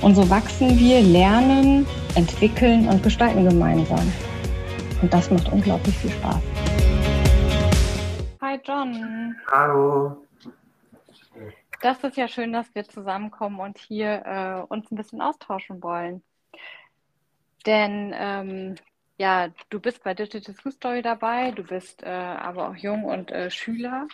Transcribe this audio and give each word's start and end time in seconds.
Und 0.00 0.14
so 0.14 0.30
wachsen 0.30 0.78
wir, 0.78 1.00
lernen, 1.00 1.84
entwickeln 2.14 2.88
und 2.88 3.02
gestalten 3.02 3.48
gemeinsam. 3.48 4.12
Und 5.02 5.12
das 5.12 5.28
macht 5.30 5.50
unglaublich 5.52 5.96
viel 5.98 6.10
Spaß. 6.10 6.40
Hi 8.40 8.60
John. 8.64 9.34
Hallo. 9.50 10.24
Das 11.82 12.02
ist 12.04 12.16
ja 12.16 12.28
schön, 12.28 12.52
dass 12.52 12.72
wir 12.74 12.84
zusammenkommen 12.84 13.58
und 13.58 13.78
hier 13.78 14.22
äh, 14.24 14.72
uns 14.72 14.90
ein 14.90 14.96
bisschen 14.96 15.20
austauschen 15.20 15.82
wollen. 15.82 16.22
Denn 17.66 18.14
ähm, 18.16 18.74
ja, 19.18 19.48
du 19.68 19.80
bist 19.80 20.04
bei 20.04 20.14
Digital 20.14 20.54
School 20.54 20.72
Story 20.72 21.02
dabei, 21.02 21.50
du 21.50 21.64
bist 21.64 22.04
äh, 22.04 22.08
aber 22.08 22.68
auch 22.68 22.76
jung 22.76 23.04
und 23.04 23.32
äh, 23.32 23.50
Schüler 23.50 24.06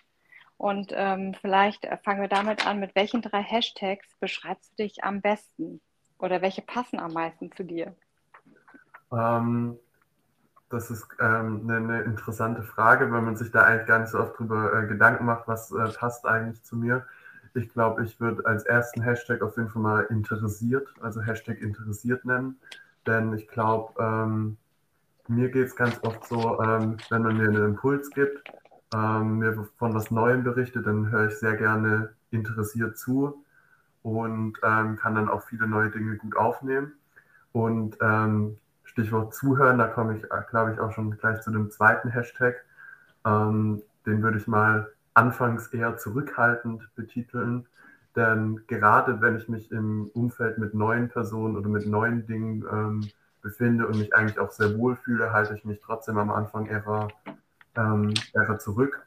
und 0.64 0.92
ähm, 0.94 1.34
vielleicht 1.42 1.86
fangen 2.04 2.22
wir 2.22 2.28
damit 2.28 2.66
an, 2.66 2.80
mit 2.80 2.94
welchen 2.94 3.20
drei 3.20 3.42
Hashtags 3.42 4.06
beschreibst 4.18 4.72
du 4.72 4.84
dich 4.84 5.04
am 5.04 5.20
besten? 5.20 5.82
Oder 6.18 6.40
welche 6.40 6.62
passen 6.62 6.98
am 6.98 7.12
meisten 7.12 7.52
zu 7.52 7.64
dir? 7.64 7.94
Ähm, 9.12 9.76
das 10.70 10.90
ist 10.90 11.06
ähm, 11.20 11.60
eine, 11.64 11.76
eine, 11.76 12.02
interessante 12.04 12.62
Frage, 12.62 13.12
weil 13.12 13.20
man 13.20 13.36
sich 13.36 13.50
da 13.50 13.64
eigentlich 13.64 13.86
gar 13.86 13.98
nicht 13.98 14.08
so 14.08 14.18
oft 14.18 14.38
drüber 14.38 14.72
äh, 14.72 14.86
Gedanken 14.86 15.26
macht, 15.26 15.46
was 15.46 15.70
äh, 15.70 15.86
passt 15.98 16.24
eigentlich 16.24 16.62
zu 16.62 16.76
mir. 16.76 17.04
Ich 17.52 17.68
glaube, 17.68 18.02
ich 18.02 18.18
würde 18.18 18.46
als 18.46 18.64
ersten 18.64 19.02
Hashtag 19.02 19.42
auf 19.42 19.58
jeden 19.58 19.68
Fall 19.68 19.82
mal 19.82 20.04
interessiert, 20.04 20.88
also 21.02 21.20
Hashtag 21.20 21.60
interessiert 21.60 22.24
nennen. 22.24 22.58
Denn 23.06 23.34
ich 23.34 23.48
glaube, 23.48 23.92
ähm, 24.02 24.56
mir 25.28 25.50
geht 25.50 25.66
es 25.66 25.76
ganz 25.76 26.02
oft 26.02 26.26
so, 26.26 26.58
ähm, 26.62 26.96
wenn 27.10 27.20
man 27.20 27.36
mir 27.36 27.48
einen 27.50 27.64
Impuls 27.66 28.08
gibt, 28.08 28.50
ähm, 28.94 29.38
mir 29.38 29.66
von 29.76 29.94
was 29.94 30.10
Neuem 30.10 30.44
berichtet, 30.44 30.86
dann 30.86 31.10
höre 31.10 31.26
ich 31.26 31.38
sehr 31.38 31.56
gerne 31.56 32.10
interessiert 32.30 32.96
zu 32.96 33.44
und 34.02 34.58
ähm, 34.62 34.96
kann 34.96 35.14
dann 35.14 35.28
auch 35.28 35.42
viele 35.42 35.66
neue 35.66 35.90
Dinge 35.90 36.16
gut 36.16 36.36
aufnehmen. 36.36 36.92
Und 37.52 37.96
ähm, 38.00 38.58
Stichwort 38.84 39.34
Zuhören, 39.34 39.78
da 39.78 39.88
komme 39.88 40.16
ich, 40.16 40.24
äh, 40.24 40.42
glaube 40.50 40.72
ich, 40.72 40.80
auch 40.80 40.92
schon 40.92 41.10
gleich 41.18 41.40
zu 41.40 41.50
dem 41.50 41.70
zweiten 41.70 42.08
Hashtag. 42.08 42.64
Ähm, 43.24 43.82
den 44.06 44.22
würde 44.22 44.38
ich 44.38 44.46
mal 44.46 44.88
anfangs 45.14 45.68
eher 45.68 45.96
zurückhaltend 45.96 46.88
betiteln. 46.94 47.66
Denn 48.14 48.60
gerade 48.68 49.20
wenn 49.20 49.36
ich 49.36 49.48
mich 49.48 49.72
im 49.72 50.10
Umfeld 50.14 50.58
mit 50.58 50.74
neuen 50.74 51.08
Personen 51.08 51.56
oder 51.56 51.68
mit 51.68 51.86
neuen 51.86 52.26
Dingen 52.26 52.64
ähm, 52.70 53.08
befinde 53.42 53.86
und 53.88 53.98
mich 53.98 54.14
eigentlich 54.14 54.38
auch 54.38 54.52
sehr 54.52 54.78
wohl 54.78 54.96
fühle, 54.96 55.32
halte 55.32 55.54
ich 55.54 55.64
mich 55.64 55.80
trotzdem 55.80 56.18
am 56.18 56.30
Anfang 56.30 56.66
eher 56.66 57.08
ähm, 57.76 58.14
wäre 58.32 58.58
zurück, 58.58 59.06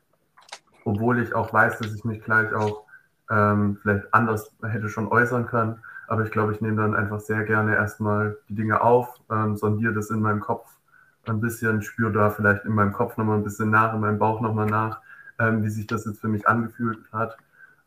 obwohl 0.85 1.19
ich 1.19 1.33
auch 1.35 1.53
weiß, 1.53 1.79
dass 1.79 1.93
ich 1.93 2.03
mich 2.05 2.23
gleich 2.23 2.53
auch 2.53 2.83
ähm, 3.29 3.77
vielleicht 3.81 4.13
anders 4.13 4.51
hätte 4.63 4.89
schon 4.89 5.07
äußern 5.07 5.47
können. 5.47 5.79
Aber 6.07 6.23
ich 6.23 6.31
glaube, 6.31 6.53
ich 6.53 6.61
nehme 6.61 6.81
dann 6.81 6.95
einfach 6.95 7.19
sehr 7.19 7.43
gerne 7.43 7.75
erstmal 7.75 8.37
die 8.47 8.55
Dinge 8.55 8.81
auf, 8.81 9.19
ähm, 9.29 9.57
sondiere 9.57 9.93
das 9.93 10.09
in 10.09 10.21
meinem 10.21 10.39
Kopf 10.39 10.77
ein 11.25 11.41
bisschen, 11.41 11.81
spüre 11.81 12.11
da 12.11 12.29
vielleicht 12.29 12.63
in 12.63 12.73
meinem 12.73 12.93
Kopf 12.93 13.17
nochmal 13.17 13.37
ein 13.37 13.43
bisschen 13.43 13.69
nach, 13.69 13.93
in 13.93 13.99
meinem 13.99 14.17
Bauch 14.17 14.39
nochmal 14.39 14.67
nach, 14.67 15.01
ähm, 15.39 15.63
wie 15.63 15.69
sich 15.69 15.87
das 15.87 16.05
jetzt 16.05 16.21
für 16.21 16.29
mich 16.29 16.47
angefühlt 16.47 16.99
hat. 17.11 17.37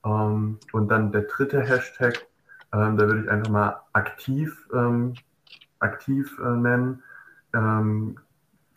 Ähm, 0.04 0.58
und 0.72 0.88
dann 0.88 1.12
der 1.12 1.22
dritte 1.22 1.60
Hashtag, 1.62 2.26
ähm, 2.72 2.96
da 2.96 3.06
würde 3.06 3.22
ich 3.22 3.30
einfach 3.30 3.50
mal 3.50 3.80
aktiv, 3.94 4.68
ähm, 4.74 5.14
aktiv 5.78 6.38
äh, 6.44 6.56
nennen. 6.56 7.02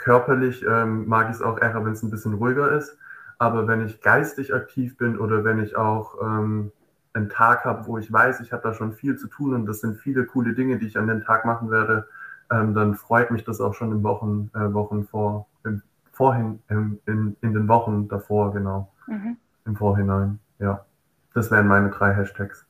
Körperlich 0.03 0.65
ähm, 0.67 1.07
mag 1.07 1.29
ich 1.29 1.37
es 1.37 1.41
auch 1.41 1.57
eher, 1.61 1.85
wenn 1.85 1.93
es 1.93 2.03
ein 2.03 2.11
bisschen 2.11 2.33
ruhiger 2.33 2.73
ist. 2.73 2.97
Aber 3.39 3.67
wenn 3.69 3.85
ich 3.85 4.01
geistig 4.01 4.53
aktiv 4.53 4.97
bin 4.97 5.17
oder 5.17 5.45
wenn 5.45 5.63
ich 5.63 5.77
auch 5.77 6.21
ähm, 6.21 6.73
einen 7.13 7.29
Tag 7.29 7.63
habe, 7.63 7.87
wo 7.87 7.97
ich 7.97 8.11
weiß, 8.11 8.41
ich 8.41 8.51
habe 8.51 8.63
da 8.63 8.73
schon 8.73 8.91
viel 8.91 9.17
zu 9.17 9.27
tun 9.27 9.53
und 9.53 9.65
das 9.65 9.79
sind 9.79 9.97
viele 9.97 10.25
coole 10.25 10.53
Dinge, 10.55 10.77
die 10.77 10.87
ich 10.87 10.97
an 10.97 11.07
den 11.07 11.23
Tag 11.23 11.45
machen 11.45 11.71
werde, 11.71 12.07
ähm, 12.51 12.73
dann 12.73 12.95
freut 12.95 13.31
mich 13.31 13.45
das 13.45 13.61
auch 13.61 13.73
schon 13.75 13.93
in 13.93 14.03
Wochen, 14.03 14.51
äh, 14.53 14.73
Wochen 14.73 15.05
vor, 15.05 15.47
im 15.63 15.81
Vorhin, 16.11 16.59
im, 16.67 16.99
in, 17.05 17.37
in 17.41 17.53
den 17.53 17.67
Wochen 17.69 18.09
davor, 18.09 18.53
genau. 18.53 18.91
Mhm. 19.07 19.37
Im 19.65 19.75
Vorhinein, 19.77 20.39
ja. 20.59 20.85
Das 21.33 21.49
wären 21.49 21.67
meine 21.67 21.91
drei 21.91 22.13
Hashtags. 22.13 22.65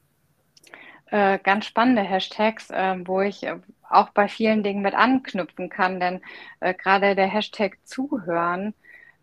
Äh, 1.08 1.40
ganz 1.40 1.66
spannende 1.66 2.04
Hashtags, 2.04 2.70
äh, 2.70 2.96
wo 3.06 3.22
ich 3.22 3.44
äh, 3.44 3.58
auch 3.94 4.10
bei 4.10 4.28
vielen 4.28 4.64
Dingen 4.64 4.82
mit 4.82 4.94
anknüpfen 4.96 5.70
kann, 5.70 6.00
denn 6.00 6.22
äh, 6.60 6.74
gerade 6.74 7.16
der 7.16 7.28
Hashtag 7.28 7.78
Zuhören, 7.86 8.74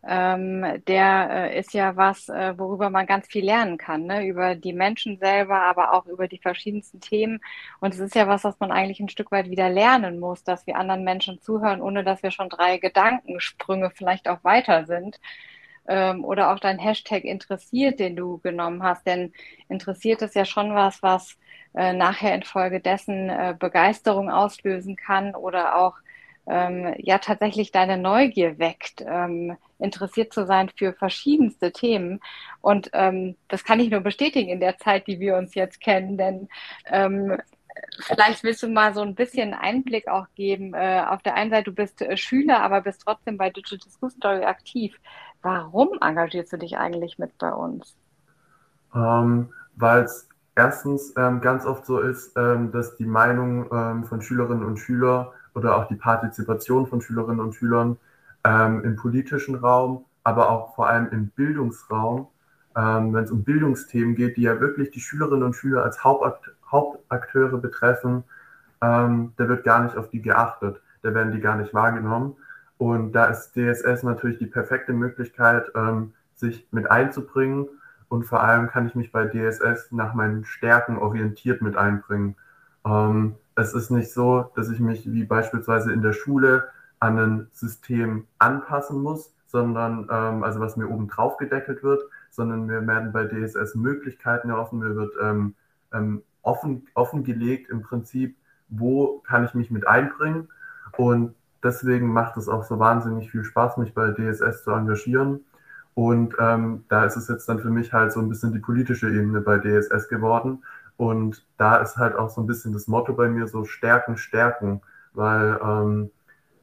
ähm, 0.03 0.83
der 0.87 1.29
äh, 1.31 1.59
ist 1.59 1.75
ja 1.75 1.95
was, 1.97 2.29
äh, 2.31 2.57
worüber 2.59 2.89
man 2.89 3.07
ganz 3.07 3.27
viel 3.27 3.45
lernen 3.45 3.77
kann, 3.77 4.05
ne? 4.07 4.27
über 4.27 4.55
die 4.55 4.73
Menschen 4.73 5.19
selber, 5.19 5.61
aber 5.61 5.93
auch 5.93 6.07
über 6.07 6.27
die 6.27 6.39
verschiedensten 6.39 7.01
Themen. 7.01 7.41
Und 7.81 7.93
es 7.95 8.01
ist 8.01 8.15
ja 8.15 8.27
was, 8.27 8.45
was 8.45 8.59
man 8.61 8.73
eigentlich 8.73 9.01
ein 9.01 9.11
Stück 9.11 9.31
weit 9.31 9.51
wieder 9.51 9.69
lernen 9.69 10.19
muss, 10.19 10.43
dass 10.43 10.67
wir 10.67 10.77
anderen 10.77 11.05
Menschen 11.05 11.41
zuhören, 11.43 11.83
ohne 11.83 12.03
dass 12.03 12.23
wir 12.23 12.31
schon 12.31 12.49
drei 12.49 12.79
Gedankensprünge 12.79 13.91
vielleicht 13.91 14.27
auch 14.29 14.43
weiter 14.43 14.87
sind 14.87 15.21
ähm, 15.87 16.25
oder 16.25 16.53
auch 16.53 16.61
dein 16.61 16.79
Hashtag 16.79 17.25
interessiert, 17.25 18.01
den 18.01 18.17
du 18.17 18.39
genommen 18.39 18.83
hast. 18.83 19.07
Denn 19.07 19.33
interessiert 19.69 20.23
ist 20.23 20.35
ja 20.35 20.47
schon 20.47 20.75
was, 20.75 21.03
was 21.03 21.37
äh, 21.75 21.93
nachher 21.93 22.35
infolgedessen 22.35 23.29
äh, 23.29 23.55
Begeisterung 23.59 24.31
auslösen 24.31 24.97
kann 24.97 25.35
oder 25.35 25.77
auch 25.77 25.97
ähm, 26.47 26.95
ja 26.99 27.19
tatsächlich 27.19 27.71
deine 27.71 27.97
Neugier 27.97 28.59
weckt, 28.59 29.05
ähm, 29.07 29.57
interessiert 29.79 30.33
zu 30.33 30.47
sein 30.47 30.71
für 30.75 30.93
verschiedenste 30.93 31.73
Themen. 31.73 32.21
Und 32.61 32.91
ähm, 32.93 33.37
das 33.49 33.65
kann 33.65 33.81
ich 33.81 33.91
nur 33.91 34.01
bestätigen 34.01 34.49
in 34.49 34.61
der 34.61 34.79
Zeit, 34.79 35.07
die 35.07 35.21
wir 35.21 35.37
uns 35.37 35.55
jetzt 35.55 35.81
kennen, 35.81 36.17
denn 36.17 36.49
ähm, 36.87 37.39
vielleicht 38.01 38.43
willst 38.43 38.63
du 38.63 38.69
mal 38.69 38.95
so 38.95 39.03
ein 39.03 39.15
bisschen 39.15 39.55
Einblick 39.55 40.09
auch 40.09 40.27
geben. 40.35 40.75
Äh, 40.75 41.05
auf 41.09 41.23
der 41.23 41.35
einen 41.35 41.51
Seite, 41.51 41.65
du 41.71 41.73
bist 41.73 42.03
äh, 42.03 42.17
Schüler, 42.17 42.63
aber 42.63 42.81
bist 42.81 43.03
trotzdem 43.05 43.37
bei 43.37 43.51
Digital 43.51 43.91
School 43.91 44.11
Story 44.11 44.45
aktiv. 44.45 44.99
Warum 45.43 45.91
engagierst 46.01 46.53
du 46.53 46.57
dich 46.57 46.79
eigentlich 46.79 47.19
mit 47.19 47.37
bei 47.39 47.53
uns? 47.53 47.97
Ähm, 48.95 49.53
Weil 49.77 50.03
es 50.03 50.29
erstens 50.55 51.13
ähm, 51.17 51.41
ganz 51.41 51.65
oft 51.65 51.87
so 51.87 52.01
ist, 52.01 52.37
ähm, 52.37 52.73
dass 52.73 52.97
die 52.97 53.07
Meinung 53.07 53.67
ähm, 53.73 54.05
von 54.05 54.23
Schülerinnen 54.23 54.65
und 54.65 54.79
Schülern 54.79 55.29
oder 55.55 55.77
auch 55.77 55.89
die 55.89 55.97
Partizipation 55.97 56.87
von 56.87 57.01
Schülerinnen 57.01 57.41
und 57.41 57.55
Schülern 57.55 57.97
ähm, 58.45 58.85
im 58.85 58.97
politischen 58.97 59.57
Raum, 59.57 60.05
aber 60.25 60.51
auch 60.51 60.75
vor 60.75 60.89
allem 60.89 61.09
im 61.11 61.29
Bildungsraum, 61.29 62.29
ähm, 62.77 63.13
wenn 63.13 63.25
es 63.25 63.31
um 63.31 63.43
Bildungsthemen 63.43 64.15
geht, 64.15 64.37
die 64.37 64.43
ja 64.43 64.61
wirklich 64.61 64.91
die 64.91 65.01
Schülerinnen 65.01 65.43
und 65.43 65.55
Schüler 65.55 65.85
als 65.85 66.05
Hauptakt 66.05 66.51
Hauptakteure 66.71 67.59
betreffen, 67.59 68.23
ähm, 68.81 69.33
da 69.37 69.49
wird 69.49 69.65
gar 69.65 69.83
nicht 69.83 69.97
auf 69.97 70.09
die 70.09 70.23
geachtet, 70.23 70.81
da 71.03 71.13
werden 71.13 71.33
die 71.33 71.41
gar 71.41 71.57
nicht 71.57 71.75
wahrgenommen. 71.75 72.37
Und 72.79 73.13
da 73.13 73.25
ist 73.25 73.57
DSS 73.57 74.05
natürlich 74.05 74.39
die 74.39 74.47
perfekte 74.47 74.93
Möglichkeit, 74.95 75.71
sich 76.37 76.67
mit 76.71 76.91
einzubringen. 76.91 77.69
Und 78.11 78.25
vor 78.25 78.43
allem 78.43 78.67
kann 78.67 78.89
ich 78.89 78.97
mich 78.97 79.13
bei 79.13 79.25
DSS 79.25 79.93
nach 79.93 80.15
meinen 80.15 80.45
Stärken 80.45 80.99
orientiert 80.99 81.63
mit 81.63 81.77
einbringen. 81.77 82.35
Ähm, 82.85 83.37
es 83.55 83.73
ist 83.73 83.91
nicht 83.91 84.13
so, 84.13 84.51
dass 84.57 84.69
ich 84.69 84.81
mich 84.81 85.11
wie 85.13 85.23
beispielsweise 85.23 85.93
in 85.93 86.03
der 86.03 86.13
Schule 86.13 86.69
an 86.99 87.19
ein 87.19 87.47
System 87.53 88.27
anpassen 88.41 89.01
muss, 89.01 89.33
sondern 89.47 90.09
ähm, 90.11 90.43
also 90.43 90.59
was 90.59 90.77
mir 90.77 90.89
oben 90.89 91.07
drauf 91.07 91.37
gedeckelt 91.37 91.85
wird, 91.85 92.03
sondern 92.31 92.67
mir 92.67 92.85
werden 92.85 93.13
bei 93.13 93.27
DSS 93.27 93.77
Möglichkeiten 93.77 94.51
eröffnet, 94.51 94.89
mir 94.89 94.97
wird 94.97 95.15
ähm, 95.23 95.55
ähm, 95.93 96.23
offen, 96.43 96.89
offengelegt 96.95 97.71
im 97.71 97.83
Prinzip, 97.83 98.37
wo 98.69 99.21
kann 99.21 99.45
ich 99.45 99.55
mich 99.55 99.71
mit 99.71 99.87
einbringen. 99.87 100.49
Und 100.97 101.37
deswegen 101.63 102.13
macht 102.13 102.37
es 102.37 102.49
auch 102.49 102.65
so 102.65 102.81
wahnsinnig 102.81 103.31
viel 103.31 103.45
Spaß, 103.45 103.77
mich 103.77 103.95
bei 103.95 104.11
DSS 104.11 104.65
zu 104.65 104.73
engagieren. 104.73 105.45
Und 105.95 106.35
ähm, 106.39 106.85
da 106.89 107.05
ist 107.05 107.17
es 107.17 107.29
jetzt 107.29 107.49
dann 107.49 107.61
für 107.61 107.71
mich 107.71 107.93
halt 107.93 108.13
so 108.13 108.21
ein 108.21 108.29
bisschen 108.29 108.53
die 108.53 108.59
politische 108.59 109.09
Ebene 109.09 109.41
bei 109.41 109.59
DSS 109.59 110.09
geworden. 110.09 110.63
Und 110.97 111.47
da 111.57 111.77
ist 111.77 111.97
halt 111.97 112.15
auch 112.15 112.31
so 112.31 112.41
ein 112.41 112.47
bisschen 112.47 112.73
das 112.73 112.87
Motto 112.87 113.15
bei 113.15 113.29
mir 113.29 113.49
so 113.49 113.65
Stärken, 113.65 114.17
Stärken, 114.17 114.83
weil 115.15 115.59
ähm, 115.63 116.11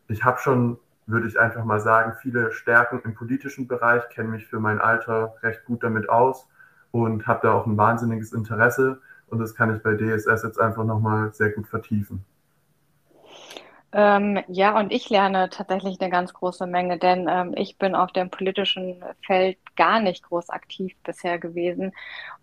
ich 0.08 0.24
habe 0.24 0.40
schon, 0.40 0.78
würde 1.06 1.28
ich 1.28 1.40
einfach 1.40 1.66
mal 1.66 1.80
sagen, 1.80 2.14
viele 2.22 2.52
Stärken 2.52 3.02
im 3.04 3.16
politischen 3.16 3.68
Bereich, 3.68 4.08
kenne 4.10 4.30
mich 4.30 4.48
für 4.48 4.60
mein 4.60 4.80
Alter 4.80 5.36
recht 5.42 5.66
gut 5.66 5.84
damit 5.84 6.10
aus 6.10 6.48
und 6.92 7.28
habe 7.28 7.40
da 7.44 7.54
auch 7.54 7.66
ein 7.66 7.78
wahnsinniges 7.78 8.32
Interesse. 8.34 9.02
Und 9.28 9.40
das 9.40 9.56
kann 9.56 9.76
ich 9.76 9.82
bei 9.82 9.96
DSS 9.96 10.44
jetzt 10.44 10.60
einfach 10.60 10.86
nochmal 10.86 11.34
sehr 11.34 11.52
gut 11.52 11.68
vertiefen. 11.68 12.24
Ähm, 13.94 14.44
ja, 14.50 14.78
und 14.78 14.92
ich 14.92 15.10
lerne 15.10 15.50
tatsächlich 15.50 16.00
eine 16.02 16.10
ganz 16.10 16.34
große 16.34 16.68
Menge, 16.68 16.98
denn 17.00 17.28
ähm, 17.30 17.54
ich 17.56 17.78
bin 17.78 17.96
auf 17.96 18.12
dem 18.12 18.30
politischen 18.30 19.02
Feld 19.26 19.58
gar 19.78 20.02
nicht 20.02 20.24
groß 20.24 20.50
aktiv 20.50 20.94
bisher 21.04 21.40
gewesen 21.40 21.94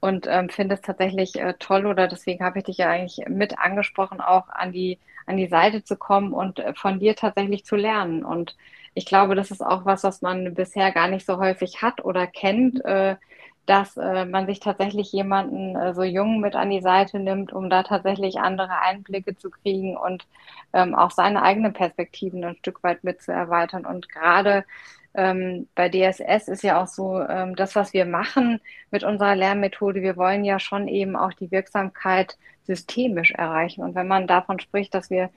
und 0.00 0.26
ähm, 0.26 0.48
finde 0.48 0.74
es 0.76 0.80
tatsächlich 0.80 1.36
äh, 1.36 1.54
toll 1.58 1.84
oder 1.86 2.08
deswegen 2.08 2.42
habe 2.44 2.58
ich 2.58 2.64
dich 2.64 2.78
ja 2.78 2.88
eigentlich 2.88 3.28
mit 3.28 3.58
angesprochen, 3.58 4.20
auch 4.22 4.48
an 4.48 4.72
die, 4.72 4.98
an 5.26 5.36
die 5.36 5.46
Seite 5.46 5.84
zu 5.84 5.96
kommen 5.96 6.32
und 6.32 6.60
äh, 6.60 6.72
von 6.74 6.98
dir 6.98 7.14
tatsächlich 7.14 7.64
zu 7.66 7.76
lernen. 7.76 8.24
Und 8.24 8.56
ich 8.94 9.04
glaube, 9.04 9.34
das 9.34 9.50
ist 9.50 9.60
auch 9.62 9.84
was, 9.84 10.02
was 10.02 10.22
man 10.22 10.54
bisher 10.54 10.92
gar 10.92 11.08
nicht 11.08 11.26
so 11.26 11.38
häufig 11.38 11.82
hat 11.82 12.02
oder 12.04 12.26
kennt. 12.26 12.82
Äh, 12.86 13.16
dass 13.66 13.96
äh, 13.96 14.24
man 14.24 14.46
sich 14.46 14.60
tatsächlich 14.60 15.12
jemanden 15.12 15.76
äh, 15.76 15.94
so 15.94 16.02
jung 16.02 16.40
mit 16.40 16.54
an 16.54 16.70
die 16.70 16.82
Seite 16.82 17.18
nimmt, 17.18 17.52
um 17.52 17.70
da 17.70 17.82
tatsächlich 17.82 18.38
andere 18.38 18.78
Einblicke 18.80 19.36
zu 19.36 19.50
kriegen 19.50 19.96
und 19.96 20.26
ähm, 20.72 20.94
auch 20.94 21.10
seine 21.10 21.42
eigenen 21.42 21.72
Perspektiven 21.72 22.44
ein 22.44 22.56
Stück 22.56 22.82
weit 22.82 23.04
mit 23.04 23.22
zu 23.22 23.32
erweitern. 23.32 23.86
Und 23.86 24.08
gerade 24.10 24.64
ähm, 25.14 25.68
bei 25.74 25.88
DSS 25.88 26.48
ist 26.48 26.62
ja 26.62 26.82
auch 26.82 26.88
so, 26.88 27.20
ähm, 27.20 27.56
das, 27.56 27.74
was 27.76 27.92
wir 27.92 28.04
machen 28.04 28.60
mit 28.90 29.04
unserer 29.04 29.36
Lernmethode, 29.36 30.02
wir 30.02 30.16
wollen 30.16 30.44
ja 30.44 30.58
schon 30.58 30.88
eben 30.88 31.16
auch 31.16 31.32
die 31.32 31.50
Wirksamkeit 31.50 32.36
systemisch 32.64 33.30
erreichen. 33.32 33.82
Und 33.82 33.94
wenn 33.94 34.08
man 34.08 34.26
davon 34.26 34.58
spricht, 34.60 34.94
dass 34.94 35.10
wir 35.10 35.30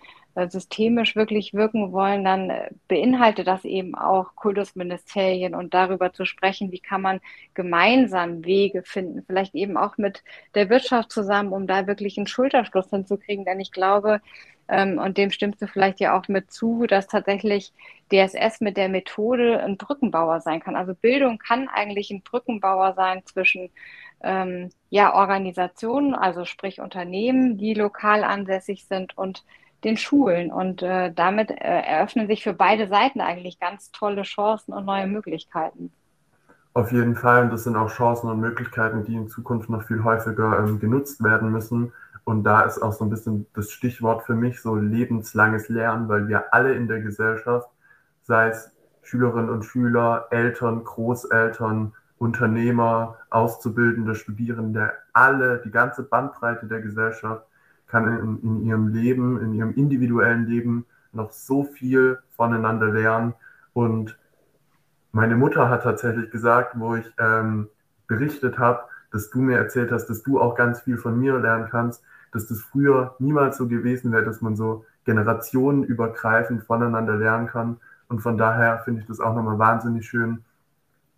systemisch 0.49 1.15
wirklich 1.15 1.53
wirken 1.53 1.91
wollen, 1.91 2.23
dann 2.23 2.49
äh, 2.49 2.69
beinhaltet 2.87 3.47
das 3.47 3.65
eben 3.65 3.95
auch 3.95 4.35
Kultusministerien 4.35 5.55
und 5.55 5.73
darüber 5.73 6.13
zu 6.13 6.25
sprechen, 6.25 6.71
wie 6.71 6.79
kann 6.79 7.01
man 7.01 7.19
gemeinsam 7.55 8.45
Wege 8.45 8.83
finden, 8.83 9.23
vielleicht 9.25 9.55
eben 9.55 9.77
auch 9.77 9.97
mit 9.97 10.23
der 10.53 10.69
Wirtschaft 10.69 11.11
zusammen, 11.11 11.53
um 11.53 11.65
da 11.65 11.87
wirklich 11.87 12.17
einen 12.17 12.27
Schulterschluss 12.27 12.89
hinzukriegen. 12.89 13.45
Denn 13.45 13.59
ich 13.59 13.71
glaube, 13.71 14.21
ähm, 14.67 14.97
und 14.99 15.17
dem 15.17 15.31
stimmst 15.31 15.61
du 15.61 15.67
vielleicht 15.67 15.99
ja 15.99 16.17
auch 16.17 16.27
mit 16.27 16.51
zu, 16.51 16.85
dass 16.87 17.07
tatsächlich 17.07 17.73
DSS 18.11 18.61
mit 18.61 18.77
der 18.77 18.89
Methode 18.89 19.61
ein 19.63 19.77
Brückenbauer 19.77 20.41
sein 20.41 20.59
kann. 20.59 20.75
Also 20.75 20.93
Bildung 20.93 21.37
kann 21.39 21.67
eigentlich 21.69 22.11
ein 22.11 22.21
Brückenbauer 22.21 22.93
sein 22.93 23.23
zwischen 23.25 23.69
ähm, 24.23 24.69
ja, 24.89 25.13
Organisationen, 25.13 26.15
also 26.15 26.45
sprich 26.45 26.81
Unternehmen, 26.81 27.57
die 27.57 27.73
lokal 27.73 28.23
ansässig 28.23 28.85
sind 28.85 29.17
und 29.17 29.43
den 29.83 29.97
Schulen. 29.97 30.51
Und 30.51 30.81
äh, 30.81 31.11
damit 31.13 31.51
äh, 31.51 31.55
eröffnen 31.55 32.27
sich 32.27 32.43
für 32.43 32.53
beide 32.53 32.87
Seiten 32.87 33.21
eigentlich 33.21 33.59
ganz 33.59 33.91
tolle 33.91 34.23
Chancen 34.23 34.73
und 34.73 34.85
neue 34.85 35.07
Möglichkeiten. 35.07 35.91
Auf 36.73 36.91
jeden 36.91 37.15
Fall. 37.15 37.43
Und 37.43 37.51
das 37.51 37.63
sind 37.63 37.75
auch 37.75 37.89
Chancen 37.89 38.29
und 38.29 38.39
Möglichkeiten, 38.39 39.03
die 39.03 39.15
in 39.15 39.27
Zukunft 39.27 39.69
noch 39.69 39.83
viel 39.83 40.03
häufiger 40.03 40.59
ähm, 40.59 40.79
genutzt 40.79 41.23
werden 41.23 41.51
müssen. 41.51 41.91
Und 42.23 42.43
da 42.43 42.61
ist 42.61 42.79
auch 42.79 42.93
so 42.93 43.05
ein 43.05 43.09
bisschen 43.09 43.47
das 43.55 43.71
Stichwort 43.71 44.23
für 44.25 44.35
mich 44.35 44.61
so 44.61 44.75
lebenslanges 44.75 45.69
Lernen, 45.69 46.07
weil 46.09 46.27
wir 46.27 46.53
alle 46.53 46.73
in 46.73 46.87
der 46.87 46.99
Gesellschaft, 46.99 47.69
sei 48.23 48.49
es 48.49 48.71
Schülerinnen 49.01 49.49
und 49.49 49.63
Schüler, 49.63 50.27
Eltern, 50.29 50.83
Großeltern, 50.83 51.93
Unternehmer, 52.19 53.15
Auszubildende, 53.29 54.13
Studierende, 54.13 54.91
alle, 55.13 55.61
die 55.63 55.71
ganze 55.71 56.03
Bandbreite 56.03 56.67
der 56.67 56.81
Gesellschaft 56.81 57.46
kann 57.87 58.07
in, 58.19 58.41
in 58.43 58.65
ihrem 58.65 58.87
Leben, 58.89 59.41
in 59.41 59.53
ihrem 59.53 59.73
individuellen 59.73 60.45
Leben 60.45 60.85
noch 61.13 61.31
so 61.31 61.63
viel 61.63 62.19
voneinander 62.35 62.87
lernen. 62.87 63.33
Und 63.73 64.17
meine 65.11 65.35
Mutter 65.35 65.69
hat 65.69 65.83
tatsächlich 65.83 66.29
gesagt, 66.31 66.79
wo 66.79 66.95
ich 66.95 67.05
ähm, 67.19 67.69
berichtet 68.07 68.59
habe, 68.59 68.81
dass 69.11 69.29
du 69.29 69.39
mir 69.39 69.57
erzählt 69.57 69.91
hast, 69.91 70.07
dass 70.07 70.23
du 70.23 70.39
auch 70.39 70.55
ganz 70.55 70.81
viel 70.81 70.97
von 70.97 71.19
mir 71.19 71.39
lernen 71.39 71.67
kannst, 71.69 72.03
dass 72.31 72.47
das 72.47 72.61
früher 72.61 73.15
niemals 73.19 73.57
so 73.57 73.67
gewesen 73.67 74.11
wäre, 74.11 74.23
dass 74.23 74.41
man 74.41 74.55
so 74.55 74.85
generationenübergreifend 75.05 76.63
voneinander 76.63 77.15
lernen 77.15 77.47
kann. 77.47 77.77
Und 78.09 78.19
von 78.19 78.37
daher 78.37 78.79
finde 78.79 79.01
ich 79.01 79.07
das 79.07 79.19
auch 79.19 79.33
nochmal 79.33 79.57
wahnsinnig 79.59 80.07
schön, 80.07 80.43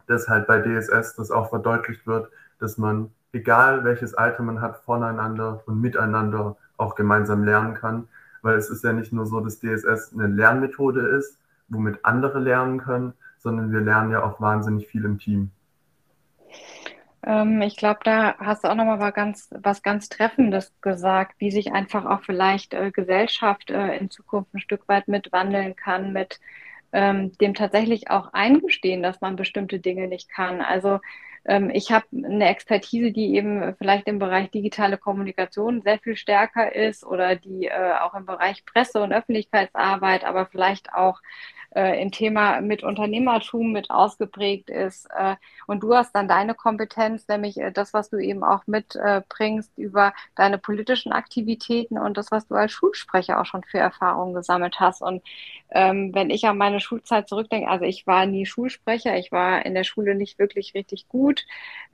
dass 0.07 0.27
halt 0.27 0.48
bei 0.48 0.60
DSS 0.60 1.16
das 1.16 1.31
auch 1.31 1.50
verdeutlicht 1.50 2.06
wird, 2.07 2.30
dass 2.60 2.77
man 2.77 3.12
egal 3.33 3.83
welches 3.83 4.13
Alter 4.13 4.43
man 4.43 4.61
hat, 4.61 4.77
voneinander 4.77 5.61
und 5.65 5.81
miteinander 5.81 6.57
auch 6.77 6.95
gemeinsam 6.95 7.43
lernen 7.43 7.75
kann. 7.75 8.07
Weil 8.41 8.57
es 8.57 8.69
ist 8.69 8.83
ja 8.83 8.93
nicht 8.93 9.11
nur 9.11 9.25
so, 9.25 9.41
dass 9.41 9.59
DSS 9.59 10.13
eine 10.13 10.27
Lernmethode 10.27 11.01
ist, 11.01 11.37
womit 11.67 12.03
andere 12.05 12.39
lernen 12.39 12.79
können, 12.79 13.13
sondern 13.37 13.71
wir 13.71 13.81
lernen 13.81 14.11
ja 14.11 14.23
auch 14.23 14.39
wahnsinnig 14.39 14.87
viel 14.87 15.05
im 15.05 15.19
Team. 15.19 15.51
Ähm, 17.23 17.61
ich 17.61 17.75
glaube, 17.75 17.99
da 18.03 18.37
hast 18.37 18.63
du 18.63 18.69
auch 18.69 18.75
nochmal 18.75 18.99
was 18.99 19.13
ganz, 19.13 19.49
was 19.51 19.83
ganz 19.83 20.09
Treffendes 20.09 20.73
gesagt, 20.81 21.35
wie 21.39 21.51
sich 21.51 21.73
einfach 21.73 22.05
auch 22.05 22.21
vielleicht 22.23 22.73
äh, 22.73 22.91
Gesellschaft 22.91 23.71
äh, 23.71 23.97
in 23.97 24.09
Zukunft 24.09 24.53
ein 24.53 24.59
Stück 24.59 24.87
weit 24.87 25.07
mitwandeln 25.07 25.75
kann, 25.75 26.13
mit 26.13 26.39
ähm, 26.91 27.31
dem 27.38 27.53
tatsächlich 27.53 28.09
auch 28.09 28.33
eingestehen, 28.33 29.03
dass 29.03 29.21
man 29.21 29.36
bestimmte 29.36 29.80
Dinge 29.80 30.07
nicht 30.07 30.30
kann. 30.30 30.62
Also 30.62 31.00
ähm, 31.45 31.69
ich 31.74 31.91
habe 31.91 32.06
eine 32.13 32.50
Expertise, 32.50 33.12
die 33.12 33.36
eben 33.36 33.75
vielleicht 33.77 34.07
im 34.07 34.19
Bereich 34.19 34.51
digitale 34.51 34.97
Kommunikation 34.97 35.81
sehr 35.81 36.00
viel 36.00 36.15
stärker 36.15 36.75
ist 36.75 37.06
oder 37.06 37.36
die 37.36 37.68
äh, 37.68 37.94
auch 38.01 38.13
im 38.13 38.25
Bereich 38.25 38.65
Presse- 38.65 39.01
und 39.01 39.13
Öffentlichkeitsarbeit, 39.13 40.25
aber 40.25 40.45
vielleicht 40.47 40.94
auch 40.94 41.19
äh, 41.75 42.01
im 42.01 42.12
Thema 42.12 42.62
mit 42.62 42.83
Unternehmertum 42.83 43.71
mit 43.71 43.92
ausgeprägt 43.92 44.69
ist. 44.69 45.07
Äh, 45.15 45.35
und 45.68 45.83
du 45.83 45.95
hast 45.95 46.13
dann 46.13 46.27
deine 46.27 46.56
Kompetenz, 46.56 47.27
nämlich 47.27 47.57
äh, 47.57 47.71
das, 47.71 47.94
was 47.94 48.09
du 48.09 48.18
eben 48.18 48.44
auch 48.44 48.65
mitbringst 48.68 49.71
über 49.77 50.13
deine 50.35 50.57
politischen 50.57 51.12
Aktivitäten 51.12 51.97
und 51.97 52.18
das, 52.18 52.31
was 52.31 52.47
du 52.47 52.56
als 52.56 52.71
Schulsprecher 52.71 53.39
auch 53.39 53.45
schon 53.45 53.63
für 53.63 53.77
Erfahrungen 53.77 54.33
gesammelt 54.33 54.80
hast. 54.80 55.01
Und 55.01 55.21
ähm, 55.71 56.13
wenn 56.16 56.30
ich 56.30 56.45
an 56.45 56.57
meine 56.57 56.79
Schulzeit 56.80 57.28
zurückdenke, 57.30 57.69
also 57.69 57.86
ich 57.86 58.07
war 58.07 58.26
nie 58.26 58.45
Schulsprecher, 58.45 59.18
ich 59.18 59.31
war 59.31 59.66
in 59.66 59.74
der 59.74 59.83
Schule 59.83 60.16
nicht 60.16 60.40
wirklich 60.40 60.74
richtig 60.74 61.07
gut, 61.07 61.45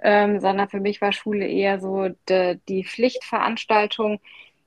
ähm, 0.01 0.39
sondern 0.39 0.69
für 0.69 0.79
mich 0.79 1.01
war 1.01 1.13
Schule 1.13 1.47
eher 1.47 1.79
so 1.79 2.09
de, 2.27 2.59
die 2.67 2.83
Pflichtveranstaltung 2.83 4.19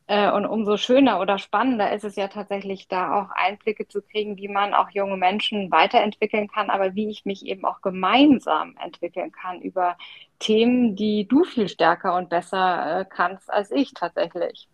äh, 0.09 0.31
und 0.31 0.47
umso 0.47 0.79
schöner 0.79 1.21
oder 1.21 1.39
spannender 1.39 1.93
ist 1.93 2.03
es 2.03 2.17
ja 2.17 2.29
tatsächlich, 2.29 2.89
da 2.89 3.21
auch 3.21 3.31
Einblicke 3.31 3.87
zu 3.87 4.01
kriegen, 4.01 4.39
wie 4.39 4.49
man 4.49 4.73
auch 4.73 4.89
junge 4.91 5.19
Menschen 5.19 5.71
weiterentwickeln 5.71 6.49
kann, 6.49 6.71
aber 6.71 6.95
wie 6.95 7.11
ich 7.11 7.27
mich 7.27 7.45
eben 7.45 7.65
auch 7.67 7.83
gemeinsam 7.83 8.75
entwickeln 8.83 9.31
kann 9.33 9.61
über 9.61 9.97
Themen, 10.39 10.97
die 10.97 11.29
du 11.29 11.45
viel 11.45 11.69
stärker 11.69 12.17
und 12.17 12.31
besser 12.31 13.01
äh, 13.01 13.05
kannst 13.05 13.53
als 13.53 13.71
ich 13.71 13.93
tatsächlich. 13.93 14.69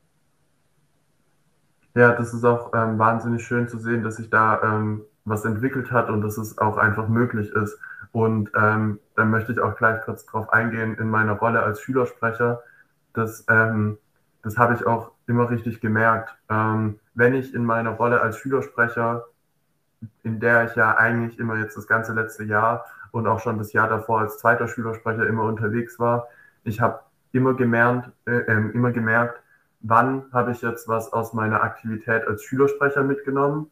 Ja, 1.96 2.12
das 2.12 2.32
ist 2.32 2.44
auch 2.44 2.72
ähm, 2.72 2.98
wahnsinnig 2.98 3.44
schön 3.44 3.68
zu 3.68 3.78
sehen, 3.78 4.04
dass 4.04 4.16
sich 4.16 4.30
da 4.30 4.62
ähm, 4.62 5.04
was 5.24 5.44
entwickelt 5.44 5.90
hat 5.90 6.10
und 6.10 6.20
dass 6.22 6.38
es 6.38 6.58
auch 6.58 6.76
einfach 6.76 7.08
möglich 7.08 7.50
ist. 7.50 7.78
Und 8.12 8.50
ähm, 8.54 9.00
dann 9.16 9.30
möchte 9.30 9.52
ich 9.52 9.60
auch 9.60 9.76
gleich 9.76 10.02
kurz 10.02 10.24
darauf 10.26 10.52
eingehen 10.52 10.94
in 10.94 11.08
meiner 11.08 11.32
Rolle 11.32 11.62
als 11.62 11.80
Schülersprecher, 11.80 12.62
dass 13.12 13.44
ähm, 13.48 13.98
das 14.44 14.58
habe 14.58 14.74
ich 14.74 14.86
auch 14.86 15.12
immer 15.26 15.50
richtig 15.50 15.80
gemerkt. 15.80 16.36
Ähm, 16.50 17.00
wenn 17.14 17.34
ich 17.34 17.54
in 17.54 17.64
meiner 17.64 17.90
Rolle 17.90 18.20
als 18.20 18.38
Schülersprecher, 18.38 19.24
in 20.22 20.38
der 20.38 20.64
ich 20.64 20.76
ja 20.76 20.96
eigentlich 20.96 21.38
immer 21.38 21.56
jetzt 21.56 21.76
das 21.76 21.86
ganze 21.86 22.12
letzte 22.12 22.44
Jahr 22.44 22.84
und 23.10 23.26
auch 23.26 23.40
schon 23.40 23.56
das 23.58 23.72
Jahr 23.72 23.88
davor 23.88 24.20
als 24.20 24.38
zweiter 24.38 24.68
Schülersprecher 24.68 25.26
immer 25.26 25.44
unterwegs 25.44 25.98
war, 25.98 26.28
ich 26.62 26.80
habe 26.80 27.00
immer 27.32 27.54
gemerkt, 27.54 28.10
äh, 28.26 28.36
äh, 28.36 28.70
immer 28.72 28.92
gemerkt, 28.92 29.40
wann 29.80 30.24
habe 30.32 30.52
ich 30.52 30.60
jetzt 30.60 30.88
was 30.88 31.12
aus 31.12 31.32
meiner 31.32 31.62
Aktivität 31.62 32.26
als 32.28 32.42
Schülersprecher 32.42 33.02
mitgenommen, 33.02 33.70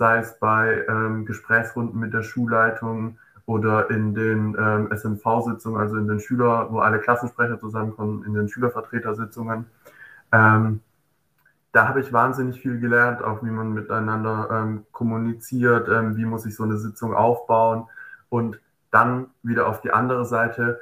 sei 0.00 0.18
es 0.20 0.38
bei 0.40 0.84
ähm, 0.88 1.26
Gesprächsrunden 1.26 2.00
mit 2.00 2.14
der 2.14 2.22
Schulleitung 2.22 3.18
oder 3.44 3.90
in 3.90 4.14
den 4.14 4.56
ähm, 4.58 4.88
SNV-Sitzungen, 4.90 5.78
also 5.78 5.96
in 5.96 6.08
den 6.08 6.20
Schüler, 6.20 6.68
wo 6.70 6.78
alle 6.78 7.00
Klassensprecher 7.00 7.60
zusammenkommen, 7.60 8.24
in 8.24 8.32
den 8.32 8.48
Schülervertretersitzungen 8.48 9.66
ähm, 10.32 10.80
da 11.72 11.88
habe 11.88 12.00
ich 12.00 12.12
wahnsinnig 12.12 12.60
viel 12.60 12.80
gelernt, 12.80 13.22
auch 13.22 13.42
wie 13.42 13.50
man 13.50 13.72
miteinander 13.72 14.48
ähm, 14.50 14.86
kommuniziert, 14.90 15.88
ähm, 15.88 16.16
wie 16.16 16.24
muss 16.24 16.46
ich 16.46 16.56
so 16.56 16.64
eine 16.64 16.78
Sitzung 16.78 17.14
aufbauen. 17.14 17.86
Und 18.28 18.60
dann 18.90 19.26
wieder 19.42 19.68
auf 19.68 19.80
die 19.80 19.92
andere 19.92 20.24
Seite 20.24 20.80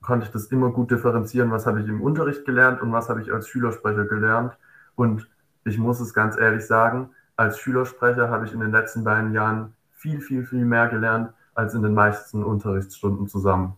konnte 0.00 0.26
ich 0.26 0.32
das 0.32 0.46
immer 0.46 0.70
gut 0.70 0.90
differenzieren, 0.90 1.50
was 1.50 1.66
habe 1.66 1.80
ich 1.80 1.88
im 1.88 2.00
Unterricht 2.00 2.46
gelernt 2.46 2.80
und 2.80 2.92
was 2.92 3.08
habe 3.08 3.20
ich 3.20 3.32
als 3.32 3.48
Schülersprecher 3.48 4.04
gelernt. 4.04 4.56
Und 4.94 5.28
ich 5.64 5.78
muss 5.78 6.00
es 6.00 6.14
ganz 6.14 6.38
ehrlich 6.38 6.64
sagen, 6.64 7.10
als 7.36 7.58
Schülersprecher 7.58 8.30
habe 8.30 8.46
ich 8.46 8.52
in 8.52 8.60
den 8.60 8.72
letzten 8.72 9.04
beiden 9.04 9.32
Jahren 9.32 9.74
viel, 9.92 10.20
viel, 10.20 10.44
viel 10.44 10.64
mehr 10.64 10.88
gelernt 10.88 11.32
als 11.54 11.74
in 11.74 11.82
den 11.82 11.94
meisten 11.94 12.42
Unterrichtsstunden 12.42 13.28
zusammen. 13.28 13.76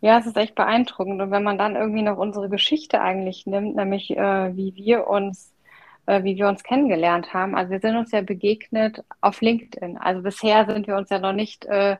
Ja, 0.00 0.18
es 0.18 0.26
ist 0.26 0.36
echt 0.36 0.54
beeindruckend. 0.54 1.20
Und 1.20 1.30
wenn 1.30 1.42
man 1.42 1.58
dann 1.58 1.74
irgendwie 1.74 2.02
noch 2.02 2.18
unsere 2.18 2.48
Geschichte 2.48 3.00
eigentlich 3.00 3.46
nimmt, 3.46 3.76
nämlich 3.76 4.16
äh, 4.16 4.56
wie 4.56 4.74
wir 4.76 5.08
uns, 5.08 5.52
äh, 6.06 6.22
wie 6.22 6.36
wir 6.36 6.48
uns 6.48 6.62
kennengelernt 6.62 7.34
haben. 7.34 7.56
Also 7.56 7.72
wir 7.72 7.80
sind 7.80 7.96
uns 7.96 8.12
ja 8.12 8.20
begegnet 8.22 9.04
auf 9.20 9.40
LinkedIn. 9.40 9.98
Also 9.98 10.22
bisher 10.22 10.66
sind 10.66 10.86
wir 10.86 10.96
uns 10.96 11.10
ja 11.10 11.18
noch 11.18 11.32
nicht 11.32 11.66
äh, 11.66 11.96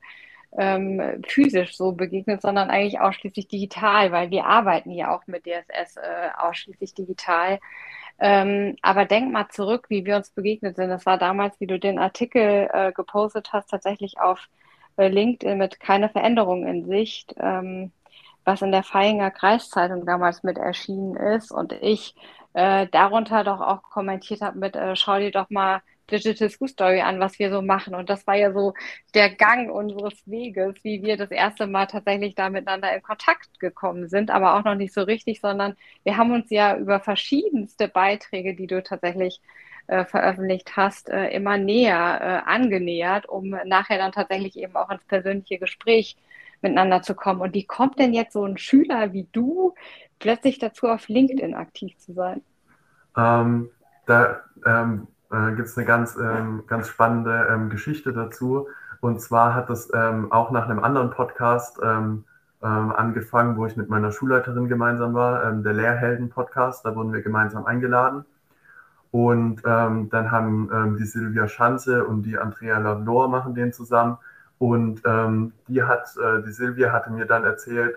ähm, 0.57 1.23
physisch 1.27 1.77
so 1.77 1.93
begegnet, 1.93 2.41
sondern 2.41 2.71
eigentlich 2.71 3.01
ausschließlich 3.01 3.49
digital, 3.49 4.13
weil 4.13 4.31
wir 4.31 4.47
arbeiten 4.47 4.93
ja 4.93 5.15
auch 5.15 5.27
mit 5.27 5.45
DSS 5.45 5.97
äh, 5.97 6.31
ausschließlich 6.39 6.95
digital. 6.95 7.59
Ähm, 8.19 8.77
aber 8.83 9.05
denk 9.05 9.33
mal 9.33 9.49
zurück, 9.49 9.87
wie 9.89 10.05
wir 10.05 10.17
uns 10.17 10.31
begegnet 10.31 10.77
sind. 10.77 10.89
Das 10.91 11.07
war 11.07 11.19
damals, 11.19 11.61
wie 11.61 11.67
du 11.67 11.79
den 11.79 11.99
Artikel 11.99 12.69
äh, 12.73 12.93
gepostet 12.93 13.53
hast, 13.53 13.71
tatsächlich 13.71 14.21
auf 14.21 14.49
äh, 14.97 15.09
LinkedIn 15.09 15.57
mit 15.59 15.81
keine 15.81 16.09
Veränderung 16.09 16.67
in 16.67 16.85
Sicht, 16.87 17.35
ähm, 17.39 17.93
was 18.45 18.63
in 18.63 18.73
der 18.73 18.83
Feinger 18.83 19.31
Kreiszeitung 19.31 20.07
damals 20.07 20.43
mit 20.43 20.59
erschienen 20.59 21.17
ist. 21.17 21.53
Und 21.53 21.73
ich 21.73 22.15
äh, 22.55 22.87
darunter 22.89 23.45
doch 23.45 23.61
auch 23.61 23.83
kommentiert 23.83 24.41
habe 24.43 24.59
mit, 24.59 24.75
äh, 24.77 24.97
schau 24.97 25.19
dir 25.19 25.31
doch 25.31 25.51
mal 25.51 25.83
Digital 26.11 26.51
School 26.51 26.69
Story 26.69 27.01
an, 27.01 27.21
was 27.21 27.39
wir 27.39 27.51
so 27.51 27.63
machen. 27.63 27.95
Und 27.95 28.11
das 28.11 28.27
war 28.27 28.37
ja 28.37 28.53
so 28.53 28.75
der 29.15 29.31
Gang 29.31 29.71
unseres 29.71 30.15
Weges, 30.27 30.75
wie 30.83 31.03
wir 31.03 31.17
das 31.17 31.31
erste 31.31 31.67
Mal 31.67 31.87
tatsächlich 31.87 32.35
da 32.35 32.51
miteinander 32.51 32.95
in 32.95 33.03
Kontakt 33.03 33.61
gekommen 33.61 34.09
sind, 34.09 34.31
aber 34.31 34.55
auch 34.57 34.65
noch 34.65 34.75
nicht 34.75 34.95
so 34.95 35.03
richtig, 35.03 35.41
sondern 35.41 35.77
wir 36.05 36.17
haben 36.17 36.33
uns 36.33 36.51
ja 36.51 36.77
über 36.77 37.01
verschiedenste 37.01 37.89
Beiträge, 37.89 38.55
die 38.55 38.67
du 38.67 38.83
tatsächlich 38.83 39.41
äh, 39.87 40.05
veröffentlicht 40.05 40.77
hast, 40.77 41.09
äh, 41.09 41.29
immer 41.29 41.57
näher 41.57 42.45
äh, 42.47 42.51
angenähert, 42.51 43.29
um 43.29 43.57
nachher 43.65 43.99
dann 43.99 44.13
tatsächlich 44.13 44.59
eben 44.59 44.77
auch 44.77 44.91
ins 44.91 45.05
persönliche 45.05 45.59
Gespräch 45.59 46.17
miteinander 46.61 47.03
zu 47.03 47.15
kommen. 47.15 47.41
Und 47.41 47.55
wie 47.55 47.65
kommt 47.65 47.99
denn 47.99 48.13
jetzt 48.13 48.33
so 48.33 48.45
ein 48.45 48.59
Schüler 48.59 49.13
wie 49.13 49.27
du 49.33 49.75
plötzlich 50.19 50.59
dazu, 50.59 50.89
auf 50.89 51.09
LinkedIn 51.09 51.55
aktiv 51.55 51.97
zu 51.99 52.13
sein? 52.13 52.43
Ähm, 53.17 53.71
da 54.07 54.41
ähm, 54.67 55.07
äh, 55.31 55.53
gibt 55.53 55.69
es 55.69 55.77
eine 55.77 55.87
ganz, 55.87 56.17
ähm, 56.17 56.65
ganz 56.67 56.89
spannende 56.89 57.49
ähm, 57.51 57.69
Geschichte 57.71 58.13
dazu. 58.13 58.69
Und 59.01 59.21
zwar 59.21 59.55
hat 59.55 59.69
das 59.71 59.91
ähm, 59.95 60.33
auch 60.33 60.51
nach 60.51 60.69
einem 60.69 60.83
anderen 60.83 61.11
Podcast 61.11 61.79
ähm, 61.83 62.25
ähm, 62.63 62.93
angefangen, 62.93 63.57
wo 63.57 63.67
ich 63.67 63.77
mit 63.77 63.89
meiner 63.89 64.11
Schulleiterin 64.11 64.69
gemeinsam 64.69 65.15
war, 65.15 65.45
ähm, 65.45 65.63
der 65.63 65.75
Lehrhelden-Podcast. 65.75 66.85
Da 66.85 66.97
wurden 66.97 67.13
wir 67.13 67.23
gemeinsam 67.23 67.67
eingeladen. 67.67 68.25
Und 69.11 69.63
dann 69.65 70.31
haben 70.31 70.97
die 70.99 71.07
Silvia 71.07 71.49
Schanze 71.49 72.05
und 72.05 72.25
die 72.25 72.37
Andrea 72.37 72.77
Lavlor 72.77 73.29
machen 73.29 73.55
den 73.55 73.73
zusammen. 73.73 74.19
Und 74.59 75.01
die 75.67 75.83
hat, 75.83 76.15
äh, 76.23 76.43
die 76.43 76.53
Silvia 76.53 76.93
hatte 76.93 77.11
mir 77.11 77.25
dann 77.25 77.43
erzählt, 77.43 77.97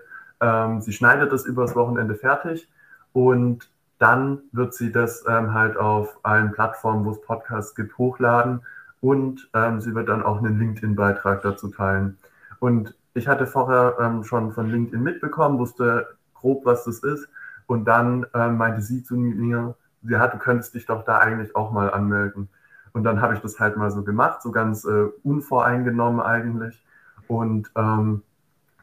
sie 0.78 0.92
schneidet 0.94 1.30
das 1.30 1.44
übers 1.44 1.76
Wochenende 1.76 2.14
fertig 2.14 2.66
und 3.12 3.68
dann 4.02 4.40
wird 4.50 4.74
sie 4.74 4.90
das 4.90 5.24
ähm, 5.28 5.54
halt 5.54 5.76
auf 5.76 6.18
allen 6.24 6.50
Plattformen, 6.50 7.04
wo 7.04 7.12
es 7.12 7.20
Podcasts 7.20 7.76
gibt, 7.76 7.96
hochladen 7.98 8.60
und 9.00 9.48
ähm, 9.54 9.80
sie 9.80 9.94
wird 9.94 10.08
dann 10.08 10.24
auch 10.24 10.38
einen 10.38 10.58
LinkedIn-Beitrag 10.58 11.42
dazu 11.42 11.68
teilen. 11.68 12.18
Und 12.58 12.96
ich 13.14 13.28
hatte 13.28 13.46
vorher 13.46 13.96
ähm, 14.00 14.24
schon 14.24 14.52
von 14.52 14.68
LinkedIn 14.68 15.00
mitbekommen, 15.00 15.60
wusste 15.60 16.08
grob, 16.34 16.66
was 16.66 16.84
das 16.84 16.98
ist. 16.98 17.28
Und 17.66 17.84
dann 17.84 18.26
ähm, 18.34 18.56
meinte 18.56 18.82
sie 18.82 19.04
zu 19.04 19.14
mir, 19.14 19.76
sie 20.02 20.16
hat, 20.16 20.34
du 20.34 20.38
könntest 20.38 20.74
dich 20.74 20.86
doch 20.86 21.04
da 21.04 21.18
eigentlich 21.18 21.54
auch 21.54 21.70
mal 21.70 21.92
anmelden. 21.92 22.48
Und 22.92 23.04
dann 23.04 23.22
habe 23.22 23.34
ich 23.34 23.40
das 23.40 23.60
halt 23.60 23.76
mal 23.76 23.92
so 23.92 24.02
gemacht, 24.02 24.42
so 24.42 24.50
ganz 24.50 24.84
äh, 24.84 25.06
unvoreingenommen 25.22 26.20
eigentlich. 26.20 26.84
Und 27.28 27.70
ähm, 27.76 28.22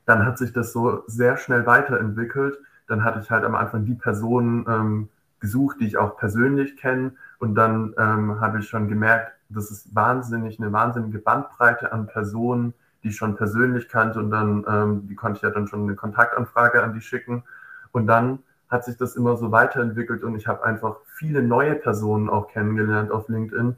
dann 0.06 0.26
hat 0.26 0.38
sich 0.38 0.54
das 0.54 0.72
so 0.72 1.04
sehr 1.08 1.36
schnell 1.36 1.66
weiterentwickelt 1.66 2.58
dann 2.90 3.04
hatte 3.04 3.20
ich 3.20 3.32
halt 3.32 3.44
am 3.44 3.56
Anfang 3.56 3.86
die 3.86 3.96
Personen 3.96 4.66
ähm, 4.68 5.10
gesucht, 5.40 5.78
die 5.80 5.88
ich 5.88 5.98
auch 5.98 6.18
persönlich 6.18 6.78
kenne. 6.78 7.14
Und 7.40 7.56
dann 7.56 7.94
ähm, 7.98 8.42
habe 8.42 8.60
ich 8.60 8.68
schon 8.68 8.88
gemerkt, 8.90 9.34
das 9.50 9.72
ist 9.72 9.96
wahnsinnig, 9.96 10.60
eine 10.60 10.72
wahnsinnige 10.72 11.20
Bandbreite 11.20 11.92
an 11.92 12.08
Personen, 12.08 12.74
die 13.04 13.10
ich 13.10 13.16
schon 13.16 13.36
persönlich 13.36 13.90
kannte. 13.90 14.20
Und 14.20 14.32
dann, 14.32 14.66
ähm, 14.68 15.08
die 15.08 15.16
konnte 15.16 15.38
ich 15.38 15.44
ja 15.44 15.50
dann 15.50 15.68
schon 15.68 15.84
eine 15.84 15.96
Kontaktanfrage 15.96 16.84
an 16.84 16.94
die 16.94 17.02
schicken. 17.02 17.44
Und 17.92 18.08
dann 18.08 18.40
hat 18.70 18.86
sich 18.86 18.98
das 18.98 19.16
immer 19.16 19.36
so 19.36 19.52
weiterentwickelt 19.52 20.24
und 20.24 20.36
ich 20.36 20.48
habe 20.48 20.64
einfach 20.64 20.98
viele 21.06 21.42
neue 21.42 21.76
Personen 21.76 22.30
auch 22.30 22.48
kennengelernt 22.50 23.12
auf 23.12 23.28
LinkedIn. 23.28 23.76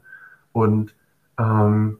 Und 0.52 0.94
ähm, 1.38 1.98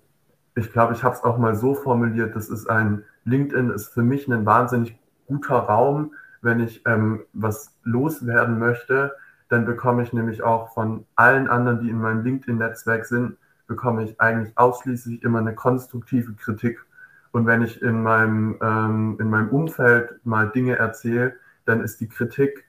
ich 0.55 0.73
glaube, 0.73 0.93
ich 0.93 1.03
habe 1.03 1.15
es 1.15 1.25
auch 1.25 1.39
mal 1.39 1.55
so 1.55 1.75
formuliert, 1.75 2.37
das 2.37 2.51
ist 2.51 2.69
ein, 2.69 3.05
LinkedIn 3.25 3.71
ist 3.71 3.89
für 3.89 4.03
mich 4.03 4.29
ein 4.29 4.45
wahnsinnig 4.45 4.99
guter 5.27 5.57
Raum, 5.57 6.13
wenn 6.43 6.61
ich 6.61 6.83
ähm, 6.87 7.23
was 7.33 7.75
loswerden 7.85 8.59
möchte, 8.59 9.15
dann 9.49 9.65
bekomme 9.65 10.03
ich 10.03 10.13
nämlich 10.13 10.43
auch 10.43 10.73
von 10.75 11.07
allen 11.15 11.49
anderen, 11.49 11.81
die 11.81 11.91
in 11.91 11.99
meinem 11.99 12.25
LinkedIn-Netzwerk 12.25 13.05
sind, 13.07 13.37
bekomme 13.67 14.05
ich 14.05 14.21
eigentlich 14.21 14.57
ausschließlich 14.57 15.23
immer 15.23 15.39
eine 15.39 15.55
konstruktive 15.55 16.33
Kritik. 16.35 16.85
Und 17.31 17.47
wenn 17.47 17.63
ich 17.63 17.81
in 17.81 18.03
meinem, 18.03 18.57
ähm, 18.61 19.17
in 19.21 19.31
meinem 19.31 19.49
Umfeld 19.49 20.21
mal 20.25 20.51
Dinge 20.51 20.77
erzähle, 20.77 21.35
dann 21.65 21.81
ist 21.81 22.01
die 22.01 22.09
Kritik 22.09 22.65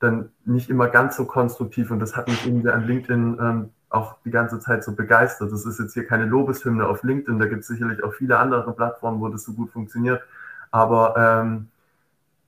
dann 0.00 0.30
nicht 0.44 0.70
immer 0.70 0.88
ganz 0.88 1.16
so 1.16 1.24
konstruktiv. 1.24 1.90
Und 1.90 2.00
das 2.00 2.16
hat 2.16 2.28
mich 2.28 2.46
irgendwie 2.46 2.70
an 2.70 2.86
LinkedIn 2.86 3.38
ähm, 3.40 3.70
auch 3.90 4.16
die 4.24 4.30
ganze 4.30 4.60
Zeit 4.60 4.84
so 4.84 4.94
begeistert. 4.94 5.52
Das 5.52 5.64
ist 5.64 5.78
jetzt 5.78 5.94
hier 5.94 6.06
keine 6.06 6.26
Lobeshymne 6.26 6.86
auf 6.86 7.02
LinkedIn, 7.02 7.38
da 7.38 7.46
gibt 7.46 7.62
es 7.62 7.68
sicherlich 7.68 8.02
auch 8.04 8.14
viele 8.14 8.38
andere 8.38 8.72
Plattformen, 8.72 9.20
wo 9.20 9.28
das 9.28 9.44
so 9.44 9.52
gut 9.52 9.70
funktioniert. 9.70 10.22
Aber 10.70 11.14
ähm, 11.16 11.68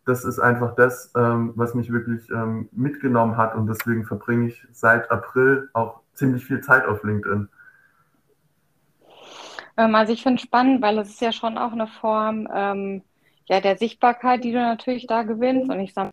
das 0.07 0.25
ist 0.25 0.39
einfach 0.39 0.75
das, 0.75 1.13
ähm, 1.17 1.53
was 1.57 1.75
mich 1.75 1.93
wirklich 1.93 2.29
ähm, 2.31 2.69
mitgenommen 2.73 3.37
hat 3.37 3.55
und 3.55 3.67
deswegen 3.67 4.05
verbringe 4.05 4.49
ich 4.49 4.67
seit 4.73 5.11
April 5.11 5.69
auch 5.73 6.01
ziemlich 6.15 6.45
viel 6.45 6.61
Zeit 6.61 6.87
auf 6.87 7.03
LinkedIn. 7.03 7.49
Ähm, 9.77 9.95
also 9.95 10.13
ich 10.13 10.23
finde 10.23 10.37
es 10.37 10.43
spannend, 10.43 10.83
weil 10.83 10.99
es 10.99 11.11
ist 11.11 11.21
ja 11.21 11.33
schon 11.33 11.59
auch 11.59 11.73
eine 11.73 11.87
Form 11.87 12.49
ähm, 12.53 13.03
ja, 13.47 13.61
der 13.61 13.77
Sichtbarkeit, 13.77 14.45
die 14.45 14.53
du 14.53 14.59
natürlich 14.59 15.07
da 15.07 15.23
gewinnst 15.23 15.71
und 15.71 15.81
ich 15.81 15.93
sage, 15.93 16.11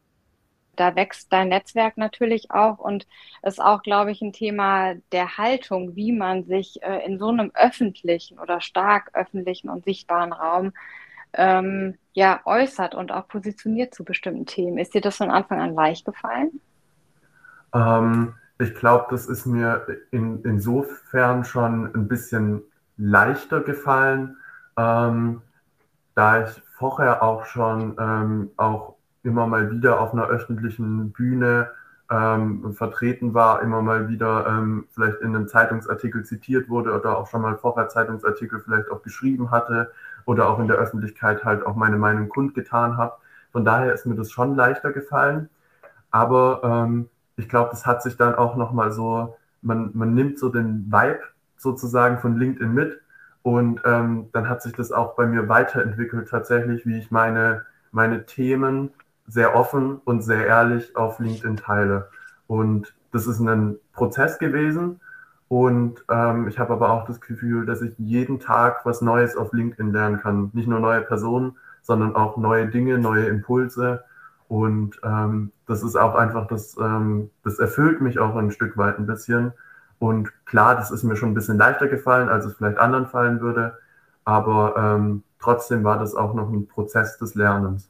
da 0.75 0.96
wächst 0.96 1.34
dein 1.34 1.50
Netzwerk 1.50 1.98
natürlich 1.98 2.51
auch 2.51 2.77
und 2.79 3.08
ist 3.41 3.62
auch, 3.62 3.82
glaube 3.82 4.12
ich, 4.12 4.22
ein 4.22 4.32
Thema 4.32 4.94
der 5.12 5.38
Haltung, 5.38 5.96
wie 5.96 6.12
man 6.12 6.46
sich 6.46 6.82
äh, 6.84 7.06
in 7.06 7.20
so 7.20 7.29
einem 7.29 7.51
öffentlichen 7.56 8.39
oder 8.39 8.62
stark 8.62 9.10
öffentlichen 9.13 9.70
und 9.70 9.86
sichtbaren 9.86 10.34
Raum 10.34 10.74
ähm, 11.34 11.96
ja, 12.13 12.41
äußert 12.46 12.96
und 12.96 13.12
auch 13.12 13.27
positioniert 13.27 13.93
zu 13.93 14.03
bestimmten 14.03 14.46
Themen. 14.46 14.77
Ist 14.77 14.93
dir 14.93 15.01
das 15.01 15.17
von 15.17 15.29
Anfang 15.29 15.62
an 15.62 15.74
leicht 15.74 16.05
gefallen? 16.05 16.60
Ähm, 17.74 18.34
ich 18.60 18.74
glaube, 18.74 19.05
das 19.12 19.27
ist 19.27 19.46
mir 19.46 19.86
in, 20.12 20.41
insofern 20.43 21.43
schon 21.43 21.93
ein 21.93 22.07
bisschen 22.07 22.63
leichter 22.98 23.62
gefallen, 23.62 24.38
ähm, 24.77 25.41
da 26.15 26.43
ich 26.43 26.62
vorher 26.77 27.22
auch 27.22 27.46
schon 27.46 27.96
ähm, 28.00 28.50
auch 28.57 28.96
immer 29.24 29.46
mal 29.46 29.72
wieder 29.72 30.00
auf 30.00 30.13
einer 30.13 30.27
öffentlichen 30.27 31.12
Bühne 31.12 31.69
ähm, 32.10 32.74
vertreten 32.74 33.34
war, 33.34 33.62
immer 33.62 33.81
mal 33.81 34.10
wieder 34.10 34.48
ähm, 34.48 34.88
vielleicht 34.91 35.19
in 35.22 35.36
einem 35.36 35.48
Zeitungsartikel 35.48 36.24
zitiert 36.24 36.69
wurde 36.69 36.93
oder 36.93 37.17
auch 37.17 37.27
schon 37.27 37.41
mal 37.41 37.57
vorher 37.57 37.89
Zeitungsartikel 37.89 38.60
vielleicht 38.60 38.89
auch 38.89 39.03
geschrieben 39.03 39.51
hatte 39.51 39.91
oder 40.27 40.50
auch 40.50 40.60
in 40.60 40.67
der 40.67 40.77
Öffentlichkeit 40.77 41.43
halt 41.46 41.65
auch 41.65 41.75
meine 41.75 41.98
Meinung 41.98 42.29
kundgetan 42.29 42.98
habe. 42.98 43.13
Von 43.51 43.65
daher 43.65 43.93
ist 43.93 44.05
mir 44.05 44.15
das 44.15 44.29
schon 44.29 44.55
leichter 44.55 44.91
gefallen. 44.91 45.50
Aber 46.12 46.62
ähm, 46.63 47.10
ich 47.38 47.48
glaube, 47.48 47.69
das 47.72 47.86
hat 47.86 48.03
sich 48.03 48.17
dann 48.17 48.36
auch 48.36 48.57
nochmal 48.57 48.91
so, 48.91 49.38
man, 49.62 49.91
man 49.93 50.13
nimmt 50.13 50.38
so 50.38 50.50
den 50.50 50.91
Vibe 50.91 51.22
sozusagen 51.55 52.19
von 52.19 52.38
LinkedIn 52.38 52.74
mit 52.74 53.01
und 53.41 53.81
ähm, 53.86 54.27
dann 54.34 54.50
hat 54.50 54.62
sich 54.62 54.74
das 54.74 54.91
auch 54.91 55.15
bei 55.15 55.25
mir 55.25 55.48
weiterentwickelt 55.48 56.27
tatsächlich, 56.29 56.86
wie 56.86 56.98
ich 56.98 57.10
meine, 57.10 57.65
meine 57.91 58.25
Themen 58.25 58.91
sehr 59.27 59.55
offen 59.55 60.01
und 60.03 60.22
sehr 60.22 60.46
ehrlich 60.46 60.96
auf 60.98 61.19
LinkedIn 61.19 61.55
teile. 61.55 62.10
Und 62.48 62.93
das 63.13 63.27
ist 63.27 63.39
ein 63.39 63.77
Prozess 63.93 64.39
gewesen, 64.39 65.00
und 65.50 66.04
ähm, 66.10 66.48
ich 66.48 66.60
habe 66.60 66.74
aber 66.74 66.92
auch 66.92 67.06
das 67.06 67.22
Gefühl, 67.22 67.66
dass 67.66 67.82
ich 67.82 67.94
jeden 67.98 68.39
Tag 68.39 68.86
was 68.86 69.01
Neues 69.01 69.38
auf 69.38 69.54
LinkedIn 69.54 69.94
lernen 69.94 70.20
kann. 70.20 70.50
Nicht 70.54 70.68
nur 70.68 70.80
neue 70.80 71.01
Personen, 71.01 71.56
sondern 71.82 72.16
auch 72.16 72.38
neue 72.38 72.68
Dinge, 72.68 72.98
neue 72.98 73.27
Impulse. 73.27 74.04
Und 74.50 75.00
ähm, 75.04 75.51
das 75.66 75.84
ist 75.84 75.96
auch 75.96 76.16
einfach, 76.16 76.48
das, 76.48 76.75
ähm, 76.77 77.30
das 77.44 77.60
erfüllt 77.60 78.01
mich 78.01 78.20
auch 78.20 78.36
ein 78.36 78.51
Stück 78.51 78.77
weit 78.77 79.00
ein 79.00 79.08
bisschen. 79.08 79.54
Und 80.00 80.32
klar, 80.46 80.75
das 80.75 80.92
ist 80.92 81.04
mir 81.04 81.16
schon 81.16 81.32
ein 81.32 81.34
bisschen 81.34 81.58
leichter 81.58 81.88
gefallen, 81.88 82.30
als 82.30 82.46
es 82.46 82.54
vielleicht 82.54 82.77
anderen 82.77 83.08
fallen 83.08 83.39
würde. 83.39 83.77
Aber 84.25 84.75
ähm, 84.77 85.24
trotzdem 85.39 85.86
war 85.86 85.98
das 85.98 86.13
auch 86.13 86.34
noch 86.34 86.50
ein 86.50 86.68
Prozess 86.68 87.18
des 87.18 87.36
Lernens. 87.36 87.89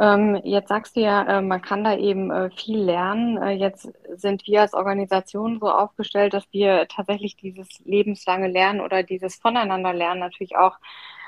Ähm, 0.00 0.40
jetzt 0.44 0.68
sagst 0.68 0.96
du 0.96 1.00
ja, 1.00 1.38
äh, 1.38 1.42
man 1.42 1.60
kann 1.60 1.84
da 1.84 1.94
eben 1.94 2.30
äh, 2.30 2.50
viel 2.50 2.78
lernen. 2.78 3.36
Äh, 3.36 3.50
jetzt 3.50 3.92
sind 4.14 4.46
wir 4.46 4.62
als 4.62 4.72
Organisation 4.72 5.60
so 5.60 5.70
aufgestellt, 5.70 6.32
dass 6.32 6.50
wir 6.52 6.88
tatsächlich 6.88 7.36
dieses 7.36 7.68
lebenslange 7.84 8.48
Lernen 8.48 8.80
oder 8.80 9.02
dieses 9.02 9.36
Voneinanderlernen 9.36 10.20
natürlich 10.20 10.56
auch 10.56 10.78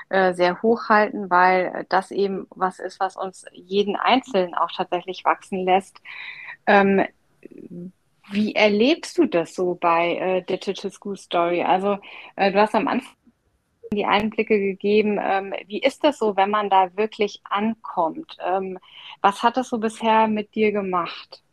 äh, 0.09 0.33
sehr 0.33 0.61
hochhalten, 0.63 1.29
weil 1.29 1.85
das 1.89 2.09
eben 2.09 2.47
was 2.49 2.79
ist, 2.79 2.99
was 2.99 3.15
uns 3.15 3.45
jeden 3.51 3.95
Einzelnen 3.95 4.55
auch 4.55 4.71
tatsächlich 4.75 5.23
wachsen 5.23 5.65
lässt. 5.65 6.01
Ähm, 6.65 7.05
wie 8.31 8.55
erlebst 8.55 9.17
du 9.19 9.25
das 9.25 9.53
so 9.53 9.75
bei 9.75 10.15
äh, 10.15 10.41
Digital 10.41 10.91
School 10.91 11.17
Story? 11.17 11.61
Also 11.61 11.99
äh, 12.35 12.51
du 12.51 12.59
hast 12.59 12.73
am 12.73 12.87
Anfang 12.87 13.13
die 13.95 14.05
Einblicke 14.05 14.59
gegeben. 14.59 15.19
Ähm, 15.21 15.53
wie 15.67 15.81
ist 15.81 16.03
das 16.03 16.19
so, 16.19 16.35
wenn 16.35 16.49
man 16.49 16.69
da 16.69 16.95
wirklich 16.95 17.41
ankommt? 17.49 18.37
Ähm, 18.45 18.77
was 19.21 19.43
hat 19.43 19.57
das 19.57 19.69
so 19.69 19.77
bisher 19.77 20.27
mit 20.27 20.55
dir 20.55 20.71
gemacht? 20.71 21.43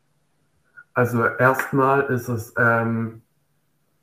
Also 0.95 1.25
erstmal 1.25 2.03
ist 2.03 2.29
es, 2.29 2.55
ähm, 2.59 3.23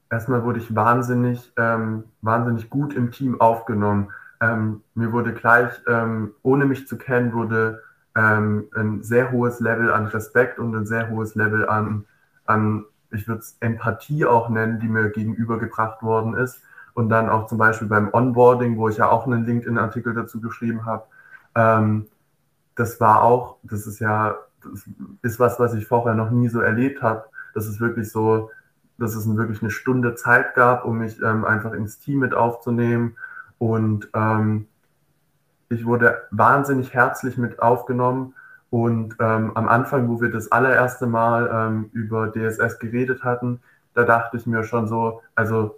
erstmal 0.10 0.44
wurde 0.44 0.60
ich 0.60 0.74
wahnsinnig, 0.74 1.52
ähm, 1.58 2.06
wahnsinnig 2.22 2.70
gut 2.70 2.94
im 2.94 3.12
Team 3.12 3.40
aufgenommen. 3.42 4.12
Ähm, 4.40 4.82
mir 4.94 5.12
wurde 5.12 5.34
gleich, 5.34 5.72
ähm, 5.88 6.34
ohne 6.44 6.66
mich 6.66 6.88
zu 6.88 6.98
kennen, 6.98 7.34
wurde 7.34 7.84
ein 8.20 9.04
sehr 9.04 9.32
hohes 9.32 9.60
Level 9.60 9.94
an 9.94 10.08
Respekt 10.08 10.58
und 10.58 10.76
ein 10.76 10.88
sehr 10.88 11.12
hohes 11.12 11.36
Level 11.36 11.70
an, 11.70 12.06
an 12.48 12.86
ich 13.12 13.28
würde 13.28 13.42
es 13.42 13.58
Empathie 13.60 14.26
auch 14.26 14.50
nennen, 14.50 14.80
die 14.80 14.88
mir 14.88 15.12
gegenübergebracht 15.12 16.02
worden 16.02 16.34
ist 16.34 16.64
und 16.98 17.10
dann 17.10 17.30
auch 17.30 17.46
zum 17.46 17.60
Beispiel 17.60 17.88
beim 17.88 18.12
Onboarding, 18.12 18.76
wo 18.76 18.90
ich 18.90 18.98
ja 18.98 19.08
auch 19.08 19.28
einen 19.28 19.46
LinkedIn-Artikel 19.46 20.16
dazu 20.16 20.42
geschrieben 20.42 20.84
habe. 20.84 21.04
Ähm, 21.54 22.08
das 22.74 23.00
war 23.00 23.22
auch, 23.22 23.58
das 23.62 23.86
ist 23.86 24.00
ja, 24.00 24.36
das 24.64 24.90
ist 25.22 25.40
was, 25.40 25.60
was 25.60 25.76
ich 25.76 25.86
vorher 25.86 26.16
noch 26.16 26.32
nie 26.32 26.50
so 26.50 26.60
erlebt 26.60 27.04
habe. 27.04 27.26
Das 27.54 27.68
ist 27.68 27.80
wirklich 27.80 28.12
so, 28.12 28.50
dass 28.98 29.14
es 29.14 29.28
wirklich 29.28 29.62
eine 29.62 29.70
Stunde 29.70 30.16
Zeit 30.16 30.56
gab, 30.56 30.86
um 30.86 30.98
mich 30.98 31.22
ähm, 31.22 31.46
einfach 31.46 31.74
ins 31.74 32.00
Team 32.00 32.18
mit 32.18 32.34
aufzunehmen. 32.34 33.16
Und 33.60 34.10
ähm, 34.16 34.66
ich 35.70 35.86
wurde 35.86 36.24
wahnsinnig 36.32 36.96
herzlich 36.96 37.38
mit 37.38 37.62
aufgenommen. 37.62 38.34
Und 38.72 39.18
ähm, 39.20 39.52
am 39.54 39.70
Anfang, 39.70 40.10
wo 40.10 40.20
wir 40.20 40.32
das 40.32 40.52
allererste 40.52 41.06
Mal 41.06 41.48
ähm, 41.54 41.92
über 41.94 42.32
DSS 42.32 42.80
geredet 42.80 43.24
hatten, 43.24 43.62
da 43.94 44.04
dachte 44.04 44.38
ich 44.38 44.48
mir 44.48 44.64
schon 44.64 44.88
so, 44.88 45.22
also 45.36 45.78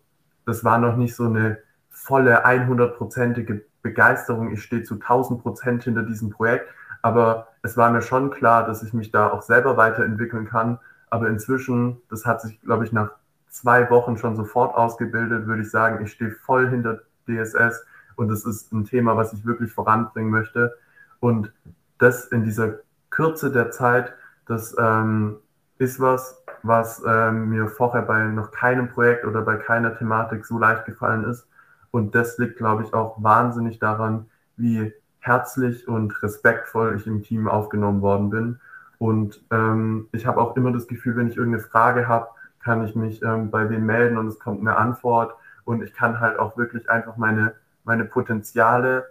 das 0.50 0.64
war 0.64 0.80
noch 0.80 0.98
nicht 0.98 1.16
so 1.16 1.26
eine 1.26 1.60
volle 1.90 2.44
100-prozentige 2.44 3.62
Begeisterung. 3.84 4.52
Ich 4.52 4.64
stehe 4.64 4.82
zu 4.82 4.96
1000 4.96 5.42
Prozent 5.44 5.84
hinter 5.84 6.02
diesem 6.02 6.32
Projekt, 6.32 6.68
aber 7.04 7.50
es 7.62 7.78
war 7.78 7.92
mir 7.92 8.02
schon 8.02 8.32
klar, 8.32 8.66
dass 8.66 8.82
ich 8.82 8.92
mich 8.94 9.12
da 9.12 9.30
auch 9.30 9.44
selber 9.44 9.78
weiterentwickeln 9.78 10.48
kann. 10.48 10.80
Aber 11.12 11.30
inzwischen, 11.30 12.02
das 12.10 12.26
hat 12.26 12.42
sich, 12.42 12.60
glaube 12.62 12.84
ich, 12.84 12.92
nach 12.92 13.12
zwei 13.48 13.90
Wochen 13.92 14.18
schon 14.18 14.36
sofort 14.36 14.76
ausgebildet, 14.76 15.46
würde 15.46 15.62
ich 15.62 15.70
sagen, 15.70 16.04
ich 16.04 16.14
stehe 16.14 16.32
voll 16.32 16.68
hinter 16.68 17.02
DSS 17.28 17.86
und 18.16 18.32
es 18.32 18.44
ist 18.44 18.74
ein 18.74 18.86
Thema, 18.86 19.18
was 19.18 19.34
ich 19.34 19.46
wirklich 19.46 19.72
voranbringen 19.72 20.32
möchte. 20.32 20.76
Und 21.20 21.52
das 22.00 22.26
in 22.26 22.44
dieser 22.44 22.80
Kürze 23.12 23.52
der 23.52 23.70
Zeit, 23.70 24.14
das 24.48 24.76
ähm, 24.80 25.38
ist 25.78 26.00
was, 26.00 26.39
was 26.64 27.02
ähm, 27.08 27.50
mir 27.50 27.68
vorher 27.68 28.02
bei 28.02 28.24
noch 28.24 28.52
keinem 28.52 28.90
Projekt 28.90 29.26
oder 29.26 29.42
bei 29.42 29.56
keiner 29.58 29.98
Thematik 29.98 30.46
so 30.46 30.58
leicht 30.58 30.86
gefallen 30.86 31.24
ist. 31.26 31.48
Und 31.92 32.16
das 32.16 32.38
liegt, 32.38 32.58
glaube 32.58 32.84
ich, 32.84 32.94
auch 32.94 33.22
wahnsinnig 33.22 33.80
daran, 33.80 34.28
wie 34.58 34.94
herzlich 35.20 35.88
und 35.88 36.22
respektvoll 36.24 36.96
ich 36.96 37.08
im 37.08 37.24
Team 37.24 37.48
aufgenommen 37.48 38.02
worden 38.02 38.30
bin. 38.30 38.60
Und 38.98 39.42
ähm, 39.52 40.08
ich 40.12 40.26
habe 40.26 40.40
auch 40.42 40.56
immer 40.56 40.72
das 40.72 40.88
Gefühl, 40.88 41.16
wenn 41.16 41.30
ich 41.30 41.38
irgendeine 41.38 41.64
Frage 41.64 42.08
habe, 42.08 42.28
kann 42.64 42.84
ich 42.84 42.96
mich 42.96 43.22
ähm, 43.24 43.50
bei 43.50 43.70
wem 43.70 43.86
melden 43.86 44.18
und 44.18 44.28
es 44.28 44.40
kommt 44.40 44.60
eine 44.60 44.78
Antwort. 44.78 45.34
Und 45.64 45.82
ich 45.82 45.94
kann 45.94 46.20
halt 46.20 46.38
auch 46.40 46.58
wirklich 46.58 46.90
einfach 46.90 47.18
meine, 47.18 47.54
meine 47.86 48.06
Potenziale 48.06 49.06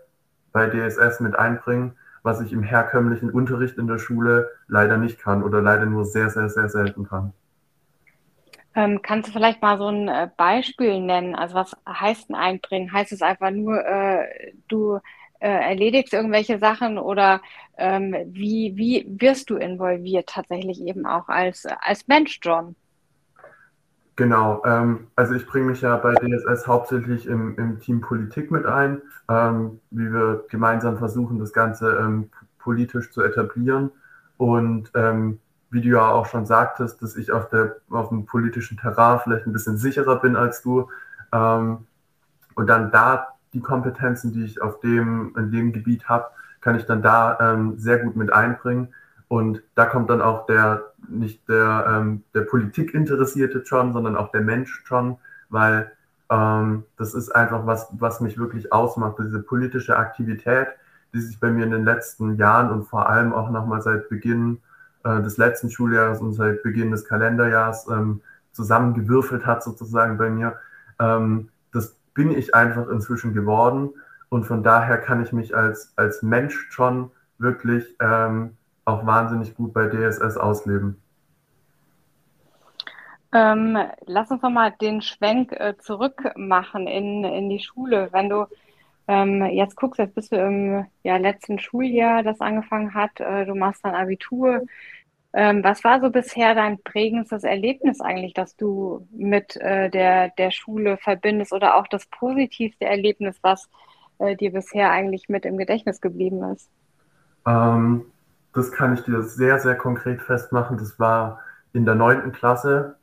bei 0.53 0.69
DSS 0.69 1.21
mit 1.21 1.39
einbringen 1.39 1.97
was 2.23 2.41
ich 2.41 2.53
im 2.53 2.63
herkömmlichen 2.63 3.31
Unterricht 3.31 3.79
in 3.79 3.87
der 3.87 3.99
Schule 3.99 4.49
leider 4.67 4.97
nicht 4.97 5.19
kann 5.19 5.43
oder 5.43 5.63
leider 5.63 5.87
nur 5.87 6.05
sehr, 6.05 6.31
sehr, 6.31 6.49
sehr 6.49 6.69
selten 6.69 7.09
kann. 7.09 7.33
Ähm, 8.75 9.01
kannst 9.03 9.29
du 9.29 9.33
vielleicht 9.33 9.61
mal 9.61 9.79
so 9.79 9.89
ein 9.89 10.09
äh, 10.09 10.29
Beispiel 10.37 11.01
nennen? 11.01 11.35
Also 11.35 11.55
was 11.55 11.77
heißt 11.89 12.29
denn 12.29 12.37
einbringen? 12.37 12.93
Heißt 12.93 13.13
es 13.13 13.23
einfach 13.23 13.51
nur, 13.51 13.85
äh, 13.85 14.53
du 14.69 15.01
äh, 15.41 15.49
erledigst 15.49 16.13
irgendwelche 16.13 16.59
Sachen 16.59 16.99
oder 16.99 17.41
ähm, 17.77 18.15
wie, 18.27 18.77
wie 18.77 19.07
wirst 19.21 19.51
du 19.51 19.57
involviert 19.57 20.29
tatsächlich 20.29 20.81
eben 20.81 21.07
auch 21.07 21.29
als, 21.29 21.67
als 21.81 22.07
Mensch, 22.09 22.39
John? 22.43 22.77
Genau, 24.19 24.65
ähm, 24.65 25.07
also 25.15 25.35
ich 25.35 25.47
bringe 25.47 25.67
mich 25.67 25.83
ja 25.83 25.97
bei 25.97 26.13
DSS 26.13 26.67
hauptsächlich 26.67 27.29
im, 27.29 27.57
im 27.57 27.79
Team 27.79 28.01
Politik 28.01 28.51
mit 28.51 28.67
ein, 28.67 29.01
ähm, 29.29 29.79
wie 29.93 30.13
wir 30.13 30.45
gemeinsam 30.49 30.99
versuchen, 30.99 31.39
das 31.39 31.53
Ganze 31.53 31.97
ähm, 32.01 32.29
politisch 32.59 33.13
zu 33.13 33.23
etablieren. 33.23 33.93
Und 34.37 34.91
ähm, 34.97 35.39
wie 35.71 35.83
du 35.83 35.91
ja 35.91 36.09
auch 36.09 36.27
schon 36.27 36.47
sagtest, 36.47 37.01
dass 37.01 37.15
ich 37.15 37.31
auf, 37.31 37.49
der, 37.49 37.77
auf 37.91 38.09
dem 38.09 38.27
politischen 38.27 38.77
Terrain 38.77 39.21
vielleicht 39.23 39.47
ein 39.47 39.53
bisschen 39.53 39.77
sicherer 39.79 40.17
bin 40.17 40.35
als 40.35 40.63
du. 40.63 40.89
Ähm, 41.31 41.87
und 42.57 42.67
dann 42.67 42.91
da 42.91 43.29
die 43.53 43.61
Kompetenzen, 43.61 44.33
die 44.33 44.47
ich 44.47 44.61
auf 44.61 44.81
dem, 44.81 45.33
in 45.39 45.53
dem 45.53 45.73
Gebiet 45.73 46.09
habe, 46.09 46.27
kann 46.61 46.75
ich 46.75 46.87
dann 46.87 47.03
da 47.03 47.39
ähm, 47.41 47.79
sehr 47.79 47.99
gut 47.99 48.17
mit 48.17 48.33
einbringen. 48.33 48.89
Und 49.29 49.63
da 49.75 49.85
kommt 49.85 50.11
dann 50.11 50.23
auch 50.23 50.47
der, 50.47 50.93
nicht 51.09 51.49
der, 51.49 51.87
ähm, 51.89 52.25
der 52.35 52.43
Politik 52.43 52.95
interessierte 52.95 53.63
John, 53.65 53.93
sondern 53.93 54.17
auch 54.17 54.31
der 54.31 54.41
Mensch 54.41 54.83
John, 54.87 55.19
weil 55.51 55.93
ähm, 56.31 56.85
das 56.97 57.15
ist 57.15 57.31
einfach 57.31 57.67
was, 57.67 57.89
was 57.93 58.21
mich 58.21 58.39
wirklich 58.39 58.73
ausmacht, 58.73 59.17
diese 59.19 59.41
politische 59.41 59.97
Aktivität, 59.97 60.69
die 61.13 61.21
sich 61.21 61.41
bei 61.41 61.51
mir 61.51 61.65
in 61.65 61.71
den 61.71 61.85
letzten 61.85 62.37
Jahren 62.37 62.71
und 62.71 62.85
vor 62.85 63.09
allem 63.09 63.33
auch 63.33 63.51
nochmal 63.51 63.83
seit 63.83 64.09
Beginn 64.09 64.61
äh, 65.05 65.23
des 65.23 65.37
letzten 65.37 65.71
Schuljahres 65.71 66.21
und 66.21 66.33
seit 66.35 66.63
Beginn 66.63 66.91
des 66.91 67.05
Kalenderjahres 67.05 67.87
ähm, 67.91 68.21
zusammengewürfelt 68.53 69.47
hat, 69.47 69.63
sozusagen 69.63 70.19
bei 70.19 70.31
mir. 70.31 70.57
Ähm, 70.99 71.49
das 71.73 71.97
bin 72.15 72.31
ich 72.31 72.55
einfach 72.55 72.89
inzwischen 72.89 73.33
geworden. 73.35 73.91
Und 74.29 74.45
von 74.45 74.63
daher 74.63 74.99
kann 74.99 75.23
ich 75.23 75.33
mich 75.33 75.57
als, 75.57 75.93
als 75.97 76.23
Mensch 76.23 76.67
schon 76.71 77.11
wirklich 77.39 77.97
ähm, 78.01 78.58
auch 78.89 79.07
wahnsinnig 79.07 79.55
gut 79.55 79.73
bei 79.73 79.87
DSS 79.89 80.37
ausleben. 80.37 81.01
Ähm, 83.33 83.79
lass 84.07 84.31
uns 84.31 84.43
nochmal 84.43 84.73
den 84.81 85.03
Schwenk 85.03 85.53
äh, 85.53 85.75
zurück 85.79 86.33
machen 86.37 86.87
in, 86.87 87.25
in 87.25 87.51
die 87.51 87.61
Schule. 87.61 88.09
Wenn 88.11 88.31
du 88.31 88.47
ähm, 89.07 89.45
jetzt 89.45 89.77
guckst, 89.77 89.99
jetzt 89.99 90.15
bist 90.15 90.33
du 90.33 90.37
im 90.37 90.87
ja, 91.03 91.19
letzten 91.19 91.59
Schuljahr, 91.59 92.23
das 92.23 92.41
angefangen 92.41 92.95
hat, 92.95 93.21
äh, 93.21 93.45
du 93.45 93.55
machst 93.55 93.85
dann 93.85 93.95
Abitur. 93.95 94.63
Ähm, 95.35 95.63
was 95.63 95.85
war 95.85 96.01
so 96.01 96.09
bisher 96.09 96.55
dein 96.55 96.83
prägendstes 96.83 97.45
Erlebnis 97.45 98.01
eigentlich, 98.01 98.33
das 98.33 98.57
du 98.57 99.07
mit 99.11 99.57
äh, 99.57 99.91
der, 99.91 100.31
der 100.31 100.51
Schule 100.51 100.97
verbindest 100.97 101.53
oder 101.53 101.77
auch 101.77 101.87
das 101.87 102.07
positivste 102.07 102.87
Erlebnis, 102.87 103.37
was 103.43 103.69
äh, 104.19 104.37
dir 104.37 104.53
bisher 104.53 104.91
eigentlich 104.91 105.29
mit 105.29 105.45
im 105.45 105.59
Gedächtnis 105.59 106.01
geblieben 106.01 106.43
ist? 106.45 106.71
Ähm, 107.47 108.07
das 108.59 108.73
kann 108.73 108.95
ich 108.95 109.03
dir 109.05 109.23
sehr, 109.23 109.59
sehr 109.59 109.77
konkret 109.77 110.21
festmachen. 110.21 110.77
Das 110.77 110.99
war 110.99 111.41
in 111.73 111.85
der 111.85 111.95
neunten 111.95 112.33
Klasse 112.33 112.97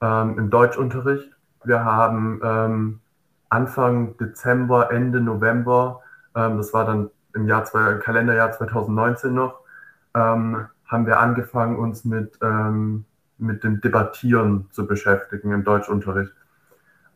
ähm, 0.00 0.38
im 0.38 0.50
Deutschunterricht. 0.50 1.30
Wir 1.64 1.84
haben 1.84 2.40
ähm, 2.42 3.00
Anfang 3.48 4.16
Dezember, 4.18 4.90
Ende 4.90 5.20
November, 5.20 6.02
ähm, 6.34 6.56
das 6.56 6.74
war 6.74 6.84
dann 6.84 7.10
im 7.34 7.46
Jahr 7.46 7.64
zwei, 7.64 7.94
Kalenderjahr 7.94 8.52
2019 8.52 9.32
noch, 9.32 9.60
ähm, 10.14 10.66
haben 10.86 11.06
wir 11.06 11.20
angefangen, 11.20 11.76
uns 11.78 12.04
mit, 12.04 12.38
ähm, 12.42 13.04
mit 13.38 13.64
dem 13.64 13.80
Debattieren 13.80 14.68
zu 14.70 14.86
beschäftigen 14.86 15.52
im 15.52 15.64
Deutschunterricht. 15.64 16.32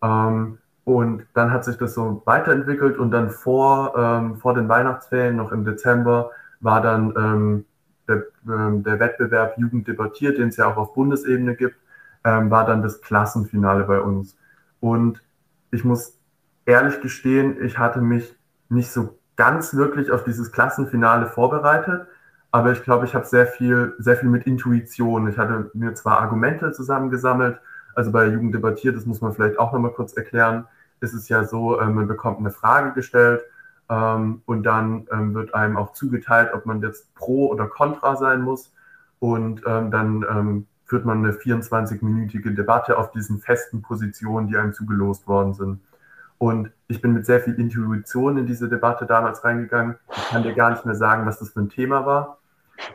Ähm, 0.02 0.58
und 0.84 1.26
dann 1.34 1.52
hat 1.52 1.64
sich 1.64 1.76
das 1.76 1.94
so 1.94 2.22
weiterentwickelt 2.24 2.98
und 2.98 3.10
dann 3.10 3.30
vor, 3.30 3.92
vor 4.40 4.54
den 4.54 4.68
Weihnachtsferien, 4.68 5.36
noch 5.36 5.52
im 5.52 5.64
Dezember, 5.64 6.30
war 6.60 6.80
dann 6.80 7.64
der, 8.10 8.24
ähm, 8.46 8.82
der 8.82 9.00
Wettbewerb 9.00 9.56
Jugend 9.56 9.88
debattiert, 9.88 10.38
den 10.38 10.48
es 10.48 10.56
ja 10.56 10.66
auch 10.66 10.76
auf 10.76 10.94
Bundesebene 10.94 11.56
gibt, 11.56 11.76
ähm, 12.24 12.50
war 12.50 12.66
dann 12.66 12.82
das 12.82 13.00
Klassenfinale 13.00 13.84
bei 13.84 14.00
uns. 14.00 14.36
Und 14.80 15.22
ich 15.70 15.84
muss 15.84 16.18
ehrlich 16.66 17.00
gestehen, 17.00 17.62
ich 17.64 17.78
hatte 17.78 18.00
mich 18.00 18.36
nicht 18.68 18.90
so 18.90 19.18
ganz 19.36 19.74
wirklich 19.74 20.10
auf 20.10 20.24
dieses 20.24 20.52
Klassenfinale 20.52 21.26
vorbereitet, 21.26 22.06
aber 22.50 22.72
ich 22.72 22.82
glaube, 22.82 23.06
ich 23.06 23.14
habe 23.14 23.24
sehr 23.24 23.46
viel, 23.46 23.94
sehr 23.98 24.16
viel 24.16 24.28
mit 24.28 24.46
Intuition. 24.46 25.28
Ich 25.28 25.38
hatte 25.38 25.70
mir 25.72 25.94
zwar 25.94 26.20
Argumente 26.20 26.72
zusammengesammelt, 26.72 27.58
also 27.94 28.12
bei 28.12 28.26
Jugend 28.26 28.54
debattiert, 28.54 28.96
das 28.96 29.06
muss 29.06 29.20
man 29.20 29.32
vielleicht 29.32 29.58
auch 29.58 29.72
nochmal 29.72 29.92
kurz 29.92 30.12
erklären, 30.12 30.66
ist 31.00 31.14
es 31.14 31.28
ja 31.28 31.44
so, 31.44 31.80
äh, 31.80 31.86
man 31.86 32.06
bekommt 32.06 32.38
eine 32.38 32.50
Frage 32.50 32.92
gestellt 32.92 33.42
Ähm, 33.90 34.42
und 34.46 34.62
dann 34.62 35.08
ähm, 35.12 35.34
wird 35.34 35.52
einem 35.52 35.76
auch 35.76 35.92
zugeteilt, 35.92 36.54
ob 36.54 36.64
man 36.64 36.80
jetzt 36.80 37.12
pro 37.14 37.48
oder 37.48 37.66
contra 37.66 38.16
sein 38.16 38.40
muss. 38.40 38.72
Und 39.18 39.62
ähm, 39.66 39.90
dann 39.90 40.24
ähm, 40.30 40.66
führt 40.84 41.04
man 41.04 41.18
eine 41.18 41.32
24-minütige 41.32 42.54
Debatte 42.54 42.96
auf 42.96 43.10
diesen 43.10 43.40
festen 43.40 43.82
Positionen, 43.82 44.48
die 44.48 44.56
einem 44.56 44.72
zugelost 44.72 45.26
worden 45.26 45.54
sind. 45.54 45.80
Und 46.38 46.70
ich 46.88 47.02
bin 47.02 47.12
mit 47.12 47.26
sehr 47.26 47.40
viel 47.40 47.54
Intuition 47.54 48.38
in 48.38 48.46
diese 48.46 48.68
Debatte 48.68 49.04
damals 49.04 49.44
reingegangen. 49.44 49.96
Ich 50.16 50.28
kann 50.30 50.42
dir 50.42 50.54
gar 50.54 50.70
nicht 50.70 50.86
mehr 50.86 50.94
sagen, 50.94 51.26
was 51.26 51.38
das 51.38 51.50
für 51.50 51.60
ein 51.60 51.68
Thema 51.68 52.06
war. 52.06 52.38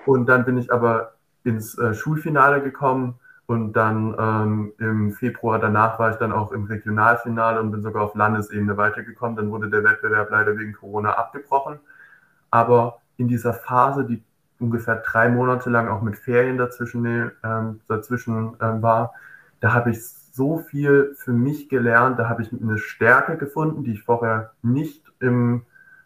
Und 0.05 0.27
dann 0.27 0.45
bin 0.45 0.57
ich 0.57 0.73
aber 0.73 1.13
ins 1.43 1.77
äh, 1.77 1.93
Schulfinale 1.93 2.61
gekommen 2.63 3.19
und 3.47 3.73
dann 3.73 4.15
ähm, 4.17 4.73
im 4.79 5.13
Februar 5.13 5.59
danach 5.59 5.99
war 5.99 6.11
ich 6.11 6.17
dann 6.17 6.31
auch 6.31 6.51
im 6.51 6.65
Regionalfinale 6.65 7.59
und 7.61 7.71
bin 7.71 7.83
sogar 7.83 8.03
auf 8.03 8.15
Landesebene 8.15 8.75
weitergekommen. 8.75 9.35
Dann 9.35 9.51
wurde 9.51 9.69
der 9.69 9.83
Wettbewerb 9.83 10.31
leider 10.31 10.57
wegen 10.57 10.73
Corona 10.73 11.11
abgebrochen. 11.11 11.79
Aber 12.49 13.01
in 13.17 13.27
dieser 13.27 13.53
Phase, 13.53 14.05
die 14.05 14.23
ungefähr 14.59 14.95
drei 14.95 15.29
Monate 15.29 15.69
lang 15.69 15.89
auch 15.89 16.01
mit 16.01 16.17
Ferien 16.17 16.57
dazwischen, 16.57 17.31
ähm, 17.43 17.81
dazwischen 17.87 18.55
ähm, 18.61 18.81
war, 18.81 19.13
da 19.59 19.73
habe 19.73 19.91
ich 19.91 20.03
so 20.35 20.57
viel 20.57 21.13
für 21.15 21.31
mich 21.31 21.69
gelernt, 21.69 22.17
da 22.17 22.27
habe 22.27 22.41
ich 22.41 22.51
eine 22.51 22.79
Stärke 22.79 23.37
gefunden, 23.37 23.83
die 23.83 23.93
ich 23.93 24.03
vorher 24.03 24.53
nicht 24.63 25.03
im, 25.19 25.65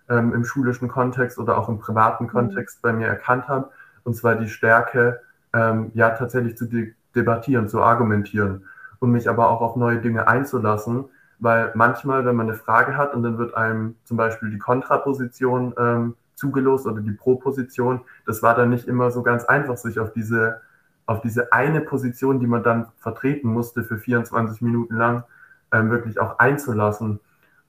ähm, 0.09 0.33
im 0.33 0.43
schulischen 0.43 0.89
Kontext 0.89 1.39
oder 1.39 1.57
auch 1.57 1.69
im 1.69 1.79
privaten 1.79 2.25
mhm. 2.25 2.29
Kontext 2.29 2.81
bei 2.81 2.91
mir 2.91 3.07
erkannt 3.07 3.47
habe. 3.47 3.69
Und 4.03 4.15
zwar 4.15 4.35
die 4.35 4.49
Stärke, 4.49 5.21
ähm, 5.53 5.91
ja 5.93 6.11
tatsächlich 6.11 6.57
zu 6.57 6.65
debattieren, 7.15 7.67
zu 7.67 7.81
argumentieren 7.81 8.65
und 8.99 9.11
mich 9.11 9.29
aber 9.29 9.49
auch 9.49 9.61
auf 9.61 9.75
neue 9.75 9.99
Dinge 9.99 10.27
einzulassen, 10.27 11.05
weil 11.39 11.71
manchmal, 11.73 12.25
wenn 12.25 12.35
man 12.35 12.47
eine 12.47 12.57
Frage 12.57 12.97
hat 12.97 13.13
und 13.13 13.23
dann 13.23 13.37
wird 13.37 13.55
einem 13.55 13.95
zum 14.03 14.17
Beispiel 14.17 14.49
die 14.49 14.59
Kontraposition 14.59 15.73
ähm, 15.77 16.15
zugelost 16.35 16.85
oder 16.85 17.01
die 17.01 17.11
Proposition, 17.11 18.01
das 18.25 18.43
war 18.43 18.55
dann 18.55 18.69
nicht 18.69 18.87
immer 18.87 19.11
so 19.11 19.23
ganz 19.23 19.45
einfach, 19.45 19.77
sich 19.77 19.99
auf 19.99 20.11
diese, 20.11 20.61
auf 21.05 21.21
diese 21.21 21.53
eine 21.53 21.81
Position, 21.81 22.39
die 22.39 22.47
man 22.47 22.63
dann 22.63 22.87
vertreten 22.97 23.49
musste 23.49 23.83
für 23.83 23.97
24 23.97 24.61
Minuten 24.61 24.95
lang, 24.95 25.23
ähm, 25.71 25.89
wirklich 25.89 26.19
auch 26.19 26.39
einzulassen. 26.39 27.19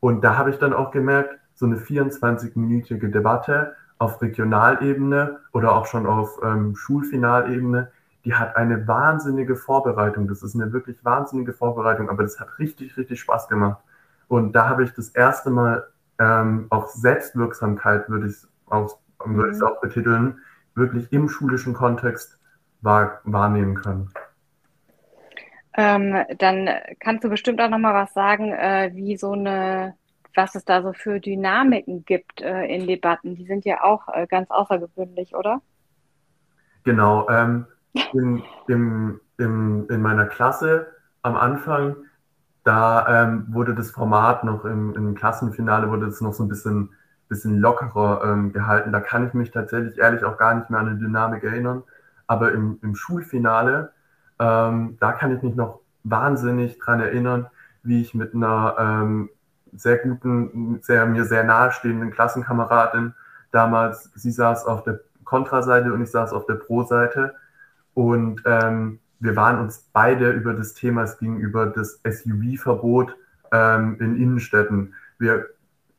Und 0.01 0.23
da 0.25 0.37
habe 0.37 0.51
ich 0.51 0.59
dann 0.59 0.73
auch 0.73 0.91
gemerkt, 0.91 1.39
so 1.55 1.67
eine 1.67 1.77
24-minütige 1.77 3.09
Debatte 3.09 3.75
auf 3.99 4.23
Regionalebene 4.23 5.41
oder 5.53 5.77
auch 5.77 5.87
schon 5.87 6.07
auf 6.07 6.41
ähm, 6.43 6.75
Schulfinalebene, 6.75 7.91
die 8.25 8.35
hat 8.35 8.57
eine 8.57 8.87
wahnsinnige 8.87 9.57
Vorbereitung. 9.57 10.29
Das 10.29 10.43
ist 10.43 10.55
eine 10.55 10.73
wirklich 10.73 11.05
wahnsinnige 11.05 11.53
Vorbereitung, 11.53 12.11
aber 12.11 12.23
das 12.23 12.39
hat 12.39 12.59
richtig, 12.59 12.97
richtig 12.97 13.21
Spaß 13.21 13.49
gemacht. 13.49 13.83
Und 14.29 14.53
da 14.53 14.69
habe 14.69 14.85
ich 14.85 14.93
das 14.93 15.09
erste 15.09 15.51
Mal 15.51 15.89
ähm, 16.19 16.67
auch 16.71 16.89
Selbstwirksamkeit, 16.89 18.09
würde 18.09 18.27
ich 18.27 18.33
es 18.33 18.49
auch, 18.67 18.99
mhm. 19.25 19.63
auch 19.63 19.81
betiteln, 19.81 20.39
wirklich 20.75 21.13
im 21.13 21.29
schulischen 21.29 21.75
Kontext 21.75 22.39
wahr, 22.83 23.21
wahrnehmen 23.25 23.75
können. 23.75 24.11
Ähm, 25.77 26.25
dann 26.39 26.69
kannst 27.01 27.25
du 27.25 27.29
bestimmt 27.29 27.61
auch 27.61 27.71
noch 27.71 27.79
mal 27.79 27.95
was 27.95 28.13
sagen, 28.13 28.53
äh, 28.53 28.91
wie 28.95 29.17
so 29.17 29.33
eine 29.33 29.95
was 30.35 30.55
es 30.55 30.65
da 30.65 30.83
so 30.83 30.93
für 30.93 31.21
Dynamiken 31.21 32.05
gibt 32.05 32.41
äh, 32.41 32.65
in 32.65 32.87
Debatten. 32.87 33.35
Die 33.35 33.47
sind 33.47 33.65
ja 33.65 33.83
auch 33.83 34.09
äh, 34.09 34.27
ganz 34.27 34.51
außergewöhnlich, 34.51 35.35
oder? 35.35 35.61
Genau. 36.85 37.29
Ähm, 37.29 37.67
in, 38.13 38.43
im, 38.69 39.21
im, 39.39 39.87
in 39.89 40.03
meiner 40.03 40.27
Klasse 40.27 40.87
am 41.23 41.37
Anfang, 41.37 41.97
da 42.65 43.25
ähm, 43.25 43.47
wurde 43.49 43.75
das 43.75 43.91
Format 43.91 44.45
noch 44.45 44.65
im, 44.65 44.95
im 44.95 45.15
Klassenfinale, 45.15 45.91
wurde 45.91 46.07
es 46.07 46.21
noch 46.21 46.33
so 46.33 46.45
ein 46.45 46.49
bisschen, 46.49 46.91
bisschen 47.29 47.59
lockerer 47.59 48.23
ähm, 48.25 48.53
gehalten. 48.53 48.93
Da 48.93 49.01
kann 49.01 49.27
ich 49.27 49.35
mich 49.35 49.51
tatsächlich 49.51 49.99
ehrlich 49.99 50.25
auch 50.25 50.37
gar 50.37 50.55
nicht 50.55 50.71
mehr 50.71 50.81
an 50.81 50.89
eine 50.89 50.99
Dynamik 50.99 51.43
erinnern. 51.43 51.83
Aber 52.27 52.53
im, 52.53 52.79
im 52.83 52.95
Schulfinale, 52.95 53.93
ähm, 54.39 54.97
da 55.01 55.13
kann 55.13 55.35
ich 55.35 55.43
mich 55.43 55.55
noch 55.55 55.81
wahnsinnig 56.05 56.79
dran 56.79 57.01
erinnern, 57.01 57.47
wie 57.83 58.01
ich 58.01 58.15
mit 58.15 58.35
einer 58.35 58.77
ähm, 58.79 59.31
sehr 59.73 59.99
guten, 59.99 60.81
sehr, 60.83 61.07
mir 61.07 61.25
sehr 61.25 61.45
nahestehenden 61.45 62.11
Klassenkameradin 62.11 63.15
damals. 63.53 64.11
Sie 64.15 64.31
saß 64.31 64.67
auf 64.67 64.85
der 64.85 65.01
Kontraseite 65.25 65.93
und 65.93 66.03
ich 66.03 66.11
saß 66.11 66.33
auf 66.33 66.47
der 66.47 66.55
Pro-Seite. 66.55 67.35
Und 68.01 68.41
ähm, 68.47 68.99
wir 69.19 69.37
waren 69.37 69.59
uns 69.59 69.91
beide 69.93 70.31
über 70.31 70.55
das 70.55 70.73
Thema, 70.73 71.03
es 71.03 71.19
ging 71.19 71.37
über 71.37 71.67
das 71.67 72.01
SUV-Verbot 72.03 73.15
ähm, 73.53 73.99
in 74.01 74.17
Innenstädten. 74.17 74.95
Wir, 75.19 75.51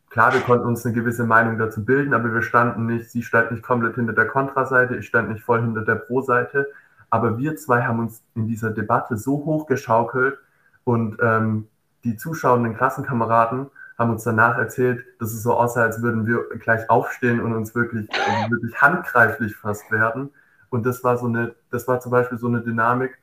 klar, 0.10 0.34
wir 0.34 0.42
konnten 0.42 0.66
uns 0.66 0.84
eine 0.84 0.96
gewisse 0.96 1.26
Meinung 1.26 1.60
dazu 1.60 1.86
bilden, 1.86 2.16
aber 2.16 2.34
wir 2.34 2.42
standen 2.42 2.88
nicht, 2.88 3.12
sie 3.12 3.22
stand 3.22 3.52
nicht 3.52 3.62
komplett 3.62 3.94
hinter 3.94 4.14
der 4.14 4.26
Kontraseite, 4.26 4.96
ich 4.96 5.06
stand 5.06 5.30
nicht 5.30 5.44
voll 5.44 5.62
hinter 5.62 5.86
der 5.86 5.94
Pro-Seite. 5.94 6.70
Aber 7.12 7.38
wir 7.38 7.56
zwei 7.56 7.84
haben 7.84 8.00
uns 8.00 8.24
in 8.34 8.48
dieser 8.48 8.72
Debatte 8.72 9.16
so 9.16 9.34
hochgeschaukelt 9.46 10.40
und 10.84 11.18
ähm, 11.22 11.68
die 12.04 12.18
zuschauenden 12.18 12.76
Klassenkameraden 12.76 13.68
haben 14.00 14.10
uns 14.10 14.24
danach 14.24 14.58
erzählt, 14.58 15.06
dass 15.20 15.34
es 15.34 15.44
so 15.44 15.54
aussah, 15.54 15.84
als 15.84 16.02
würden 16.02 16.26
wir 16.26 16.50
gleich 16.58 16.90
aufstehen 16.90 17.42
und 17.42 17.54
uns 17.54 17.76
wirklich, 17.76 18.10
also 18.12 18.50
wirklich 18.50 18.82
handgreiflich 18.82 19.56
fast 19.56 19.92
werden. 19.92 20.32
Und 20.72 20.88
das 20.88 21.04
war 21.04 21.18
so 21.18 21.28
eine, 21.28 21.54
das 21.70 21.88
war 21.88 22.00
zum 22.00 22.12
Beispiel 22.12 22.40
so 22.40 22.48
eine 22.48 22.62
Dynamik. 22.62 23.20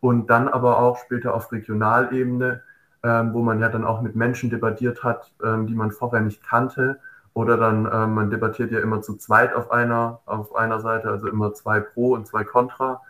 Und 0.00 0.30
dann 0.30 0.48
aber 0.48 0.78
auch 0.78 0.96
später 0.98 1.34
auf 1.34 1.52
Regionalebene, 1.52 2.62
ähm, 3.02 3.34
wo 3.34 3.42
man 3.42 3.60
ja 3.60 3.68
dann 3.68 3.84
auch 3.84 4.00
mit 4.00 4.16
Menschen 4.16 4.48
debattiert 4.48 5.04
hat, 5.04 5.30
ähm, 5.44 5.66
die 5.66 5.74
man 5.74 5.90
vorher 5.90 6.22
nicht 6.22 6.42
kannte. 6.42 6.98
Oder 7.34 7.58
dann, 7.58 7.86
ähm, 7.92 8.14
man 8.14 8.30
debattiert 8.30 8.72
ja 8.72 8.80
immer 8.80 9.02
zu 9.02 9.16
zweit 9.16 9.54
auf 9.54 9.70
einer, 9.70 10.20
auf 10.24 10.56
einer 10.56 10.80
Seite, 10.80 11.10
also 11.10 11.28
immer 11.28 11.52
zwei 11.52 11.80
Pro 11.80 12.14
und 12.14 12.26
zwei 12.26 12.44
Contra. 12.44 13.02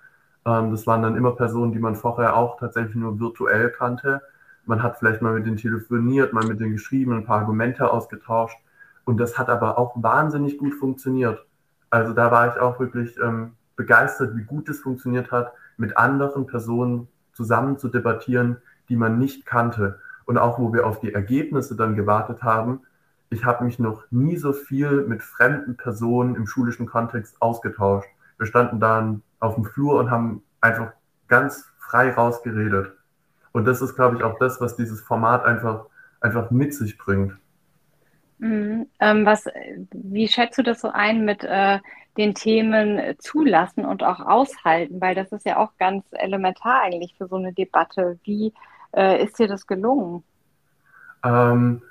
Ähm, 0.45 0.73
das 0.73 0.87
waren 0.89 1.03
dann 1.03 1.17
immer 1.17 1.37
Personen, 1.37 1.73
die 1.73 1.79
man 1.79 1.95
vorher 1.95 2.37
auch 2.37 2.59
tatsächlich 2.59 2.97
nur 2.97 3.21
virtuell 3.21 3.71
kannte 3.71 4.23
man 4.67 4.83
hat 4.83 4.99
vielleicht 4.99 5.23
mal 5.23 5.35
mit 5.35 5.47
denen 5.47 5.57
telefoniert, 5.57 6.33
mal 6.33 6.47
mit 6.47 6.61
denen 6.61 6.73
geschrieben, 6.73 7.13
ein 7.13 7.25
paar 7.25 7.41
Argumente 7.41 7.91
ausgetauscht. 7.91 8.57
Und 9.05 9.19
das 9.19 9.39
hat 9.39 9.49
aber 9.49 9.79
auch 9.79 10.01
wahnsinnig 10.01 10.59
gut 10.59 10.75
funktioniert. 10.75 11.45
Also 11.91 12.13
da 12.13 12.31
war 12.31 12.49
ich 12.49 12.61
auch 12.61 12.79
wirklich 12.79 13.19
ähm, 13.19 13.53
begeistert, 13.77 14.37
wie 14.37 14.45
gut 14.45 14.69
es 14.69 14.81
funktioniert 14.81 15.31
hat, 15.31 15.53
mit 15.77 15.97
anderen 15.97 16.47
Personen 16.47 17.09
zusammen 17.33 17.79
zu 17.79 17.89
debattieren, 17.89 18.59
die 18.89 18.97
man 18.97 19.19
nicht 19.19 19.47
kannte. 19.47 20.01
Und 20.25 20.39
auch 20.39 20.59
wo 20.59 20.73
wir 20.73 20.87
auf 20.87 21.01
die 21.01 21.13
Ergebnisse 21.13 21.77
dann 21.77 21.97
gewartet 21.97 22.43
haben, 22.43 22.81
ich 23.31 23.45
habe 23.45 23.65
mich 23.65 23.79
noch 23.79 24.05
nie 24.11 24.37
so 24.37 24.53
viel 24.53 25.07
mit 25.07 25.23
fremden 25.23 25.77
Personen 25.77 26.35
im 26.35 26.47
schulischen 26.47 26.87
Kontext 26.87 27.41
ausgetauscht. 27.41 28.09
Wir 28.37 28.47
standen 28.47 28.79
dann 28.79 29.23
auf 29.41 29.55
dem 29.55 29.65
Flur 29.65 29.99
und 29.99 30.11
haben 30.11 30.43
einfach 30.61 30.93
ganz 31.29 31.73
frei 31.79 32.13
rausgeredet. 32.13 32.93
Und 33.53 33.65
das 33.67 33.81
ist, 33.81 33.95
glaube 33.95 34.17
ich, 34.17 34.23
auch 34.23 34.39
das, 34.39 34.61
was 34.61 34.77
dieses 34.77 35.01
Format 35.01 35.45
einfach, 35.45 35.87
einfach 36.21 36.51
mit 36.51 36.75
sich 36.75 36.99
bringt. 36.99 37.35
Mhm. 38.43 38.89
Ähm, 38.99 39.25
was, 39.25 39.47
wie 39.93 40.27
schätzt 40.27 40.59
du 40.59 40.65
das 40.65 40.81
so 40.81 40.89
ein 40.89 41.25
mit 41.25 41.45
äh, 41.45 41.79
den 42.17 42.35
Themen 42.35 43.15
zulassen 43.19 43.85
und 43.85 44.03
auch 44.03 44.19
aushalten? 44.19 45.01
Weil 45.01 45.15
das 45.15 45.31
ist 45.31 45.47
ja 45.47 45.59
auch 45.59 45.71
ganz 45.79 46.05
elementar 46.11 46.83
eigentlich 46.83 47.15
für 47.17 47.29
so 47.29 47.37
eine 47.37 47.53
Debatte. 47.53 48.19
Wie 48.25 48.53
äh, 48.97 49.23
ist 49.25 49.39
dir 49.39 49.47
das 49.47 49.69
gelungen? 49.69 50.25
Ähm, 51.25 51.83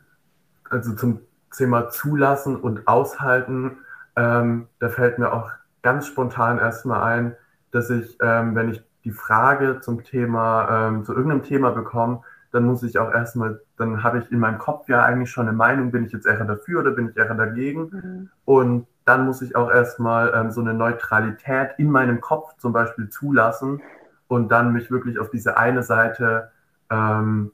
also 0.69 0.93
zum 0.93 1.21
Thema 1.55 1.89
zulassen 1.89 2.57
und 2.57 2.85
aushalten, 2.85 3.77
ähm, 4.17 4.67
da 4.79 4.89
fällt 4.89 5.19
mir 5.19 5.31
auch 5.31 5.49
ganz 5.81 6.05
spontan 6.05 6.59
erstmal 6.59 7.01
ein, 7.01 7.35
dass 7.71 7.89
ich, 7.89 8.17
ähm, 8.21 8.55
wenn 8.55 8.71
ich 8.71 8.83
die 9.05 9.11
Frage 9.11 9.79
zum 9.79 10.03
Thema, 10.03 10.89
ähm, 10.89 11.05
zu 11.05 11.13
irgendeinem 11.13 11.43
Thema 11.43 11.71
bekomme, 11.71 12.23
dann 12.51 12.65
muss 12.65 12.83
ich 12.83 12.99
auch 12.99 13.11
erstmal, 13.11 13.61
dann 13.77 14.03
habe 14.03 14.19
ich 14.19 14.31
in 14.31 14.39
meinem 14.39 14.57
Kopf 14.57 14.89
ja 14.89 15.03
eigentlich 15.03 15.31
schon 15.31 15.47
eine 15.47 15.55
Meinung, 15.55 15.91
bin 15.91 16.05
ich 16.05 16.11
jetzt 16.11 16.25
eher 16.25 16.43
dafür 16.43 16.81
oder 16.81 16.91
bin 16.91 17.09
ich 17.09 17.17
eher 17.17 17.33
dagegen? 17.33 17.89
Mhm. 17.91 18.29
Und 18.45 18.87
dann 19.05 19.25
muss 19.25 19.41
ich 19.41 19.55
auch 19.55 19.71
erstmal 19.71 20.31
ähm, 20.35 20.51
so 20.51 20.61
eine 20.61 20.73
Neutralität 20.73 21.71
in 21.77 21.89
meinem 21.89 22.21
Kopf 22.21 22.55
zum 22.57 22.73
Beispiel 22.73 23.09
zulassen 23.09 23.81
und 24.27 24.51
dann 24.51 24.73
mich 24.73 24.91
wirklich 24.91 25.17
auf 25.19 25.29
diese 25.29 25.57
eine 25.57 25.83
Seite, 25.83 26.51
ähm, 26.89 27.51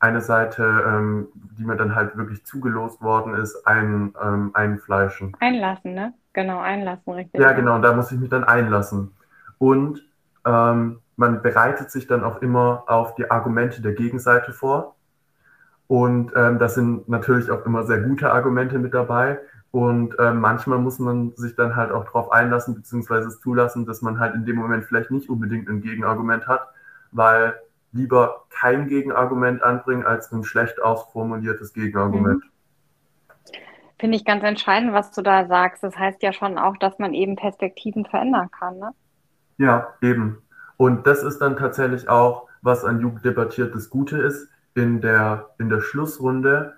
eine 0.00 0.20
Seite, 0.20 0.84
ähm, 0.86 1.28
die 1.34 1.64
mir 1.64 1.76
dann 1.76 1.94
halt 1.94 2.16
wirklich 2.16 2.44
zugelost 2.44 3.02
worden 3.02 3.34
ist, 3.34 3.66
ein, 3.66 4.14
ähm, 4.22 4.50
einfleischen. 4.54 5.36
Einlassen, 5.40 5.94
ne? 5.94 6.14
Genau, 6.32 6.60
einlassen, 6.60 7.14
richtig. 7.14 7.40
Ja, 7.40 7.52
genau, 7.52 7.78
da 7.80 7.92
muss 7.94 8.12
ich 8.12 8.18
mich 8.18 8.30
dann 8.30 8.44
einlassen. 8.44 9.10
Und 9.58 10.04
ähm, 10.44 11.00
man 11.18 11.42
bereitet 11.42 11.90
sich 11.90 12.06
dann 12.06 12.22
auch 12.22 12.40
immer 12.42 12.84
auf 12.86 13.16
die 13.16 13.28
Argumente 13.28 13.82
der 13.82 13.92
Gegenseite 13.92 14.52
vor. 14.52 14.94
Und 15.88 16.32
ähm, 16.36 16.60
das 16.60 16.76
sind 16.76 17.08
natürlich 17.08 17.50
auch 17.50 17.66
immer 17.66 17.84
sehr 17.84 18.00
gute 18.02 18.30
Argumente 18.30 18.78
mit 18.78 18.94
dabei. 18.94 19.40
Und 19.72 20.14
ähm, 20.20 20.38
manchmal 20.40 20.78
muss 20.78 21.00
man 21.00 21.32
sich 21.34 21.56
dann 21.56 21.74
halt 21.74 21.90
auch 21.90 22.04
darauf 22.04 22.30
einlassen, 22.30 22.76
beziehungsweise 22.76 23.28
es 23.28 23.40
zulassen, 23.40 23.84
dass 23.84 24.00
man 24.00 24.20
halt 24.20 24.36
in 24.36 24.46
dem 24.46 24.56
Moment 24.56 24.84
vielleicht 24.84 25.10
nicht 25.10 25.28
unbedingt 25.28 25.68
ein 25.68 25.80
Gegenargument 25.80 26.46
hat, 26.46 26.68
weil 27.10 27.54
lieber 27.90 28.44
kein 28.50 28.86
Gegenargument 28.86 29.60
anbringen 29.62 30.06
als 30.06 30.30
ein 30.30 30.44
schlecht 30.44 30.80
ausformuliertes 30.80 31.72
Gegenargument. 31.72 32.44
Mhm. 32.44 33.58
finde 33.98 34.16
ich 34.16 34.24
ganz 34.24 34.44
entscheidend, 34.44 34.92
was 34.92 35.10
du 35.10 35.22
da 35.22 35.46
sagst. 35.46 35.82
Das 35.82 35.98
heißt 35.98 36.22
ja 36.22 36.32
schon 36.32 36.58
auch, 36.58 36.76
dass 36.76 37.00
man 37.00 37.12
eben 37.12 37.34
Perspektiven 37.34 38.04
verändern 38.04 38.52
kann. 38.52 38.78
Ne? 38.78 38.90
Ja, 39.56 39.88
eben. 40.00 40.42
Und 40.78 41.06
das 41.06 41.22
ist 41.22 41.40
dann 41.40 41.56
tatsächlich 41.56 42.08
auch, 42.08 42.48
was 42.62 42.84
an 42.84 43.00
Jugend 43.00 43.24
debattiert 43.24 43.74
das 43.74 43.90
Gute 43.90 44.16
ist. 44.16 44.48
In 44.74 45.02
der, 45.02 45.50
in 45.58 45.68
der 45.68 45.80
Schlussrunde 45.80 46.74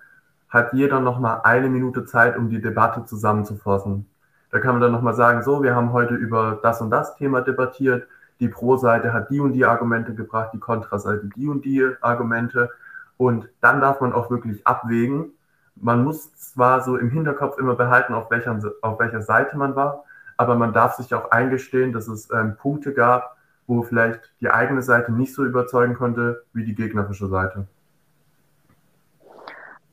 hat 0.49 0.73
jeder 0.73 0.99
nochmal 0.99 1.41
eine 1.43 1.69
Minute 1.69 2.03
Zeit, 2.03 2.35
um 2.35 2.49
die 2.49 2.59
Debatte 2.59 3.05
zusammenzufassen. 3.05 4.05
Da 4.51 4.59
kann 4.59 4.73
man 4.73 4.81
dann 4.81 4.91
nochmal 4.91 5.13
sagen, 5.13 5.43
so, 5.43 5.63
wir 5.63 5.75
haben 5.75 5.93
heute 5.93 6.15
über 6.15 6.59
das 6.61 6.81
und 6.81 6.89
das 6.89 7.15
Thema 7.15 7.41
debattiert. 7.41 8.07
Die 8.41 8.49
Pro-Seite 8.49 9.13
hat 9.13 9.29
die 9.29 9.39
und 9.39 9.53
die 9.53 9.65
Argumente 9.65 10.13
gebracht, 10.13 10.49
die 10.53 10.59
Kontraseite 10.59 11.29
die 11.35 11.47
und 11.47 11.63
die 11.63 11.87
Argumente. 12.01 12.69
Und 13.17 13.47
dann 13.61 13.79
darf 13.79 14.01
man 14.01 14.13
auch 14.13 14.29
wirklich 14.29 14.65
abwägen, 14.67 15.31
man 15.75 16.03
muss 16.03 16.33
zwar 16.35 16.81
so 16.81 16.97
im 16.97 17.09
Hinterkopf 17.09 17.57
immer 17.57 17.75
behalten, 17.75 18.13
auf 18.13 18.29
welcher, 18.29 18.59
auf 18.81 18.99
welcher 18.99 19.21
Seite 19.21 19.57
man 19.57 19.75
war, 19.75 20.03
aber 20.37 20.55
man 20.55 20.73
darf 20.73 20.95
sich 20.95 21.13
auch 21.13 21.31
eingestehen, 21.31 21.93
dass 21.93 22.07
es 22.07 22.29
ähm, 22.31 22.55
Punkte 22.57 22.93
gab, 22.93 23.37
wo 23.71 23.83
vielleicht 23.83 24.33
die 24.41 24.49
eigene 24.49 24.81
Seite 24.81 25.13
nicht 25.13 25.33
so 25.33 25.45
überzeugen 25.45 25.93
konnte 25.93 26.43
wie 26.51 26.65
die 26.65 26.75
gegnerische 26.75 27.27
Seite. 27.27 27.67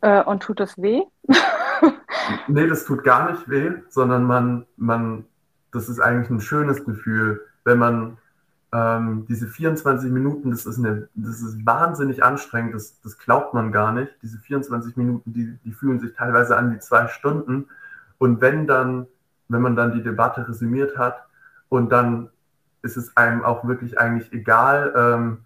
Äh, 0.01 0.25
und 0.25 0.43
tut 0.43 0.59
das 0.59 0.77
weh? 0.79 1.03
nee, 2.49 2.67
das 2.67 2.85
tut 2.85 3.05
gar 3.05 3.31
nicht 3.31 3.49
weh, 3.49 3.71
sondern 3.89 4.25
man, 4.25 4.67
man, 4.77 5.27
das 5.71 5.89
ist 5.89 6.01
eigentlich 6.01 6.29
ein 6.29 6.41
schönes 6.41 6.85
Gefühl, 6.85 7.47
wenn 7.63 7.79
man 7.79 8.19
ähm, 8.73 9.27
diese 9.29 9.47
24 9.47 10.11
Minuten, 10.11 10.51
das 10.51 10.67
ist, 10.67 10.79
eine, 10.79 11.09
das 11.15 11.41
ist 11.41 11.65
wahnsinnig 11.65 12.25
anstrengend, 12.25 12.75
das, 12.75 13.01
das 13.03 13.17
glaubt 13.17 13.55
man 13.55 13.71
gar 13.71 13.93
nicht. 13.93 14.13
Diese 14.23 14.39
24 14.39 14.97
Minuten, 14.97 15.33
die, 15.33 15.57
die 15.65 15.73
fühlen 15.73 16.01
sich 16.01 16.15
teilweise 16.15 16.57
an 16.57 16.75
wie 16.75 16.81
zwei 16.81 17.07
Stunden. 17.07 17.69
Und 18.19 18.41
wenn 18.41 18.67
dann, 18.67 19.07
wenn 19.49 19.63
man 19.63 19.77
dann 19.77 19.93
die 19.93 20.03
Debatte 20.03 20.49
resümiert 20.49 20.99
hat 20.99 21.25
und 21.69 21.93
dann 21.93 22.31
ist 22.83 22.97
es 22.97 23.17
einem 23.17 23.45
auch 23.45 23.67
wirklich 23.67 23.99
eigentlich 23.99 24.33
egal, 24.33 24.93
ähm, 24.97 25.39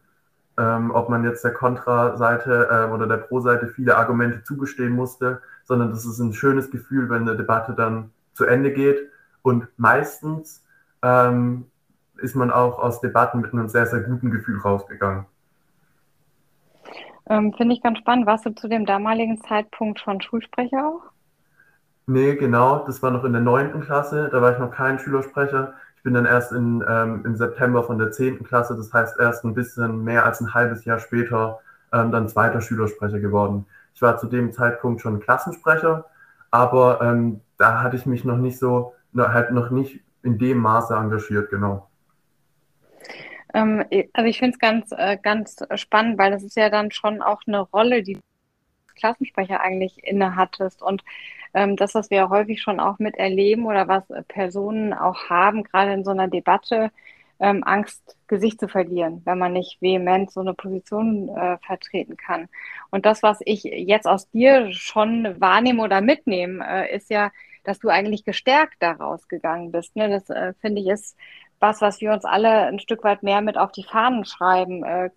ähm, 0.58 0.90
ob 0.90 1.08
man 1.08 1.24
jetzt 1.24 1.44
der 1.44 1.52
Kontraseite 1.52 2.68
äh, 2.70 2.92
oder 2.92 3.06
der 3.06 3.16
Pro-Seite 3.16 3.68
viele 3.68 3.96
Argumente 3.96 4.42
zugestehen 4.42 4.92
musste, 4.92 5.40
sondern 5.64 5.90
das 5.90 6.04
ist 6.04 6.18
ein 6.18 6.34
schönes 6.34 6.70
Gefühl, 6.70 7.08
wenn 7.08 7.22
eine 7.22 7.36
Debatte 7.36 7.72
dann 7.72 8.10
zu 8.34 8.44
Ende 8.44 8.72
geht. 8.72 8.98
Und 9.42 9.66
meistens 9.76 10.64
ähm, 11.02 11.66
ist 12.18 12.36
man 12.36 12.50
auch 12.50 12.78
aus 12.78 13.00
Debatten 13.00 13.40
mit 13.40 13.52
einem 13.52 13.68
sehr, 13.68 13.86
sehr 13.86 14.00
guten 14.00 14.30
Gefühl 14.30 14.60
rausgegangen. 14.60 15.26
Ähm, 17.28 17.52
Finde 17.56 17.74
ich 17.74 17.82
ganz 17.82 17.98
spannend. 17.98 18.26
Warst 18.26 18.46
du 18.46 18.50
zu 18.54 18.68
dem 18.68 18.84
damaligen 18.84 19.40
Zeitpunkt 19.42 20.00
schon 20.00 20.20
Schulsprecher 20.20 20.86
auch? 20.86 21.12
Nee, 22.06 22.34
genau. 22.34 22.84
Das 22.84 23.02
war 23.02 23.10
noch 23.10 23.24
in 23.24 23.32
der 23.32 23.42
neunten 23.42 23.80
Klasse. 23.80 24.28
Da 24.30 24.42
war 24.42 24.52
ich 24.52 24.58
noch 24.58 24.72
kein 24.72 24.98
Schülersprecher. 24.98 25.74
Ich 26.02 26.04
bin 26.04 26.14
dann 26.14 26.26
erst 26.26 26.50
in, 26.50 26.84
ähm, 26.88 27.22
im 27.24 27.36
September 27.36 27.84
von 27.84 27.96
der 27.96 28.10
zehnten 28.10 28.42
Klasse, 28.42 28.74
das 28.74 28.92
heißt 28.92 29.20
erst 29.20 29.44
ein 29.44 29.54
bisschen 29.54 30.02
mehr 30.02 30.26
als 30.26 30.40
ein 30.40 30.52
halbes 30.52 30.84
Jahr 30.84 30.98
später, 30.98 31.60
ähm, 31.92 32.10
dann 32.10 32.28
zweiter 32.28 32.60
Schülersprecher 32.60 33.20
geworden. 33.20 33.66
Ich 33.94 34.02
war 34.02 34.18
zu 34.18 34.26
dem 34.26 34.50
Zeitpunkt 34.50 35.00
schon 35.00 35.20
Klassensprecher, 35.20 36.06
aber 36.50 37.00
ähm, 37.02 37.40
da 37.56 37.84
hatte 37.84 37.94
ich 37.94 38.04
mich 38.04 38.24
noch 38.24 38.36
nicht 38.36 38.58
so, 38.58 38.94
halt 39.16 39.52
noch 39.52 39.70
nicht 39.70 40.00
in 40.24 40.38
dem 40.38 40.58
Maße 40.58 40.92
engagiert, 40.92 41.50
genau. 41.50 41.88
Ähm, 43.54 43.84
also 44.12 44.28
ich 44.28 44.40
finde 44.40 44.54
es 44.54 44.58
ganz, 44.58 44.90
äh, 44.90 45.16
ganz 45.22 45.58
spannend, 45.76 46.18
weil 46.18 46.32
das 46.32 46.42
ist 46.42 46.56
ja 46.56 46.68
dann 46.68 46.90
schon 46.90 47.22
auch 47.22 47.42
eine 47.46 47.60
Rolle, 47.60 48.02
die 48.02 48.18
Klassensprecher 48.94 49.60
eigentlich 49.60 50.04
inne 50.04 50.36
hattest. 50.36 50.82
Und 50.82 51.02
ähm, 51.54 51.76
das, 51.76 51.94
was 51.94 52.10
wir 52.10 52.18
ja 52.18 52.30
häufig 52.30 52.62
schon 52.62 52.80
auch 52.80 52.98
miterleben 52.98 53.66
oder 53.66 53.88
was 53.88 54.04
Personen 54.28 54.92
auch 54.94 55.28
haben, 55.28 55.64
gerade 55.64 55.92
in 55.92 56.04
so 56.04 56.10
einer 56.10 56.28
Debatte, 56.28 56.90
ähm, 57.40 57.64
Angst, 57.64 58.16
Gesicht 58.28 58.60
zu 58.60 58.68
verlieren, 58.68 59.22
wenn 59.24 59.38
man 59.38 59.52
nicht 59.52 59.82
vehement 59.82 60.30
so 60.30 60.40
eine 60.40 60.54
Position 60.54 61.28
äh, 61.28 61.58
vertreten 61.58 62.16
kann. 62.16 62.48
Und 62.90 63.04
das, 63.04 63.22
was 63.22 63.40
ich 63.44 63.64
jetzt 63.64 64.06
aus 64.06 64.30
dir 64.30 64.72
schon 64.72 65.40
wahrnehme 65.40 65.82
oder 65.82 66.00
mitnehme, 66.00 66.64
äh, 66.66 66.96
ist 66.96 67.10
ja, 67.10 67.30
dass 67.64 67.80
du 67.80 67.88
eigentlich 67.88 68.24
gestärkt 68.24 68.76
daraus 68.80 69.28
gegangen 69.28 69.72
bist. 69.72 69.96
Ne? 69.96 70.08
Das 70.08 70.30
äh, 70.30 70.54
finde 70.60 70.80
ich 70.82 70.88
ist 70.88 71.16
was, 71.62 71.80
was 71.80 72.00
wir 72.00 72.12
uns 72.12 72.24
alle 72.24 72.66
ein 72.66 72.80
Stück 72.80 73.04
weit 73.04 73.22
mehr 73.22 73.40
mit 73.40 73.56
auf 73.56 73.72
die 73.72 73.84
Fahnen 73.84 74.24
schreiben, 74.24 74.84
äh, 74.84 75.10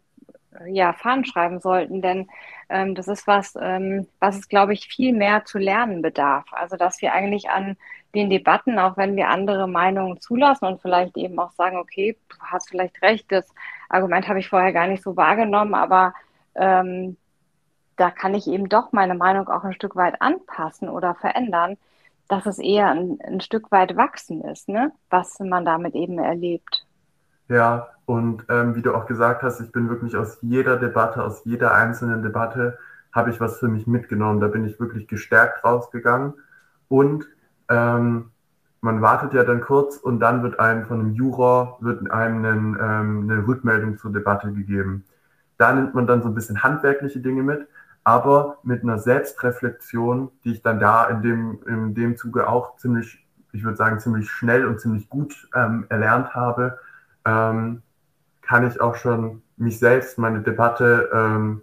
ja, 0.67 0.93
Fahnen 0.93 1.25
schreiben 1.25 1.59
sollten, 1.59 2.01
denn 2.01 2.27
ähm, 2.69 2.95
das 2.95 3.07
ist 3.07 3.27
was, 3.27 3.55
ähm, 3.59 4.07
was 4.19 4.37
es, 4.37 4.49
glaube 4.49 4.73
ich, 4.73 4.87
viel 4.87 5.13
mehr 5.13 5.45
zu 5.45 5.57
lernen 5.57 6.01
bedarf. 6.01 6.45
Also, 6.51 6.77
dass 6.77 7.01
wir 7.01 7.13
eigentlich 7.13 7.49
an 7.49 7.77
den 8.13 8.29
Debatten, 8.29 8.79
auch 8.79 8.97
wenn 8.97 9.15
wir 9.15 9.29
andere 9.29 9.67
Meinungen 9.67 10.21
zulassen 10.21 10.65
und 10.65 10.81
vielleicht 10.81 11.17
eben 11.17 11.37
auch 11.39 11.51
sagen, 11.51 11.77
okay, 11.77 12.17
du 12.29 12.35
hast 12.39 12.69
vielleicht 12.69 13.01
recht, 13.01 13.31
das 13.31 13.47
Argument 13.89 14.27
habe 14.27 14.39
ich 14.39 14.49
vorher 14.49 14.73
gar 14.73 14.87
nicht 14.87 15.03
so 15.03 15.17
wahrgenommen, 15.17 15.73
aber 15.73 16.13
ähm, 16.55 17.17
da 17.97 18.11
kann 18.11 18.33
ich 18.33 18.47
eben 18.47 18.69
doch 18.69 18.91
meine 18.91 19.15
Meinung 19.15 19.47
auch 19.49 19.63
ein 19.63 19.73
Stück 19.73 19.95
weit 19.95 20.21
anpassen 20.21 20.89
oder 20.89 21.15
verändern 21.15 21.77
dass 22.27 22.45
es 22.45 22.59
eher 22.59 22.89
ein, 22.89 23.19
ein 23.23 23.41
Stück 23.41 23.71
weit 23.71 23.95
wachsen 23.95 24.41
ist, 24.43 24.67
ne? 24.67 24.91
was 25.09 25.39
man 25.39 25.65
damit 25.65 25.95
eben 25.95 26.17
erlebt. 26.17 26.85
Ja, 27.47 27.89
und 28.05 28.45
ähm, 28.49 28.75
wie 28.75 28.81
du 28.81 28.93
auch 28.93 29.05
gesagt 29.05 29.43
hast, 29.43 29.61
ich 29.61 29.71
bin 29.71 29.89
wirklich 29.89 30.15
aus 30.15 30.37
jeder 30.41 30.77
Debatte, 30.77 31.23
aus 31.23 31.43
jeder 31.45 31.73
einzelnen 31.73 32.21
Debatte, 32.23 32.77
habe 33.11 33.29
ich 33.29 33.39
was 33.39 33.59
für 33.59 33.67
mich 33.67 33.87
mitgenommen. 33.87 34.39
Da 34.41 34.47
bin 34.47 34.65
ich 34.65 34.79
wirklich 34.79 35.07
gestärkt 35.07 35.63
rausgegangen. 35.63 36.33
Und 36.87 37.25
ähm, 37.69 38.31
man 38.81 39.01
wartet 39.01 39.33
ja 39.33 39.43
dann 39.43 39.61
kurz 39.61 39.97
und 39.97 40.19
dann 40.19 40.43
wird 40.43 40.59
einem 40.59 40.85
von 40.85 40.99
einem 40.99 41.13
Juror 41.13 41.77
wird 41.81 42.11
einem 42.11 42.45
einen, 42.45 42.77
ähm, 42.79 43.29
eine 43.29 43.47
Rückmeldung 43.47 43.97
zur 43.97 44.11
Debatte 44.11 44.51
gegeben. 44.51 45.05
Da 45.57 45.73
nimmt 45.73 45.95
man 45.95 46.05
dann 46.05 46.21
so 46.21 46.27
ein 46.27 46.35
bisschen 46.35 46.61
handwerkliche 46.61 47.19
Dinge 47.19 47.41
mit 47.41 47.67
aber 48.05 48.59
mit 48.61 48.83
einer 48.83 48.99
Selbstreflexion, 48.99 50.31
die 50.43 50.53
ich 50.53 50.61
dann 50.61 50.79
da 50.79 51.05
in 51.05 51.23
dem, 51.23 51.59
in 51.67 51.95
dem 51.95 52.15
Zuge 52.15 52.47
auch 52.47 52.77
ziemlich, 52.77 53.27
ich 53.51 53.63
würde 53.63 53.77
sagen, 53.77 53.99
ziemlich 53.99 54.29
schnell 54.29 54.65
und 54.67 54.79
ziemlich 54.79 55.09
gut 55.09 55.49
ähm, 55.55 55.87
erlernt 55.89 56.35
habe, 56.35 56.77
ähm, 57.25 57.81
kann 58.41 58.67
ich 58.67 58.79
auch 58.81 58.95
schon 58.95 59.41
mich 59.57 59.79
selbst, 59.79 60.17
meine 60.17 60.41
Debatte 60.41 61.09
ähm, 61.13 61.61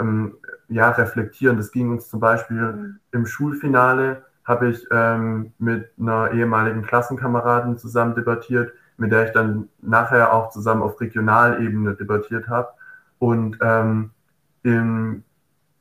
ähm 0.00 0.34
ja, 0.68 0.88
reflektieren. 0.90 1.58
Das 1.58 1.70
ging 1.70 1.90
uns 1.90 2.08
zum 2.08 2.20
Beispiel 2.20 2.56
mhm. 2.56 2.98
im 3.12 3.26
Schulfinale, 3.26 4.24
habe 4.44 4.70
ich 4.70 4.86
ähm, 4.90 5.52
mit 5.58 5.90
einer 6.00 6.30
ehemaligen 6.32 6.82
Klassenkameradin 6.82 7.76
zusammen 7.76 8.14
debattiert, 8.14 8.72
mit 8.96 9.12
der 9.12 9.26
ich 9.26 9.32
dann 9.32 9.68
nachher 9.82 10.32
auch 10.32 10.50
zusammen 10.50 10.82
auf 10.82 10.98
Regionalebene 11.00 11.94
debattiert 11.94 12.48
habe. 12.48 12.68
Und 13.18 13.58
ähm, 13.60 14.10
im 14.62 15.24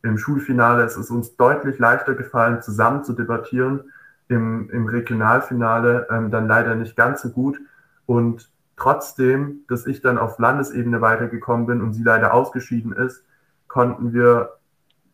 im 0.03 0.17
Schulfinale 0.17 0.83
ist 0.83 0.97
es 0.97 1.11
uns 1.11 1.35
deutlich 1.35 1.77
leichter 1.77 2.15
gefallen, 2.15 2.61
zusammen 2.61 3.03
zu 3.03 3.13
debattieren. 3.13 3.91
Im, 4.27 4.69
im 4.69 4.87
Regionalfinale 4.87 6.07
ähm, 6.09 6.31
dann 6.31 6.47
leider 6.47 6.75
nicht 6.75 6.95
ganz 6.95 7.21
so 7.21 7.29
gut. 7.29 7.59
Und 8.05 8.49
trotzdem, 8.81 9.61
dass 9.67 9.85
ich 9.85 10.01
dann 10.01 10.17
auf 10.17 10.39
Landesebene 10.39 11.01
weitergekommen 11.01 11.67
bin 11.67 11.81
und 11.81 11.93
sie 11.93 12.03
leider 12.03 12.33
ausgeschieden 12.33 12.93
ist, 12.93 13.23
konnten 13.67 14.11
wir, 14.11 14.53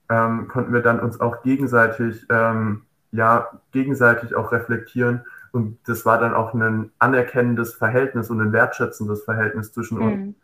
ähm, 0.09 0.47
konnten 0.47 0.73
wir 0.73 0.81
dann 0.81 0.99
uns 1.01 1.19
auch 1.19 1.43
gegenseitig, 1.43 2.25
ähm, 2.29 2.83
ja, 3.11 3.49
gegenseitig 3.71 4.35
auch 4.35 4.51
reflektieren. 4.51 5.21
Und 5.51 5.79
das 5.85 6.05
war 6.05 6.17
dann 6.17 6.33
auch 6.33 6.53
ein 6.53 6.91
anerkennendes 6.99 7.73
Verhältnis 7.73 8.29
und 8.29 8.39
ein 8.39 8.53
wertschätzendes 8.53 9.23
Verhältnis 9.23 9.73
zwischen 9.73 9.99
uns. 9.99 10.17
Mhm. 10.17 10.35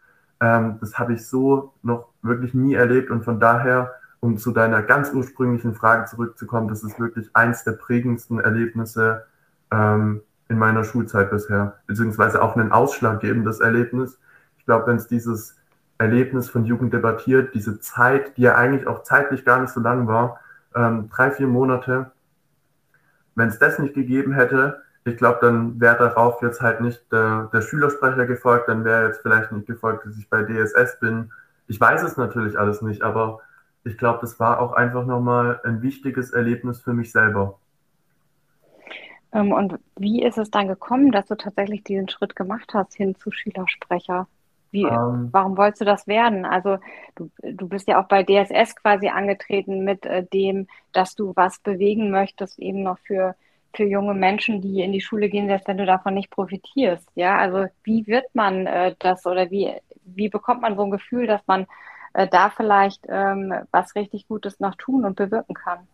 Ähm, 0.41 0.77
das 0.81 0.99
habe 0.99 1.13
ich 1.13 1.25
so 1.25 1.73
noch 1.81 2.09
wirklich 2.21 2.53
nie 2.53 2.73
erlebt 2.73 3.09
und 3.09 3.23
von 3.23 3.39
daher 3.39 3.93
um 4.19 4.37
zu 4.37 4.51
deiner 4.51 4.81
ganz 4.81 5.11
ursprünglichen 5.13 5.75
Frage 5.75 6.05
zurückzukommen, 6.05 6.69
das 6.69 6.81
ist 6.81 6.97
wirklich 6.97 7.29
eins 7.33 7.65
der 7.65 7.73
prägendsten 7.73 8.39
Erlebnisse 8.39 9.25
ähm, 9.69 10.21
in 10.49 10.57
meiner 10.57 10.83
Schulzeit 10.83 11.31
bisher, 11.31 11.79
beziehungsweise 11.87 12.41
auch 12.41 12.55
ein 12.55 12.71
ausschlaggebendes 12.71 13.59
Erlebnis. 13.59 14.19
Ich 14.57 14.65
glaube, 14.65 14.87
wenn 14.87 14.97
es 14.97 15.07
dieses 15.07 15.57
Erlebnis 15.97 16.49
von 16.49 16.65
Jugend 16.65 16.93
debattiert, 16.93 17.53
diese 17.53 17.79
Zeit, 17.79 18.37
die 18.37 18.43
ja 18.43 18.55
eigentlich 18.55 18.87
auch 18.87 19.03
zeitlich 19.03 19.45
gar 19.45 19.61
nicht 19.61 19.71
so 19.71 19.79
lang 19.79 20.07
war, 20.07 20.39
ähm, 20.75 21.09
drei, 21.09 21.31
vier 21.31 21.47
Monate, 21.47 22.11
wenn 23.35 23.47
es 23.47 23.59
das 23.59 23.79
nicht 23.79 23.93
gegeben 23.93 24.33
hätte, 24.33 24.81
ich 25.05 25.17
glaube, 25.17 25.39
dann 25.41 25.81
wäre 25.81 25.97
darauf 25.97 26.41
jetzt 26.41 26.61
halt 26.61 26.81
nicht 26.81 27.11
der, 27.11 27.49
der 27.51 27.61
Schülersprecher 27.61 28.25
gefolgt, 28.25 28.69
dann 28.69 28.85
wäre 28.85 29.07
jetzt 29.07 29.21
vielleicht 29.21 29.51
nicht 29.51 29.67
gefolgt, 29.67 30.05
dass 30.05 30.17
ich 30.17 30.29
bei 30.29 30.43
DSS 30.43 30.99
bin. 30.99 31.31
Ich 31.67 31.79
weiß 31.79 32.03
es 32.03 32.15
natürlich 32.15 32.57
alles 32.57 32.81
nicht, 32.81 33.01
aber 33.01 33.41
ich 33.83 33.97
glaube, 33.97 34.19
das 34.21 34.39
war 34.39 34.59
auch 34.59 34.73
einfach 34.73 35.05
nochmal 35.05 35.59
ein 35.63 35.81
wichtiges 35.81 36.31
Erlebnis 36.31 36.81
für 36.81 36.93
mich 36.93 37.11
selber. 37.11 37.59
Ähm, 39.33 39.51
und 39.51 39.79
wie 39.97 40.23
ist 40.23 40.37
es 40.37 40.51
dann 40.51 40.67
gekommen, 40.67 41.11
dass 41.11 41.25
du 41.27 41.35
tatsächlich 41.35 41.83
diesen 41.83 42.09
Schritt 42.09 42.35
gemacht 42.35 42.73
hast 42.73 42.95
hin 42.95 43.15
zu 43.15 43.31
Schülersprecher? 43.31 44.27
Wie, 44.71 44.83
ähm, 44.83 45.29
warum 45.31 45.55
wolltest 45.55 45.81
du 45.81 45.85
das 45.85 46.07
werden? 46.07 46.45
Also 46.45 46.77
du, 47.15 47.29
du 47.43 47.67
bist 47.69 47.87
ja 47.87 48.01
auch 48.01 48.07
bei 48.07 48.23
DSS 48.23 48.75
quasi 48.75 49.07
angetreten 49.07 49.83
mit 49.83 50.05
äh, 50.05 50.25
dem, 50.25 50.67
dass 50.93 51.15
du 51.15 51.33
was 51.35 51.59
bewegen 51.59 52.09
möchtest, 52.09 52.57
eben 52.57 52.81
noch 52.81 52.97
für, 52.99 53.35
für 53.75 53.83
junge 53.83 54.15
Menschen, 54.15 54.61
die 54.61 54.81
in 54.81 54.91
die 54.91 55.01
Schule 55.01 55.29
gehen, 55.29 55.47
selbst 55.47 55.67
wenn 55.67 55.77
du 55.77 55.85
davon 55.85 56.15
nicht 56.15 56.31
profitierst. 56.31 57.07
Ja, 57.13 57.37
also 57.37 57.67
wie 57.83 58.07
wird 58.07 58.25
man 58.33 58.65
äh, 58.65 58.95
das 58.97 59.27
oder 59.27 59.51
wie, 59.51 59.71
wie 60.05 60.29
bekommt 60.29 60.61
man 60.61 60.75
so 60.75 60.83
ein 60.83 60.91
Gefühl, 60.91 61.27
dass 61.27 61.41
man 61.45 61.67
äh, 62.13 62.27
da 62.27 62.49
vielleicht 62.49 63.05
ähm, 63.09 63.53
was 63.71 63.93
richtig 63.93 64.27
Gutes 64.27 64.59
noch 64.59 64.73
tun 64.75 65.05
und 65.05 65.15
bewirken 65.15 65.53
kann? 65.53 65.87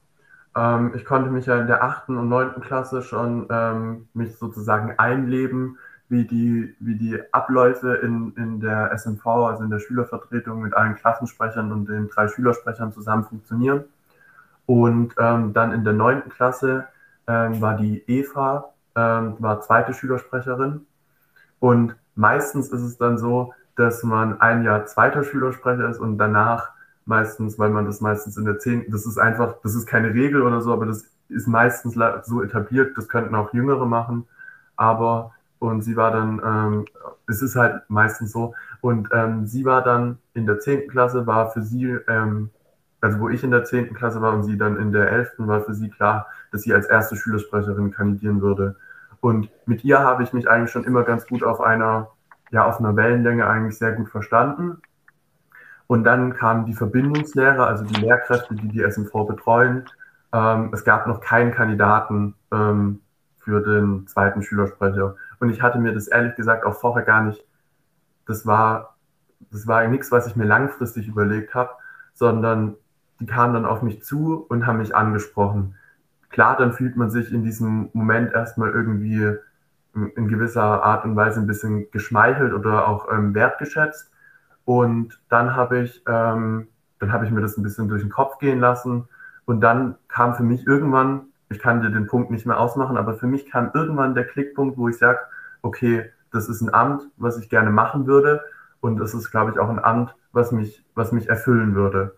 Ähm, 0.56 0.94
ich 0.96 1.06
konnte 1.06 1.30
mich 1.30 1.46
ja 1.46 1.60
in 1.60 1.68
der 1.68 1.84
achten 1.84 2.18
und 2.18 2.30
neunten 2.30 2.62
Klasse 2.62 3.02
schon 3.02 3.48
ähm, 3.50 4.08
mich 4.14 4.38
sozusagen 4.38 4.98
einleben 4.98 5.78
wie 6.10 6.26
die, 6.26 6.76
wie 6.80 6.96
die 6.96 7.22
Abläufe 7.32 7.94
in, 7.96 8.34
in 8.36 8.60
der 8.60 8.92
SMV, 8.98 9.26
also 9.26 9.64
in 9.64 9.70
der 9.70 9.80
Schülervertretung 9.80 10.62
mit 10.62 10.74
allen 10.74 10.96
Klassensprechern 10.96 11.72
und 11.72 11.88
den 11.88 12.10
drei 12.10 12.28
Schülersprechern 12.28 12.92
zusammen 12.92 13.26
funktionieren. 13.26 13.86
Und 14.66 15.14
ähm, 15.20 15.54
dann 15.54 15.72
in 15.72 15.84
der 15.84 15.94
neunten 15.94 16.30
Klasse 16.30 16.88
ähm, 17.28 17.62
war 17.62 17.78
die 17.78 18.04
Eva, 18.08 18.74
ähm, 18.96 19.36
war 19.40 19.62
zweite 19.62 19.94
Schülersprecherin. 19.94 20.86
Und 21.60 21.96
meistens 22.16 22.70
ist 22.70 22.82
es 22.82 22.98
dann 22.98 23.18
so, 23.20 23.54
dass 23.76 24.04
man 24.04 24.42
ein 24.42 24.64
Jahr 24.64 24.86
zweiter 24.88 25.24
Schülersprecher 25.24 25.90
ist 25.90 26.00
und 26.00 26.18
danach 26.18 26.72
meistens, 27.10 27.60
weil 27.60 27.72
man 27.72 27.86
das 27.86 28.00
meistens 28.00 28.38
in 28.38 28.46
der 28.46 28.60
zehnten, 28.60 28.92
das 28.92 29.06
ist 29.06 29.18
einfach, 29.18 29.56
das 29.64 29.76
ist 29.76 29.86
keine 29.86 30.14
Regel 30.14 30.42
oder 30.42 30.62
so, 30.62 30.72
aber 30.72 30.86
das 30.86 31.06
ist 31.28 31.48
meistens 31.48 31.96
so 32.24 32.42
etabliert, 32.42 32.98
das 32.98 33.10
könnten 33.10 33.36
auch 33.36 33.54
Jüngere 33.54 33.86
machen. 33.86 34.26
Aber 34.78 35.34
und 35.60 35.82
sie 35.82 35.98
war 35.98 36.12
dann, 36.12 36.42
ähm, 36.44 36.86
es 37.28 37.42
ist 37.42 37.56
halt 37.56 37.82
meistens 37.90 38.32
so, 38.32 38.56
und 38.82 39.10
ähm, 39.12 39.46
sie 39.46 39.66
war 39.66 39.84
dann 39.84 40.18
in 40.34 40.46
der 40.46 40.60
10. 40.60 40.88
Klasse, 40.88 41.28
war 41.28 41.52
für 41.52 41.62
sie, 41.62 41.98
ähm, 42.08 42.50
also 43.02 43.20
wo 43.20 43.30
ich 43.30 43.44
in 43.44 43.52
der 43.52 43.66
10. 43.66 43.94
Klasse 43.94 44.22
war 44.22 44.34
und 44.34 44.44
sie 44.44 44.58
dann 44.58 44.78
in 44.78 44.94
der 44.94 45.12
11. 45.12 45.34
war 45.40 45.62
für 45.62 45.74
sie 45.74 45.90
klar, 45.90 46.28
dass 46.52 46.62
sie 46.62 46.74
als 46.74 46.86
erste 46.86 47.18
Schülersprecherin 47.18 47.92
kandidieren 47.92 48.42
würde. 48.42 48.78
Und 49.20 49.50
mit 49.66 49.84
ihr 49.84 50.00
habe 50.00 50.24
ich 50.24 50.32
mich 50.32 50.50
eigentlich 50.50 50.72
schon 50.72 50.86
immer 50.86 51.04
ganz 51.04 51.28
gut 51.28 51.44
auf 51.44 51.60
einer, 51.60 52.08
ja, 52.52 52.66
auf 52.66 52.80
einer 52.80 52.96
Wellenlänge 52.96 53.46
eigentlich 53.46 53.78
sehr 53.78 53.92
gut 53.92 54.10
verstanden. 54.10 54.82
Und 55.90 56.04
dann 56.04 56.36
kamen 56.36 56.68
die 56.68 56.76
Verbindungslehrer, 56.76 57.66
also 57.66 57.84
die 57.84 58.00
Lehrkräfte, 58.00 58.54
die 58.54 58.68
die 58.68 58.84
SMV 58.84 59.26
betreuen. 59.26 59.86
Ähm, 60.32 60.70
es 60.72 60.84
gab 60.84 61.08
noch 61.08 61.20
keinen 61.20 61.52
Kandidaten 61.52 62.36
ähm, 62.52 63.02
für 63.40 63.60
den 63.62 64.06
zweiten 64.06 64.44
Schülersprecher. 64.44 65.16
Und 65.40 65.50
ich 65.50 65.64
hatte 65.64 65.80
mir 65.80 65.92
das 65.92 66.08
ehrlich 66.08 66.36
gesagt 66.36 66.64
auch 66.64 66.76
vorher 66.76 67.04
gar 67.04 67.24
nicht, 67.24 67.44
das 68.28 68.46
war, 68.46 68.98
das 69.50 69.66
war 69.66 69.88
nichts, 69.88 70.12
was 70.12 70.28
ich 70.28 70.36
mir 70.36 70.46
langfristig 70.46 71.08
überlegt 71.08 71.56
habe, 71.56 71.72
sondern 72.14 72.76
die 73.20 73.26
kamen 73.26 73.56
dann 73.56 73.66
auf 73.66 73.82
mich 73.82 74.04
zu 74.04 74.46
und 74.48 74.68
haben 74.68 74.78
mich 74.78 74.96
angesprochen. 74.96 75.74
Klar, 76.30 76.56
dann 76.56 76.72
fühlt 76.72 76.98
man 76.98 77.10
sich 77.10 77.34
in 77.34 77.42
diesem 77.42 77.90
Moment 77.94 78.32
erstmal 78.32 78.70
irgendwie 78.70 79.38
in 79.96 80.28
gewisser 80.28 80.84
Art 80.84 81.04
und 81.04 81.16
Weise 81.16 81.40
ein 81.40 81.48
bisschen 81.48 81.90
geschmeichelt 81.90 82.54
oder 82.54 82.88
auch 82.88 83.12
ähm, 83.12 83.34
wertgeschätzt. 83.34 84.12
Und 84.70 85.20
dann 85.30 85.56
habe 85.56 85.80
ich, 85.80 86.04
ähm, 86.08 86.68
dann 87.00 87.12
habe 87.12 87.26
ich 87.26 87.32
mir 87.32 87.42
das 87.42 87.58
ein 87.58 87.64
bisschen 87.64 87.88
durch 87.88 88.04
den 88.04 88.12
Kopf 88.12 88.38
gehen 88.38 88.60
lassen. 88.60 89.08
Und 89.46 89.62
dann 89.62 89.96
kam 90.08 90.36
für 90.36 90.44
mich 90.44 90.68
irgendwann 90.68 91.30
ich 91.50 91.60
kann 91.60 91.82
dir 91.82 91.90
den 91.90 92.08
Punkt 92.08 92.32
nicht 92.32 92.46
mehr 92.46 92.60
ausmachen, 92.60 92.98
aber 92.98 93.16
für 93.16 93.28
mich 93.28 93.50
kam 93.50 93.72
irgendwann 93.74 94.14
der 94.14 94.26
Klickpunkt, 94.26 94.78
wo 94.78 94.88
ich 94.88 94.98
sage, 94.98 95.20
okay, 95.62 96.12
das 96.32 96.48
ist 96.48 96.62
ein 96.62 96.74
Amt, 96.74 97.04
was 97.18 97.40
ich 97.40 97.50
gerne 97.50 97.72
machen 97.72 98.06
würde 98.06 98.42
und 98.82 98.98
das 98.98 99.14
ist, 99.14 99.32
glaube 99.32 99.52
ich, 99.52 99.60
auch 99.60 99.70
ein 99.70 99.84
Amt, 99.84 100.16
was 100.32 100.52
mich, 100.52 100.86
was 100.94 101.12
mich 101.12 101.28
erfüllen 101.28 101.74
würde. 101.74 102.16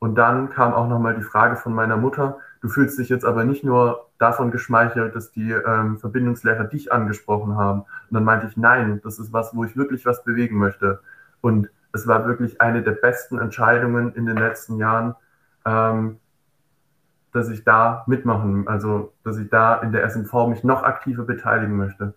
Und 0.00 0.16
dann 0.16 0.50
kam 0.50 0.74
auch 0.74 0.88
nochmal 0.88 1.14
die 1.14 1.22
Frage 1.22 1.54
von 1.54 1.72
meiner 1.72 1.96
Mutter, 1.96 2.38
du 2.60 2.68
fühlst 2.68 2.98
dich 2.98 3.08
jetzt 3.08 3.24
aber 3.24 3.44
nicht 3.44 3.62
nur 3.62 4.08
davon 4.18 4.50
geschmeichelt, 4.50 5.14
dass 5.14 5.30
die 5.30 5.52
ähm, 5.52 5.98
Verbindungslehrer 5.98 6.64
dich 6.64 6.92
angesprochen 6.92 7.56
haben. 7.56 7.82
Und 7.82 8.14
dann 8.14 8.24
meinte 8.24 8.48
ich, 8.48 8.56
nein, 8.56 9.00
das 9.04 9.20
ist 9.20 9.32
was, 9.32 9.54
wo 9.54 9.62
ich 9.62 9.76
wirklich 9.76 10.04
was 10.04 10.24
bewegen 10.24 10.58
möchte. 10.58 11.00
Und 11.40 11.70
es 11.92 12.06
war 12.06 12.26
wirklich 12.26 12.60
eine 12.60 12.82
der 12.82 12.92
besten 12.92 13.38
Entscheidungen 13.38 14.14
in 14.14 14.26
den 14.26 14.36
letzten 14.36 14.78
Jahren, 14.78 15.14
ähm, 15.64 16.18
dass 17.32 17.48
ich 17.48 17.64
da 17.64 18.04
mitmachen, 18.06 18.68
also 18.68 19.12
dass 19.24 19.38
ich 19.38 19.48
da 19.48 19.76
in 19.76 19.92
der 19.92 20.04
SMV 20.04 20.48
mich 20.48 20.64
noch 20.64 20.82
aktiver 20.82 21.24
beteiligen 21.24 21.76
möchte. 21.76 22.14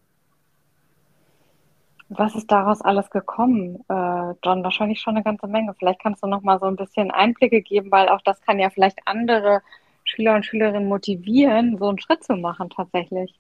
Was 2.10 2.36
ist 2.36 2.52
daraus 2.52 2.82
alles 2.82 3.10
gekommen, 3.10 3.84
äh, 3.90 4.34
John? 4.44 4.64
Wahrscheinlich 4.64 5.02
schon 5.02 5.16
eine 5.16 5.24
ganze 5.24 5.48
Menge. 5.48 5.74
Vielleicht 5.78 6.02
kannst 6.02 6.22
du 6.22 6.28
noch 6.28 6.44
mal 6.44 6.60
so 6.60 6.68
ein 6.68 6.76
bisschen 6.76 7.10
Einblicke 7.10 7.62
geben, 7.62 7.92
weil 7.92 8.10
auch 8.10 8.22
das 8.22 8.40
kann 8.42 8.60
ja 8.60 8.70
vielleicht 8.70 9.00
andere 9.06 9.62
Schüler 10.04 10.36
und 10.36 10.46
Schülerinnen 10.46 10.88
motivieren, 10.88 11.78
so 11.80 11.90
einen 11.90 12.00
Schritt 12.00 12.24
zu 12.24 12.36
machen 12.36 12.70
tatsächlich. 12.70 13.34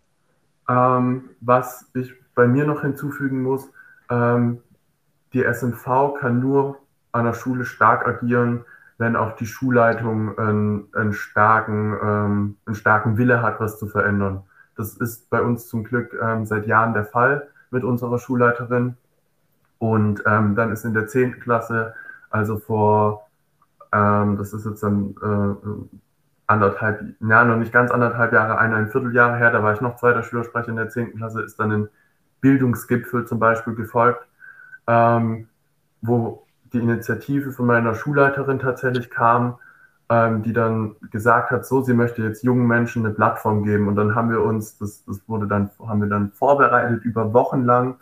Ähm, 0.67 1.29
was 1.41 1.91
ich 1.93 2.11
bei 2.33 2.47
mir 2.47 2.65
noch 2.65 2.81
hinzufügen 2.81 3.43
muss, 3.43 3.71
ähm, 4.09 4.61
die 5.35 5.43
SMV 5.43 6.15
kann 6.17 6.39
nur 6.39 6.79
an 7.11 7.25
der 7.25 7.33
Schule 7.33 7.65
stark 7.65 8.07
agieren, 8.07 8.63
wenn 8.97 9.17
auch 9.17 9.35
die 9.35 9.45
Schulleitung 9.45 10.37
einen, 10.39 10.87
einen, 10.93 11.11
starken, 11.11 11.97
ähm, 12.01 12.57
einen 12.65 12.75
starken 12.75 13.17
Wille 13.17 13.41
hat, 13.41 13.59
was 13.59 13.77
zu 13.77 13.87
verändern. 13.87 14.43
Das 14.77 14.95
ist 14.95 15.29
bei 15.29 15.41
uns 15.41 15.67
zum 15.67 15.83
Glück 15.83 16.17
ähm, 16.21 16.45
seit 16.45 16.65
Jahren 16.67 16.93
der 16.93 17.03
Fall 17.03 17.49
mit 17.69 17.83
unserer 17.83 18.17
Schulleiterin. 18.17 18.95
Und 19.77 20.23
ähm, 20.25 20.55
dann 20.55 20.71
ist 20.71 20.85
in 20.85 20.93
der 20.93 21.07
10. 21.07 21.41
Klasse, 21.41 21.93
also 22.29 22.57
vor, 22.57 23.27
ähm, 23.91 24.37
das 24.37 24.53
ist 24.53 24.65
jetzt 24.65 24.83
dann 24.83 25.15
äh, 25.21 25.95
anderthalb, 26.47 27.03
ja, 27.19 27.43
noch 27.43 27.57
nicht 27.57 27.73
ganz 27.73 27.91
anderthalb 27.91 28.31
Jahre, 28.31 28.57
ein 28.57 28.87
Vierteljahre 28.87 29.35
her, 29.35 29.51
da 29.51 29.61
war 29.61 29.73
ich 29.73 29.81
noch 29.81 29.97
zweiter 29.97 30.23
Schülersprecher 30.23 30.69
in 30.69 30.77
der 30.77 30.89
10. 30.89 31.17
Klasse, 31.17 31.41
ist 31.41 31.59
dann 31.59 31.71
ein 31.73 31.89
Bildungsgipfel 32.39 33.25
zum 33.25 33.39
Beispiel 33.39 33.75
gefolgt, 33.75 34.25
ähm, 34.87 35.47
wo 36.01 36.45
die 36.73 36.79
Initiative 36.79 37.51
von 37.51 37.65
meiner 37.65 37.95
Schulleiterin 37.95 38.59
tatsächlich 38.59 39.09
kam, 39.09 39.57
ähm, 40.09 40.43
die 40.43 40.53
dann 40.53 40.95
gesagt 41.11 41.51
hat, 41.51 41.65
so, 41.65 41.81
sie 41.81 41.93
möchte 41.93 42.21
jetzt 42.21 42.43
jungen 42.43 42.67
Menschen 42.67 43.05
eine 43.05 43.13
Plattform 43.13 43.63
geben. 43.63 43.87
Und 43.87 43.95
dann 43.95 44.13
haben 44.13 44.29
wir 44.29 44.43
uns, 44.43 44.77
das, 44.77 45.03
das 45.05 45.21
wurde 45.27 45.47
dann, 45.47 45.69
haben 45.85 46.01
wir 46.01 46.09
dann 46.09 46.31
vorbereitet 46.31 47.03
über 47.03 47.33
Wochen 47.33 47.63
lang, 47.63 47.95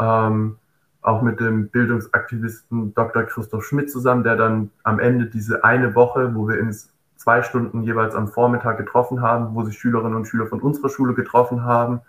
ähm, 0.00 0.56
auch 1.02 1.22
mit 1.22 1.40
dem 1.40 1.68
Bildungsaktivisten 1.68 2.94
Dr. 2.94 3.22
Christoph 3.24 3.64
Schmidt 3.64 3.90
zusammen, 3.90 4.22
der 4.22 4.36
dann 4.36 4.70
am 4.82 4.98
Ende 4.98 5.26
diese 5.26 5.64
eine 5.64 5.94
Woche, 5.94 6.34
wo 6.34 6.46
wir 6.46 6.60
uns 6.60 6.90
zwei 7.16 7.42
Stunden 7.42 7.82
jeweils 7.82 8.14
am 8.14 8.28
Vormittag 8.28 8.78
getroffen 8.78 9.20
haben, 9.22 9.54
wo 9.54 9.64
sich 9.64 9.78
Schülerinnen 9.78 10.14
und 10.14 10.26
Schüler 10.26 10.46
von 10.46 10.60
unserer 10.60 10.88
Schule 10.88 11.14
getroffen 11.14 11.64
haben, 11.64 12.00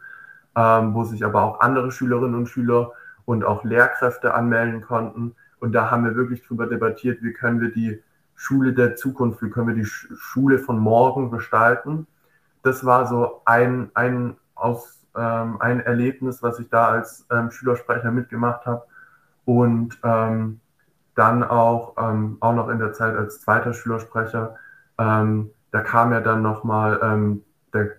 ähm, 0.56 0.94
wo 0.94 1.04
sich 1.04 1.26
aber 1.26 1.44
auch 1.44 1.62
andere 1.62 1.92
Schülerinnen 1.92 2.36
und 2.36 2.48
Schüler 2.48 2.92
und 3.26 3.44
auch 3.44 3.64
Lehrkräfte 3.64 4.34
anmelden 4.34 4.82
konnten. 4.82 5.36
Und 5.60 5.74
da 5.74 5.92
haben 5.92 6.06
wir 6.06 6.16
wirklich 6.16 6.46
drüber 6.46 6.68
debattiert, 6.68 7.22
wie 7.22 7.34
können 7.34 7.62
wir 7.62 7.72
die 7.72 8.02
Schule 8.36 8.74
der 8.74 8.96
Zukunft, 8.96 9.42
wie 9.42 9.50
können 9.50 9.68
wir 9.68 9.76
die 9.76 9.86
Schule 9.86 10.58
von 10.58 10.80
morgen 10.80 11.32
gestalten. 11.32 12.08
Das 12.64 12.86
war 12.86 13.08
so 13.08 13.42
ein, 13.46 13.92
ein, 13.94 14.38
aus, 14.56 15.06
ähm, 15.16 15.62
ein 15.62 15.80
Erlebnis, 15.80 16.42
was 16.42 16.60
ich 16.60 16.70
da 16.70 16.88
als 16.90 17.26
ähm, 17.32 17.52
Schülersprecher 17.52 18.12
mitgemacht 18.12 18.66
habe. 18.66 18.84
Und 19.46 20.00
ähm, 20.04 20.60
dann 21.16 21.44
auch, 21.44 21.96
ähm, 21.98 22.38
auch 22.40 22.54
noch 22.54 22.70
in 22.70 22.80
der 22.80 22.94
Zeit 22.94 23.16
als 23.16 23.42
zweiter 23.42 23.74
Schülersprecher, 23.74 24.56
ähm, 24.98 25.52
da 25.72 25.82
kam 25.82 26.12
ja 26.12 26.22
dann 26.22 26.42
nochmal 26.42 27.00
ähm, 27.02 27.44
der 27.74 27.92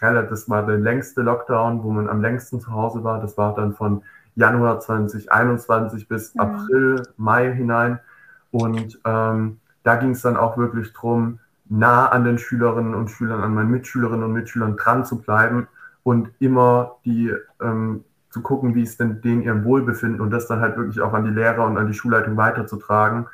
das 0.00 0.48
war 0.48 0.64
der 0.64 0.76
längste 0.76 1.22
Lockdown, 1.22 1.82
wo 1.82 1.90
man 1.90 2.08
am 2.08 2.22
längsten 2.22 2.60
zu 2.60 2.72
Hause 2.72 3.02
war. 3.02 3.20
Das 3.20 3.36
war 3.36 3.54
dann 3.54 3.74
von 3.74 4.02
Januar 4.38 4.78
2021 4.78 6.08
bis 6.08 6.34
mhm. 6.34 6.40
April, 6.40 7.02
Mai 7.16 7.52
hinein. 7.52 7.98
Und 8.52 8.98
ähm, 9.04 9.58
da 9.82 9.96
ging 9.96 10.10
es 10.10 10.22
dann 10.22 10.36
auch 10.36 10.56
wirklich 10.56 10.92
darum, 10.92 11.40
nah 11.68 12.06
an 12.06 12.24
den 12.24 12.38
Schülerinnen 12.38 12.94
und 12.94 13.10
Schülern, 13.10 13.42
an 13.42 13.52
meinen 13.52 13.70
Mitschülerinnen 13.70 14.24
und 14.24 14.32
Mitschülern 14.32 14.76
dran 14.76 15.04
zu 15.04 15.20
bleiben 15.20 15.68
und 16.02 16.30
immer 16.38 16.96
die 17.04 17.34
ähm, 17.60 18.04
zu 18.30 18.40
gucken, 18.40 18.74
wie 18.74 18.82
es 18.82 18.96
denn 18.96 19.20
denen 19.20 19.42
ihrem 19.42 19.64
Wohlbefinden 19.64 20.20
und 20.20 20.30
das 20.30 20.46
dann 20.46 20.60
halt 20.60 20.76
wirklich 20.76 21.00
auch 21.00 21.12
an 21.12 21.24
die 21.24 21.30
Lehrer 21.30 21.66
und 21.66 21.76
an 21.76 21.88
die 21.88 21.94
Schulleitung 21.94 22.36
weiterzutragen, 22.36 23.26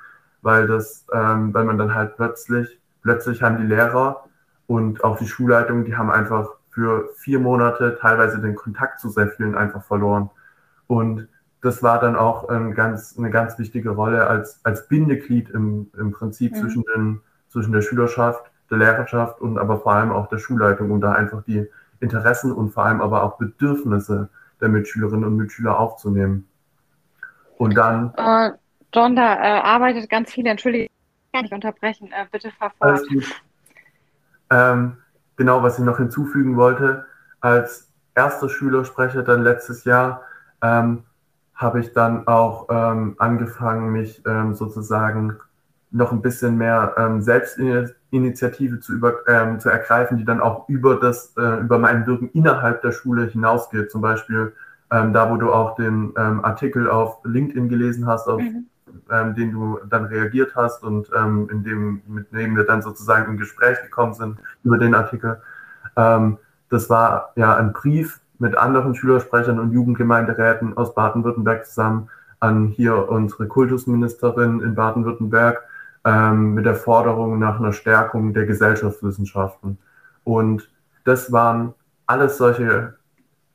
weil 0.43 0.67
das, 0.67 1.07
ähm, 1.13 1.53
weil 1.53 1.65
man 1.65 1.79
dann 1.79 1.95
halt 1.95 2.17
plötzlich, 2.17 2.81
plötzlich 3.03 3.43
haben 3.43 3.59
die 3.59 3.67
Lehrer 3.67 4.25
und 4.67 5.05
auch 5.05 5.19
die 5.19 5.29
Schulleitung, 5.29 5.85
die 5.85 5.97
haben 5.97 6.11
einfach 6.11 6.49
für 6.71 7.11
vier 7.17 7.39
Monate 7.39 7.99
teilweise 8.01 8.41
den 8.41 8.55
Kontakt 8.55 9.01
zu 9.01 9.09
sehr 9.11 9.29
vielen 9.29 9.55
einfach 9.55 9.85
verloren. 9.85 10.31
Und 10.87 11.29
das 11.61 11.83
war 11.83 11.99
dann 11.99 12.15
auch 12.15 12.49
ein 12.49 12.75
ganz, 12.75 13.17
eine 13.17 13.31
ganz 13.31 13.59
wichtige 13.59 13.91
Rolle 13.91 14.27
als, 14.27 14.61
als 14.65 14.87
Bindeglied 14.87 15.49
im, 15.51 15.91
im 15.99 16.13
Prinzip 16.13 16.53
mhm. 16.53 16.57
zwischen, 16.57 16.85
den, 16.95 17.21
zwischen 17.49 17.73
der 17.73 17.81
Schülerschaft, 17.81 18.51
der 18.71 18.79
Lehrerschaft 18.79 19.41
und 19.41 19.59
aber 19.59 19.81
vor 19.81 19.93
allem 19.93 20.13
auch 20.13 20.29
der 20.29 20.39
Schulleitung, 20.39 20.91
um 20.91 21.01
da 21.01 21.13
einfach 21.13 21.43
die 21.43 21.67
Interessen 22.01 22.53
und 22.53 22.71
vor 22.71 22.85
allem 22.85 23.01
aber 23.01 23.23
auch 23.23 23.39
Bedürfnisse 23.39 24.29
der 24.61 24.69
Mitschülerinnen 24.69 25.25
und 25.25 25.37
Mitschüler 25.37 25.79
aufzunehmen. 25.79 26.47
Und 27.57 27.77
dann. 27.77 28.13
Äh, 28.17 28.53
John, 28.93 29.17
da 29.17 29.35
äh, 29.35 29.61
arbeitet 29.61 30.09
ganz 30.11 30.33
viel, 30.33 30.47
entschuldige, 30.47 30.85
ich 30.85 31.33
kann 31.33 31.43
nicht 31.43 31.55
unterbrechen, 31.55 32.13
äh, 32.13 32.27
bitte 32.31 32.51
fort. 32.59 32.73
Ähm, 34.51 34.99
genau, 35.37 35.63
was 35.63 35.79
ich 35.79 35.85
noch 35.85 35.97
hinzufügen 35.97 36.57
wollte, 36.57 37.07
als 37.41 37.91
erster 38.15 38.49
Schülersprecher 38.49 39.23
dann 39.23 39.43
letztes 39.43 39.85
Jahr 39.85 40.23
ähm, 40.65 41.05
habe 41.55 41.81
ich 41.81 41.93
dann 41.93 42.27
auch 42.27 42.67
ähm, 42.71 43.15
angefangen, 43.19 43.93
mich 43.93 44.23
ähm, 44.27 44.55
sozusagen 44.55 45.37
noch 45.93 46.11
ein 46.11 46.23
bisschen 46.23 46.59
mehr 46.59 46.95
ähm, 46.99 47.23
Selbstinitiative 47.23 48.81
zu, 48.81 48.95
über, 48.95 49.29
ähm, 49.29 49.61
zu 49.61 49.69
ergreifen, 49.69 50.17
die 50.19 50.25
dann 50.25 50.41
auch 50.41 50.69
über 50.69 50.97
das, 50.97 51.33
äh, 51.37 51.61
über 51.61 51.79
mein 51.79 52.07
Wirken 52.07 52.31
innerhalb 52.33 52.83
der 52.83 52.91
Schule 52.91 53.27
hinausgeht. 53.27 53.93
Zum 53.93 54.01
Beispiel 54.01 54.53
ähm, 54.91 55.13
da, 55.13 55.31
wo 55.31 55.37
du 55.37 55.53
auch 55.53 55.77
den 55.77 56.13
ähm, 56.17 56.45
Artikel 56.45 56.91
auf 56.91 57.19
LinkedIn 57.25 57.69
gelesen 57.69 58.07
hast, 58.07 58.27
auf 58.27 58.41
mhm. 58.41 58.67
ähm, 59.11 59.35
den 59.37 59.53
du 59.53 59.79
dann 59.89 60.07
reagiert 60.07 60.57
hast 60.57 60.83
und 60.83 61.09
ähm, 61.17 61.49
in 61.51 61.63
dem, 61.63 62.03
mit 62.09 62.33
dem 62.33 62.57
wir 62.57 62.65
dann 62.65 62.83
sozusagen 62.83 63.31
im 63.31 63.39
Gespräch 63.39 63.81
gekommen 63.83 64.15
sind 64.15 64.39
über 64.65 64.79
den 64.79 64.95
Artikel. 64.95 65.41
Ähm, 65.97 66.39
das 66.71 66.91
war 66.91 67.33
ja 67.37 67.55
ein 67.57 67.73
Brief 67.73 68.21
mit 68.39 68.57
anderen 68.57 68.95
Schülersprechern 68.95 69.59
und 69.59 69.73
Jugendgemeinderäten 69.73 70.77
aus 70.77 70.95
Baden-Württemberg 70.95 71.67
zusammen 71.67 72.09
an 72.41 72.69
hier 72.69 73.09
unsere 73.09 73.47
Kultusministerin 73.47 74.61
in 74.61 74.75
Baden-Württemberg 74.75 75.63
ähm, 76.05 76.55
mit 76.55 76.67
der 76.67 76.75
Forderung 76.75 77.39
nach 77.39 77.59
einer 77.59 77.73
Stärkung 77.73 78.35
der 78.35 78.47
Gesellschaftswissenschaften. 78.47 79.79
Und 80.25 80.71
das 81.05 81.33
waren 81.33 81.75
alles 82.07 82.37
solche 82.37 82.95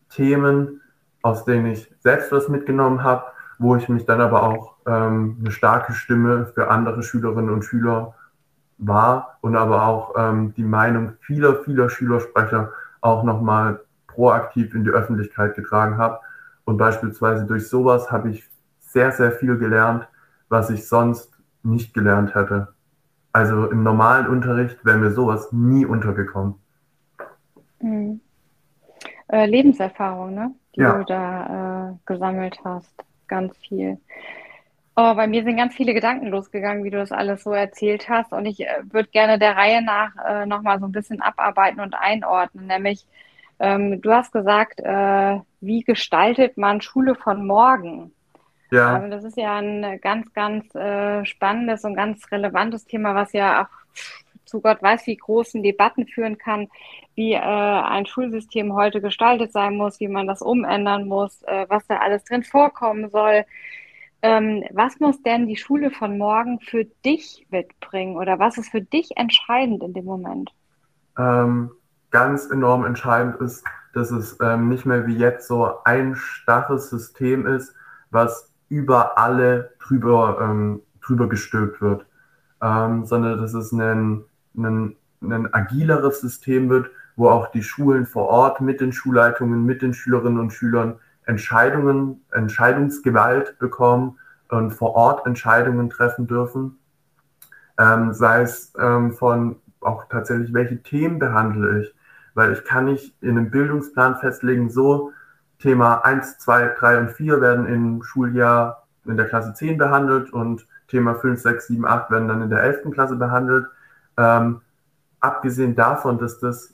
Themen, 0.09 0.81
aus 1.21 1.45
denen 1.45 1.67
ich 1.67 1.93
selbst 1.99 2.31
was 2.31 2.47
mitgenommen 2.47 3.03
habe, 3.03 3.25
wo 3.59 3.75
ich 3.75 3.89
mich 3.89 4.05
dann 4.05 4.21
aber 4.21 4.43
auch 4.43 4.75
ähm, 4.87 5.37
eine 5.39 5.51
starke 5.51 5.93
Stimme 5.93 6.47
für 6.55 6.69
andere 6.69 7.03
Schülerinnen 7.03 7.49
und 7.53 7.63
Schüler 7.63 8.15
war 8.77 9.37
und 9.41 9.55
aber 9.55 9.85
auch 9.85 10.13
ähm, 10.17 10.53
die 10.55 10.63
Meinung 10.63 11.13
vieler, 11.19 11.57
vieler 11.57 11.89
Schülersprecher 11.89 12.71
auch 13.01 13.23
nochmal 13.23 13.81
proaktiv 14.13 14.73
in 14.73 14.83
die 14.83 14.89
Öffentlichkeit 14.89 15.55
getragen 15.55 15.97
habe. 15.97 16.19
Und 16.65 16.77
beispielsweise 16.77 17.45
durch 17.45 17.67
sowas 17.67 18.11
habe 18.11 18.29
ich 18.29 18.47
sehr, 18.81 19.11
sehr 19.11 19.31
viel 19.31 19.57
gelernt, 19.57 20.07
was 20.49 20.69
ich 20.69 20.87
sonst 20.87 21.31
nicht 21.63 21.93
gelernt 21.93 22.35
hätte. 22.35 22.73
Also 23.31 23.69
im 23.69 23.83
normalen 23.83 24.27
Unterricht 24.27 24.83
wäre 24.83 24.97
mir 24.97 25.11
sowas 25.11 25.51
nie 25.51 25.85
untergekommen. 25.85 26.55
Mhm. 27.81 28.19
Äh, 29.27 29.45
Lebenserfahrung, 29.45 30.33
ne? 30.33 30.51
die 30.75 30.81
ja. 30.81 30.97
du 30.97 31.05
da 31.05 31.89
äh, 31.91 31.93
gesammelt 32.05 32.59
hast. 32.63 32.93
Ganz 33.27 33.55
viel. 33.57 33.99
Oh, 34.95 35.13
bei 35.15 35.27
mir 35.27 35.43
sind 35.43 35.55
ganz 35.55 35.75
viele 35.75 35.93
Gedanken 35.93 36.27
losgegangen, 36.27 36.83
wie 36.83 36.89
du 36.89 36.97
das 36.97 37.11
alles 37.11 37.43
so 37.43 37.53
erzählt 37.53 38.09
hast. 38.09 38.33
Und 38.33 38.45
ich 38.45 38.61
äh, 38.61 38.81
würde 38.89 39.09
gerne 39.09 39.39
der 39.39 39.55
Reihe 39.55 39.81
nach 39.81 40.11
äh, 40.27 40.45
nochmal 40.45 40.79
so 40.79 40.87
ein 40.87 40.91
bisschen 40.91 41.21
abarbeiten 41.21 41.79
und 41.79 41.93
einordnen. 41.93 42.67
Nämlich, 42.67 43.05
ähm, 43.59 44.01
du 44.01 44.11
hast 44.11 44.31
gesagt, 44.31 44.79
äh, 44.79 45.39
wie 45.61 45.81
gestaltet 45.81 46.57
man 46.57 46.81
Schule 46.81 47.15
von 47.15 47.45
morgen? 47.45 48.11
Ja. 48.71 48.95
Also 48.95 49.09
das 49.09 49.23
ist 49.23 49.37
ja 49.37 49.57
ein 49.57 49.99
ganz, 50.01 50.31
ganz 50.33 50.73
äh, 50.75 51.25
spannendes 51.25 51.83
und 51.83 51.95
ganz 51.95 52.31
relevantes 52.31 52.85
Thema, 52.85 53.15
was 53.15 53.33
ja 53.33 53.63
auch 53.63 53.79
zu 54.45 54.61
Gott 54.61 54.81
weiß, 54.81 55.05
wie 55.07 55.15
großen 55.15 55.61
Debatten 55.61 56.07
führen 56.07 56.37
kann, 56.37 56.67
wie 57.15 57.33
äh, 57.33 57.39
ein 57.39 58.05
Schulsystem 58.05 58.73
heute 58.73 59.01
gestaltet 59.01 59.51
sein 59.51 59.75
muss, 59.75 59.99
wie 59.99 60.07
man 60.07 60.27
das 60.27 60.41
umändern 60.41 61.07
muss, 61.07 61.43
äh, 61.43 61.65
was 61.69 61.85
da 61.87 61.97
alles 61.97 62.23
drin 62.23 62.43
vorkommen 62.43 63.09
soll. 63.09 63.45
Ähm, 64.21 64.65
was 64.71 64.99
muss 64.99 65.21
denn 65.21 65.47
die 65.47 65.55
Schule 65.55 65.91
von 65.91 66.17
morgen 66.17 66.59
für 66.59 66.85
dich 67.05 67.45
mitbringen 67.51 68.17
oder 68.17 68.37
was 68.39 68.57
ist 68.57 68.69
für 68.69 68.81
dich 68.81 69.15
entscheidend 69.15 69.81
in 69.83 69.93
dem 69.93 70.05
Moment? 70.05 70.51
Ähm, 71.17 71.71
ganz 72.11 72.49
enorm 72.49 72.85
entscheidend 72.85 73.37
ist, 73.37 73.63
dass 73.93 74.11
es 74.11 74.37
ähm, 74.41 74.69
nicht 74.69 74.85
mehr 74.85 75.07
wie 75.07 75.17
jetzt 75.17 75.47
so 75.47 75.83
ein 75.83 76.15
starres 76.15 76.89
System 76.89 77.45
ist, 77.47 77.73
was 78.11 78.51
über 78.69 79.17
alle 79.17 79.71
drüber, 79.79 80.39
ähm, 80.41 80.81
drüber 81.01 81.27
gestülpt 81.27 81.81
wird, 81.81 82.05
ähm, 82.61 83.05
sondern 83.05 83.41
dass 83.41 83.53
es 83.53 83.71
ein, 83.71 84.23
ein, 84.55 84.95
ein 85.21 85.53
agileres 85.53 86.21
System 86.21 86.69
wird, 86.69 86.91
wo 87.15 87.29
auch 87.29 87.51
die 87.51 87.63
Schulen 87.63 88.05
vor 88.05 88.27
Ort 88.27 88.61
mit 88.61 88.79
den 88.79 88.93
Schulleitungen, 88.93 89.65
mit 89.65 89.81
den 89.81 89.93
Schülerinnen 89.93 90.39
und 90.39 90.51
Schülern 90.51 90.99
Entscheidungen, 91.25 92.21
Entscheidungsgewalt 92.31 93.59
bekommen 93.59 94.17
und 94.49 94.71
vor 94.71 94.95
Ort 94.95 95.25
Entscheidungen 95.25 95.89
treffen 95.89 96.27
dürfen. 96.27 96.79
Ähm, 97.77 98.13
sei 98.13 98.41
es 98.41 98.73
ähm, 98.79 99.13
von 99.13 99.57
auch 99.81 100.05
tatsächlich, 100.09 100.53
welche 100.53 100.81
Themen 100.81 101.19
behandle 101.19 101.81
ich, 101.81 101.95
weil 102.33 102.53
ich 102.53 102.63
kann 102.63 102.85
nicht 102.85 103.15
in 103.21 103.31
einem 103.31 103.51
Bildungsplan 103.51 104.17
festlegen, 104.17 104.69
so 104.69 105.11
Thema 105.59 106.05
1, 106.05 106.39
2, 106.39 106.75
3 106.77 106.99
und 106.99 107.11
4 107.11 107.41
werden 107.41 107.65
im 107.67 108.03
Schuljahr 108.03 108.87
in 109.05 109.17
der 109.17 109.27
Klasse 109.27 109.53
10 109.53 109.77
behandelt 109.77 110.31
und 110.31 110.65
Thema 110.87 111.15
5, 111.15 111.39
6, 111.39 111.67
7, 111.67 111.85
8 111.85 112.11
werden 112.11 112.27
dann 112.27 112.41
in 112.41 112.49
der 112.49 112.63
11. 112.63 112.91
Klasse 112.91 113.15
behandelt. 113.15 113.67
Ähm, 114.17 114.61
abgesehen 115.19 115.75
davon, 115.75 116.17
dass 116.17 116.39
das 116.39 116.73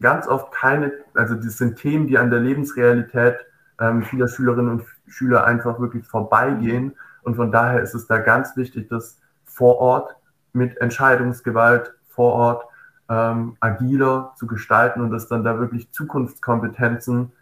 ganz 0.00 0.26
oft 0.26 0.52
keine, 0.52 0.92
also 1.14 1.34
das 1.34 1.58
sind 1.58 1.76
Themen, 1.76 2.06
die 2.06 2.18
an 2.18 2.30
der 2.30 2.40
Lebensrealität 2.40 3.36
ähm, 3.80 4.02
vieler 4.02 4.28
Schülerinnen 4.28 4.70
und 4.70 4.84
Schüler 5.06 5.44
einfach 5.44 5.80
wirklich 5.80 6.06
vorbeigehen. 6.06 6.96
Und 7.22 7.36
von 7.36 7.52
daher 7.52 7.82
ist 7.82 7.94
es 7.94 8.06
da 8.06 8.18
ganz 8.18 8.56
wichtig, 8.56 8.88
dass 8.88 9.20
vor 9.44 9.78
Ort 9.78 10.16
mit 10.52 10.76
Entscheidungsgewalt 10.78 11.94
vor 12.08 12.32
Ort 12.32 12.67
ähm, 13.08 13.56
agiler 13.60 14.32
zu 14.36 14.46
gestalten 14.46 15.00
und 15.00 15.10
dass 15.10 15.28
dann 15.28 15.44
da 15.44 15.58
wirklich 15.58 15.90
Zukunftskompetenzen 15.92 17.32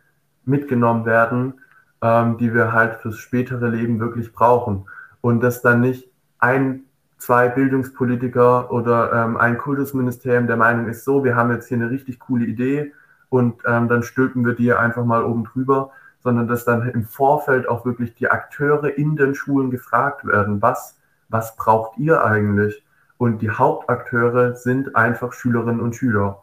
mitgenommen 0.45 1.05
werden, 1.05 1.55
ähm, 2.03 2.39
die 2.39 2.55
wir 2.55 2.73
halt 2.73 2.97
fürs 2.97 3.19
spätere 3.19 3.69
Leben 3.69 3.99
wirklich 4.01 4.33
brauchen. 4.33 4.87
Und 5.21 5.41
dass 5.41 5.63
dann 5.63 5.81
nicht 5.81 6.09
ein, 6.39 6.85
zwei 7.19 7.49
Bildungspolitiker 7.49 8.71
oder 8.71 9.13
ähm, 9.13 9.37
ein 9.37 9.59
Kultusministerium 9.59 10.47
der 10.47 10.57
Meinung 10.57 10.89
ist, 10.89 11.05
so, 11.05 11.25
wir 11.25 11.35
haben 11.35 11.51
jetzt 11.51 11.69
hier 11.69 11.79
eine 11.79 11.91
richtig 11.91 12.21
coole 12.21 12.45
Idee 12.45 12.93
und 13.29 13.63
ähm, 13.67 13.89
dann 13.89 14.03
stülpen 14.03 14.45
wir 14.45 14.55
die 14.55 14.73
einfach 14.73 15.05
mal 15.05 15.25
oben 15.25 15.45
drüber, 15.45 15.91
sondern 16.21 16.47
dass 16.47 16.65
dann 16.65 16.89
im 16.89 17.05
Vorfeld 17.05 17.69
auch 17.69 17.85
wirklich 17.85 18.15
die 18.15 18.31
Akteure 18.31 18.97
in 18.97 19.17
den 19.17 19.35
Schulen 19.35 19.71
gefragt 19.71 20.27
werden, 20.27 20.63
was, 20.63 20.99
was 21.29 21.57
braucht 21.57 21.99
ihr 21.99 22.25
eigentlich? 22.25 22.85
Und 23.19 23.41
die 23.41 23.51
Hauptakteure 23.51 24.55
sind 24.55 24.95
einfach 24.95 25.33
Schülerinnen 25.33 25.81
und 25.81 25.97
Schüler. 25.97 26.43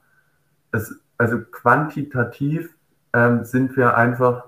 Es, 0.71 0.99
also 1.17 1.39
quantitativ 1.39 2.75
ähm, 3.13 3.43
sind 3.45 3.77
wir 3.77 3.95
einfach 3.95 4.45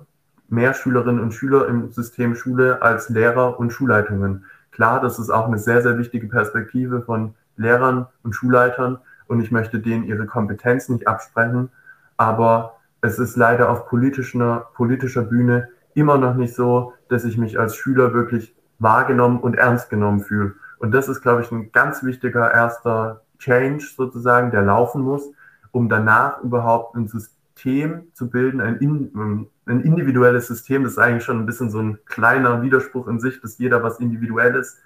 mehr 0.49 0.73
Schülerinnen 0.73 1.21
und 1.21 1.33
Schüler 1.33 1.67
im 1.67 1.91
System 1.91 2.35
Schule 2.35 2.81
als 2.81 3.09
Lehrer 3.09 3.59
und 3.59 3.71
Schulleitungen. 3.71 4.45
Klar, 4.71 5.01
das 5.01 5.19
ist 5.19 5.29
auch 5.29 5.47
eine 5.47 5.59
sehr, 5.59 5.81
sehr 5.81 5.97
wichtige 5.97 6.27
Perspektive 6.27 7.01
von 7.01 7.35
Lehrern 7.57 8.07
und 8.23 8.33
Schulleitern 8.33 8.99
und 9.27 9.39
ich 9.39 9.51
möchte 9.51 9.79
denen 9.79 10.03
ihre 10.03 10.25
Kompetenz 10.25 10.89
nicht 10.89 11.07
absprechen, 11.07 11.69
aber 12.17 12.77
es 13.01 13.19
ist 13.19 13.37
leider 13.37 13.69
auf 13.69 13.87
politischer, 13.87 14.67
politischer 14.73 15.23
Bühne 15.23 15.69
immer 15.93 16.17
noch 16.17 16.35
nicht 16.35 16.55
so, 16.55 16.93
dass 17.07 17.23
ich 17.23 17.37
mich 17.37 17.59
als 17.59 17.75
Schüler 17.75 18.13
wirklich 18.13 18.55
wahrgenommen 18.79 19.39
und 19.39 19.55
ernst 19.55 19.89
genommen 19.89 20.21
fühle. 20.21 20.55
Und 20.77 20.91
das 20.91 21.07
ist, 21.07 21.21
glaube 21.21 21.41
ich, 21.41 21.51
ein 21.51 21.71
ganz 21.71 22.03
wichtiger 22.03 22.53
erster 22.53 23.21
Change 23.39 23.85
sozusagen, 23.95 24.51
der 24.51 24.61
laufen 24.61 25.01
muss, 25.01 25.31
um 25.71 25.89
danach 25.89 26.41
überhaupt 26.41 26.95
ein 26.95 27.07
System 27.07 28.07
zu 28.13 28.29
bilden, 28.29 28.61
ein, 28.61 28.77
in, 28.77 29.47
ein 29.65 29.81
individuelles 29.81 30.47
System, 30.47 30.83
das 30.83 30.93
ist 30.93 30.99
eigentlich 30.99 31.23
schon 31.23 31.39
ein 31.39 31.45
bisschen 31.45 31.69
so 31.69 31.79
ein 31.79 31.99
kleiner 32.05 32.61
Widerspruch 32.61 33.07
in 33.07 33.19
sich, 33.19 33.41
dass 33.41 33.57
jeder 33.57 33.83
was 33.83 33.99
individuelles, 33.99 34.79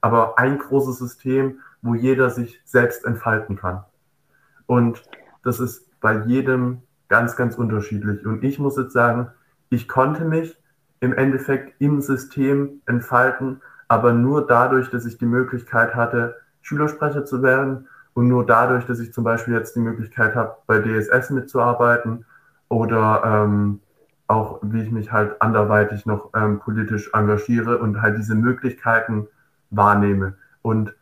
aber 0.00 0.38
ein 0.38 0.58
großes 0.58 0.98
System, 0.98 1.58
wo 1.82 1.94
jeder 1.94 2.30
sich 2.30 2.60
selbst 2.64 3.04
entfalten 3.04 3.56
kann. 3.56 3.84
Und 4.66 5.02
das 5.42 5.60
ist 5.60 5.88
bei 6.00 6.24
jedem 6.26 6.82
ganz, 7.08 7.36
ganz 7.36 7.56
unterschiedlich. 7.56 8.26
Und 8.26 8.44
ich 8.44 8.58
muss 8.58 8.76
jetzt 8.76 8.92
sagen, 8.92 9.28
ich 9.70 9.88
konnte 9.88 10.24
mich 10.24 10.56
im 11.00 11.12
Endeffekt 11.12 11.80
im 11.80 12.00
System 12.00 12.80
entfalten, 12.86 13.60
aber 13.88 14.12
nur 14.12 14.46
dadurch, 14.46 14.90
dass 14.90 15.06
ich 15.06 15.18
die 15.18 15.26
Möglichkeit 15.26 15.94
hatte, 15.94 16.36
Schülersprecher 16.60 17.24
zu 17.24 17.42
werden 17.42 17.88
und 18.12 18.28
nur 18.28 18.44
dadurch, 18.44 18.84
dass 18.84 19.00
ich 19.00 19.12
zum 19.12 19.24
Beispiel 19.24 19.54
jetzt 19.54 19.74
die 19.74 19.80
Möglichkeit 19.80 20.34
habe, 20.34 20.56
bei 20.66 20.80
DSS 20.80 21.30
mitzuarbeiten 21.30 22.24
oder 22.68 23.22
ähm, 23.24 23.80
auch 24.26 24.58
wie 24.62 24.82
ich 24.82 24.90
mich 24.90 25.10
halt 25.10 25.40
anderweitig 25.40 26.04
noch 26.04 26.30
ähm, 26.34 26.60
politisch 26.60 27.10
engagiere 27.14 27.78
und 27.78 28.02
halt 28.02 28.18
diese 28.18 28.34
Möglichkeiten 28.34 29.26
wahrnehme. 29.70 30.34
Und 30.60 30.94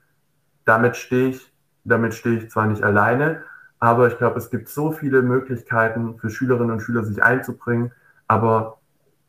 damit 0.65 0.97
stehe 0.97 1.31
ich, 1.31 1.53
damit 1.85 2.15
stehe 2.15 2.39
ich 2.39 2.51
zwar 2.51 2.67
nicht 2.67 2.85
alleine, 2.85 3.43
aber 3.81 4.07
ich 4.07 4.17
glaube, 4.17 4.39
es 4.39 4.51
gibt 4.51 4.69
so 4.69 4.93
viele 4.93 5.23
Möglichkeiten 5.23 6.19
für 6.19 6.31
Schülerinnen 6.31 6.71
und 6.71 6.81
Schüler, 6.81 7.05
sich 7.05 7.23
einzubringen, 7.23 7.93
aber 8.29 8.79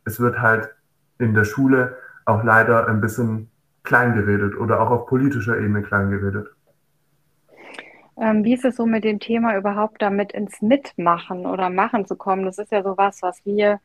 es 0.05 0.19
wird 0.19 0.39
halt 0.39 0.69
in 1.17 1.33
der 1.33 1.43
Schule 1.43 1.97
auch 2.27 2.43
leider 2.43 2.87
ein 2.87 3.01
bisschen 3.01 3.49
kleingeredet 3.83 4.55
oder 4.57 4.81
auch 4.81 4.91
auf 4.91 5.05
politischer 5.07 5.57
Ebene 5.57 5.81
kleingeredet. 5.81 6.47
Ähm, 8.19 8.43
wie 8.43 8.53
ist 8.53 8.65
es 8.65 8.75
so 8.75 8.85
mit 8.85 9.03
dem 9.03 9.19
Thema 9.19 9.55
überhaupt 9.55 10.01
damit 10.01 10.33
ins 10.33 10.61
Mitmachen 10.61 11.45
oder 11.45 11.69
Machen 11.69 12.05
zu 12.05 12.15
kommen? 12.15 12.45
Das 12.45 12.57
ist 12.57 12.71
ja 12.71 12.83
sowas, 12.83 13.21
was 13.21 13.45
wir, 13.45 13.79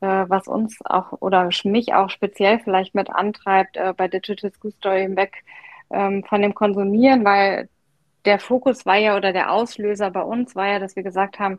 äh, 0.00 0.24
was 0.28 0.46
uns 0.46 0.78
auch 0.84 1.12
oder 1.20 1.48
mich 1.64 1.94
auch 1.94 2.10
speziell 2.10 2.60
vielleicht 2.60 2.94
mit 2.94 3.10
antreibt, 3.10 3.76
äh, 3.76 3.94
bei 3.96 4.06
Digital 4.06 4.52
School 4.52 4.72
Story 4.72 5.16
weg 5.16 5.42
ähm, 5.90 6.22
von 6.24 6.42
dem 6.42 6.54
Konsumieren, 6.54 7.24
weil 7.24 7.68
der 8.26 8.38
Fokus 8.38 8.86
war 8.86 8.96
ja 8.96 9.16
oder 9.16 9.32
der 9.32 9.50
Auslöser 9.50 10.10
bei 10.10 10.22
uns 10.22 10.54
war 10.54 10.68
ja, 10.68 10.78
dass 10.78 10.94
wir 10.94 11.02
gesagt 11.02 11.38
haben, 11.38 11.58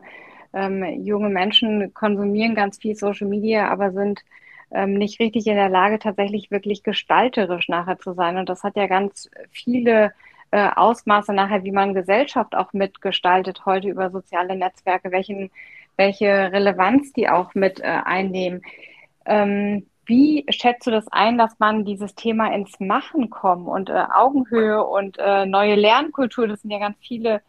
ähm, 0.52 0.84
junge 1.04 1.28
Menschen 1.28 1.92
konsumieren 1.94 2.54
ganz 2.54 2.78
viel 2.78 2.94
Social 2.94 3.26
Media, 3.28 3.68
aber 3.68 3.92
sind 3.92 4.22
ähm, 4.72 4.94
nicht 4.94 5.20
richtig 5.20 5.46
in 5.46 5.56
der 5.56 5.68
Lage, 5.68 5.98
tatsächlich 5.98 6.50
wirklich 6.50 6.82
gestalterisch 6.82 7.68
nachher 7.68 7.98
zu 7.98 8.14
sein. 8.14 8.38
Und 8.38 8.48
das 8.48 8.62
hat 8.62 8.76
ja 8.76 8.86
ganz 8.86 9.30
viele 9.50 10.12
äh, 10.50 10.68
Ausmaße 10.74 11.32
nachher, 11.32 11.64
wie 11.64 11.72
man 11.72 11.94
Gesellschaft 11.94 12.54
auch 12.54 12.72
mitgestaltet 12.72 13.64
heute 13.66 13.88
über 13.88 14.10
soziale 14.10 14.56
Netzwerke, 14.56 15.10
welchen, 15.10 15.50
welche 15.96 16.26
Relevanz 16.26 17.12
die 17.12 17.28
auch 17.28 17.54
mit 17.54 17.80
äh, 17.80 17.84
einnehmen. 17.84 18.62
Ähm, 19.26 19.86
wie 20.04 20.44
schätzt 20.48 20.86
du 20.86 20.90
das 20.90 21.06
ein, 21.08 21.38
dass 21.38 21.58
man 21.58 21.84
dieses 21.84 22.14
Thema 22.14 22.52
ins 22.52 22.80
Machen 22.80 23.30
kommt 23.30 23.68
und 23.68 23.88
äh, 23.88 24.04
Augenhöhe 24.14 24.84
und 24.84 25.16
äh, 25.18 25.46
neue 25.46 25.76
Lernkultur, 25.76 26.48
das 26.48 26.62
sind 26.62 26.70
ja 26.70 26.78
ganz 26.78 26.96
viele 27.00 27.40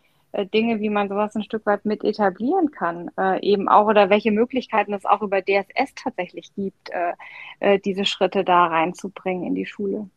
Dinge, 0.53 0.79
wie 0.79 0.89
man 0.89 1.09
sowas 1.09 1.35
ein 1.35 1.43
Stück 1.43 1.65
weit 1.65 1.85
mit 1.85 2.03
etablieren 2.03 2.71
kann, 2.71 3.11
äh, 3.19 3.39
eben 3.41 3.69
auch 3.69 3.85
oder 3.85 4.09
welche 4.09 4.31
Möglichkeiten 4.31 4.93
es 4.93 5.05
auch 5.05 5.21
über 5.21 5.41
DSS 5.41 5.93
tatsächlich 5.95 6.53
gibt, 6.55 6.89
äh, 6.89 7.13
äh, 7.59 7.79
diese 7.79 8.05
Schritte 8.05 8.43
da 8.43 8.65
reinzubringen 8.65 9.45
in 9.45 9.55
die 9.55 9.65
Schule. 9.65 10.09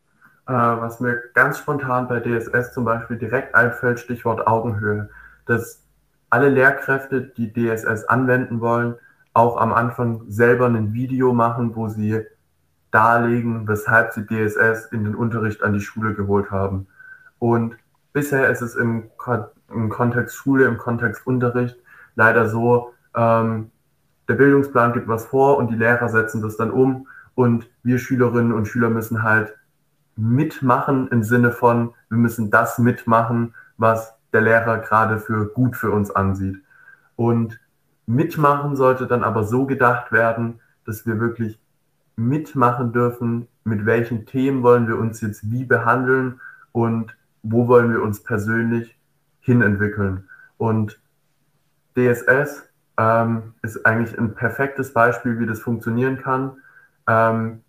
Äh, 0.47 0.53
was 0.53 0.99
mir 0.99 1.21
ganz 1.33 1.59
spontan 1.59 2.07
bei 2.07 2.19
DSS 2.19 2.73
zum 2.73 2.85
Beispiel 2.85 3.17
direkt 3.17 3.53
einfällt, 3.53 3.99
Stichwort 3.99 4.47
Augenhöhe, 4.47 5.09
dass 5.45 5.83
alle 6.29 6.49
Lehrkräfte, 6.49 7.21
die 7.21 7.53
DSS 7.53 8.05
anwenden 8.05 8.59
wollen, 8.59 8.95
auch 9.33 9.57
am 9.57 9.71
Anfang 9.71 10.23
selber 10.27 10.65
ein 10.65 10.93
Video 10.93 11.33
machen, 11.33 11.75
wo 11.75 11.89
sie 11.89 12.21
darlegen, 12.91 13.67
weshalb 13.67 14.13
sie 14.13 14.25
DSS 14.25 14.87
in 14.91 15.03
den 15.03 15.15
Unterricht 15.15 15.61
an 15.61 15.73
die 15.73 15.81
Schule 15.81 16.15
geholt 16.15 16.49
haben. 16.49 16.87
Und 17.39 17.75
bisher 18.13 18.49
ist 18.49 18.61
es 18.61 18.75
im 18.75 19.11
im 19.71 19.89
Kontext 19.89 20.35
Schule, 20.35 20.65
im 20.65 20.77
Kontext 20.77 21.25
Unterricht 21.25 21.77
leider 22.15 22.49
so, 22.49 22.93
ähm, 23.15 23.71
der 24.27 24.35
Bildungsplan 24.35 24.93
gibt 24.93 25.07
was 25.07 25.25
vor 25.25 25.57
und 25.57 25.71
die 25.71 25.75
Lehrer 25.75 26.09
setzen 26.09 26.41
das 26.41 26.57
dann 26.57 26.71
um 26.71 27.07
und 27.35 27.69
wir 27.83 27.97
Schülerinnen 27.99 28.51
und 28.51 28.67
Schüler 28.67 28.89
müssen 28.89 29.23
halt 29.23 29.55
mitmachen 30.15 31.07
im 31.09 31.23
Sinne 31.23 31.51
von, 31.51 31.93
wir 32.09 32.17
müssen 32.17 32.49
das 32.49 32.79
mitmachen, 32.79 33.53
was 33.77 34.13
der 34.33 34.41
Lehrer 34.41 34.79
gerade 34.79 35.19
für 35.19 35.47
gut 35.47 35.75
für 35.75 35.91
uns 35.91 36.11
ansieht. 36.11 36.57
Und 37.15 37.59
mitmachen 38.07 38.75
sollte 38.75 39.07
dann 39.07 39.23
aber 39.23 39.43
so 39.43 39.65
gedacht 39.65 40.11
werden, 40.11 40.59
dass 40.85 41.05
wir 41.05 41.19
wirklich 41.19 41.59
mitmachen 42.15 42.91
dürfen, 42.91 43.47
mit 43.63 43.85
welchen 43.85 44.25
Themen 44.25 44.63
wollen 44.63 44.87
wir 44.87 44.97
uns 44.97 45.21
jetzt 45.21 45.51
wie 45.51 45.65
behandeln 45.65 46.41
und 46.71 47.15
wo 47.43 47.67
wollen 47.67 47.91
wir 47.91 48.01
uns 48.01 48.23
persönlich 48.23 48.96
hinentwickeln. 49.47 50.27
Und 50.57 50.99
DSS 51.95 52.69
ähm, 52.97 53.53
ist 53.63 53.85
eigentlich 53.85 54.17
ein 54.19 54.35
perfektes 54.35 54.93
Beispiel, 54.93 55.39
wie 55.39 55.47
das 55.47 55.61
funktionieren 55.61 56.17
kann. 56.17 56.57
Ähm, 57.07 57.61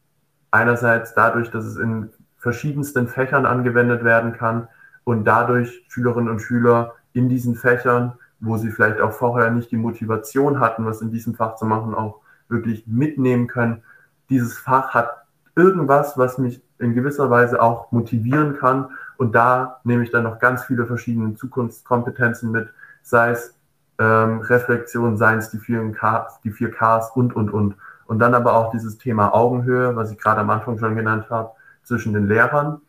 einerseits 0.51 1.14
dadurch, 1.14 1.51
dass 1.51 1.64
es 1.64 1.76
in 1.76 2.11
verschiedensten 2.37 3.07
Fächern 3.07 3.47
angewendet 3.47 4.03
werden 4.03 4.33
kann 4.33 4.68
und 5.05 5.24
dadurch 5.24 5.85
Schülerinnen 5.89 6.29
und 6.29 6.41
Schüler 6.41 6.95
in 7.12 7.29
diesen 7.29 7.55
Fächern, 7.55 8.14
wo 8.41 8.57
sie 8.57 8.72
vielleicht 8.72 9.01
auch 9.01 9.12
vorher 9.12 9.51
nicht 9.51 9.70
die 9.70 9.76
Motivation 9.76 10.59
hatten, 10.59 10.85
was 10.85 11.01
in 11.01 11.12
diesem 11.12 11.35
Fach 11.35 11.55
zu 11.57 11.64
machen, 11.64 11.95
auch 11.95 12.20
wirklich 12.49 12.87
mitnehmen 12.89 13.47
können. 13.47 13.83
Dieses 14.31 14.59
Fach 14.59 14.95
hat 14.95 15.11
irgendwas, 15.55 16.18
was 16.18 16.39
mich 16.39 16.61
in 16.79 16.95
gewisser 16.95 17.31
Weise 17.31 17.62
auch 17.62 17.93
motivieren 17.93 18.57
kann 18.57 18.89
und 19.19 19.35
da 19.35 19.81
nehme 19.83 20.05
ich 20.05 20.11
dann 20.12 20.23
noch 20.23 20.39
ganz 20.39 20.64
viele 20.64 20.87
verschiedene 20.87 21.35
Zukunftskompetenzen 21.35 22.53
mit, 22.53 22.69
sei 23.03 23.33
es 23.33 23.55
ähm, 23.99 24.41
Reflexion, 24.41 25.16
seien 25.16 25.41
es 25.41 25.51
die 25.51 25.59
vier, 25.59 25.93
Ks, 25.93 26.41
die 26.45 26.53
vier 26.53 26.71
Ks 26.71 27.11
und, 27.14 27.35
und, 27.35 27.51
und. 27.51 27.75
Und 28.07 28.21
dann 28.21 28.35
aber 28.35 28.55
auch 28.55 28.71
dieses 28.71 28.97
Thema 28.97 29.35
Augenhöhe, 29.35 29.97
was 29.97 30.12
ich 30.12 30.19
gerade 30.19 30.41
am 30.41 30.51
Anfang 30.51 30.79
schon 30.79 30.95
genannt 30.95 31.27
habe, 31.31 31.51
zwischen 31.83 32.12
den 32.12 32.29
Lehrern. 32.29 32.81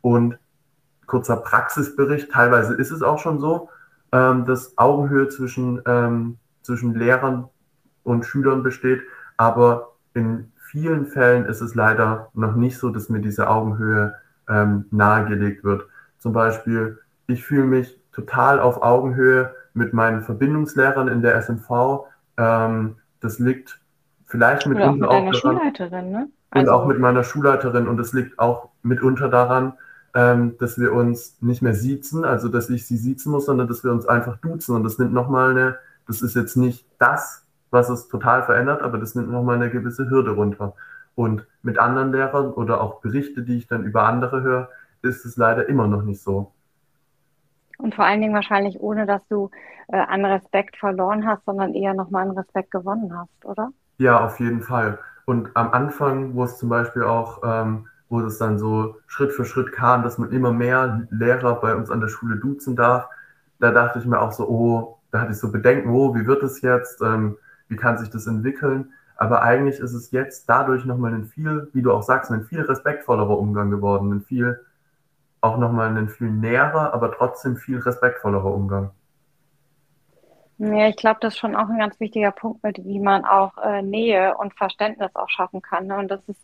Und 0.00 0.38
kurzer 1.06 1.38
Praxisbericht, 1.38 2.30
teilweise 2.30 2.74
ist 2.74 2.92
es 2.92 3.02
auch 3.02 3.18
schon 3.18 3.40
so, 3.40 3.68
ähm, 4.12 4.44
dass 4.44 4.78
Augenhöhe 4.78 5.28
zwischen, 5.28 5.82
ähm, 5.86 6.38
zwischen 6.62 6.94
Lehrern 6.94 7.48
und 8.04 8.24
Schülern 8.24 8.62
besteht. 8.62 9.02
Aber 9.36 9.96
in 10.14 10.52
vielen 10.56 11.06
Fällen 11.06 11.46
ist 11.46 11.60
es 11.60 11.74
leider 11.74 12.28
noch 12.32 12.54
nicht 12.54 12.78
so, 12.78 12.90
dass 12.90 13.08
mir 13.08 13.20
diese 13.20 13.50
Augenhöhe 13.50 14.14
ähm, 14.48 14.86
nahegelegt 14.90 15.64
wird. 15.64 15.86
Zum 16.18 16.32
Beispiel, 16.32 16.98
ich 17.26 17.44
fühle 17.44 17.64
mich 17.64 17.98
total 18.12 18.60
auf 18.60 18.82
Augenhöhe 18.82 19.54
mit 19.74 19.92
meinen 19.92 20.22
Verbindungslehrern 20.22 21.08
in 21.08 21.22
der 21.22 21.36
SMV. 21.36 22.06
Ähm, 22.36 22.96
das 23.20 23.38
liegt 23.38 23.80
vielleicht 24.26 24.66
mitunter 24.66 25.08
auch 25.10 25.24
mit 25.24 25.34
auch 25.36 25.40
daran, 25.40 25.58
Schulleiterin, 25.58 26.10
ne? 26.10 26.28
Also, 26.50 26.72
und 26.72 26.76
auch 26.76 26.86
mit 26.86 26.98
meiner 26.98 27.24
Schulleiterin. 27.24 27.88
Und 27.88 27.98
es 27.98 28.12
liegt 28.12 28.38
auch 28.38 28.70
mitunter 28.82 29.28
daran, 29.28 29.74
ähm, 30.14 30.56
dass 30.58 30.78
wir 30.78 30.92
uns 30.92 31.36
nicht 31.40 31.62
mehr 31.62 31.74
siezen, 31.74 32.24
also 32.24 32.48
dass 32.48 32.70
ich 32.70 32.86
sie 32.86 32.96
siezen 32.96 33.32
muss, 33.32 33.46
sondern 33.46 33.66
dass 33.66 33.82
wir 33.82 33.90
uns 33.90 34.06
einfach 34.06 34.36
duzen. 34.38 34.76
Und 34.76 34.84
das 34.84 34.98
nimmt 34.98 35.12
nochmal 35.12 35.50
eine, 35.50 35.76
das 36.06 36.22
ist 36.22 36.36
jetzt 36.36 36.56
nicht 36.56 36.86
das, 36.98 37.44
was 37.70 37.88
es 37.88 38.08
total 38.08 38.44
verändert, 38.44 38.82
aber 38.82 38.98
das 38.98 39.16
nimmt 39.16 39.30
nochmal 39.30 39.56
eine 39.56 39.70
gewisse 39.70 40.08
Hürde 40.08 40.30
runter. 40.30 40.74
Und 41.14 41.46
mit 41.62 41.78
anderen 41.78 42.12
Lehrern 42.12 42.52
oder 42.52 42.80
auch 42.80 43.00
Berichte, 43.00 43.42
die 43.42 43.56
ich 43.56 43.66
dann 43.66 43.84
über 43.84 44.04
andere 44.04 44.42
höre, 44.42 44.68
ist 45.02 45.24
es 45.24 45.36
leider 45.36 45.68
immer 45.68 45.86
noch 45.86 46.02
nicht 46.02 46.22
so. 46.22 46.52
Und 47.78 47.94
vor 47.94 48.04
allen 48.04 48.20
Dingen 48.20 48.34
wahrscheinlich 48.34 48.80
ohne, 48.80 49.06
dass 49.06 49.26
du 49.28 49.50
äh, 49.88 49.98
an 49.98 50.24
Respekt 50.24 50.76
verloren 50.76 51.26
hast, 51.26 51.44
sondern 51.44 51.74
eher 51.74 51.94
nochmal 51.94 52.28
an 52.28 52.36
Respekt 52.36 52.70
gewonnen 52.70 53.16
hast, 53.16 53.44
oder? 53.44 53.70
Ja, 53.98 54.24
auf 54.24 54.40
jeden 54.40 54.62
Fall. 54.62 54.98
Und 55.26 55.50
am 55.54 55.70
Anfang, 55.72 56.34
wo 56.34 56.44
es 56.44 56.58
zum 56.58 56.68
Beispiel 56.68 57.02
auch, 57.02 57.42
ähm, 57.44 57.86
wo 58.08 58.20
es 58.20 58.38
dann 58.38 58.58
so 58.58 58.96
Schritt 59.06 59.32
für 59.32 59.44
Schritt 59.44 59.72
kam, 59.72 60.02
dass 60.02 60.18
man 60.18 60.30
immer 60.30 60.52
mehr 60.52 61.06
Lehrer 61.10 61.60
bei 61.60 61.74
uns 61.74 61.90
an 61.90 62.00
der 62.00 62.08
Schule 62.08 62.36
duzen 62.36 62.76
darf, 62.76 63.08
da 63.60 63.70
dachte 63.70 63.98
ich 63.98 64.06
mir 64.06 64.20
auch 64.20 64.32
so, 64.32 64.48
oh, 64.48 64.98
da 65.10 65.20
hatte 65.20 65.32
ich 65.32 65.38
so 65.38 65.50
Bedenken, 65.50 65.90
oh, 65.90 66.14
wie 66.14 66.26
wird 66.26 66.42
es 66.42 66.60
jetzt? 66.60 67.00
Ähm, 67.00 67.38
wie 67.68 67.76
kann 67.76 67.98
sich 67.98 68.10
das 68.10 68.26
entwickeln? 68.26 68.92
Aber 69.16 69.42
eigentlich 69.42 69.78
ist 69.78 69.92
es 69.92 70.10
jetzt 70.10 70.48
dadurch 70.48 70.84
nochmal 70.84 71.14
ein 71.14 71.24
viel, 71.24 71.68
wie 71.72 71.82
du 71.82 71.92
auch 71.92 72.02
sagst, 72.02 72.30
ein 72.30 72.44
viel 72.44 72.62
respektvollerer 72.62 73.38
Umgang 73.38 73.70
geworden, 73.70 74.12
ein 74.12 74.22
viel, 74.22 74.64
auch 75.40 75.56
nochmal 75.56 75.96
ein 75.96 76.08
viel 76.08 76.30
näherer, 76.30 76.92
aber 76.92 77.12
trotzdem 77.12 77.56
viel 77.56 77.78
respektvollerer 77.78 78.52
Umgang. 78.52 78.90
Ja, 80.58 80.88
ich 80.88 80.96
glaube, 80.96 81.18
das 81.20 81.34
ist 81.34 81.40
schon 81.40 81.56
auch 81.56 81.68
ein 81.68 81.78
ganz 81.78 81.98
wichtiger 81.98 82.30
Punkt, 82.30 82.62
mit 82.62 82.84
wie 82.84 83.00
man 83.00 83.24
auch 83.24 83.58
äh, 83.58 83.82
Nähe 83.82 84.36
und 84.36 84.54
Verständnis 84.54 85.14
auch 85.14 85.28
schaffen 85.28 85.62
kann. 85.62 85.88
Ne? 85.88 85.98
Und 85.98 86.08
das 86.08 86.28
ist 86.28 86.40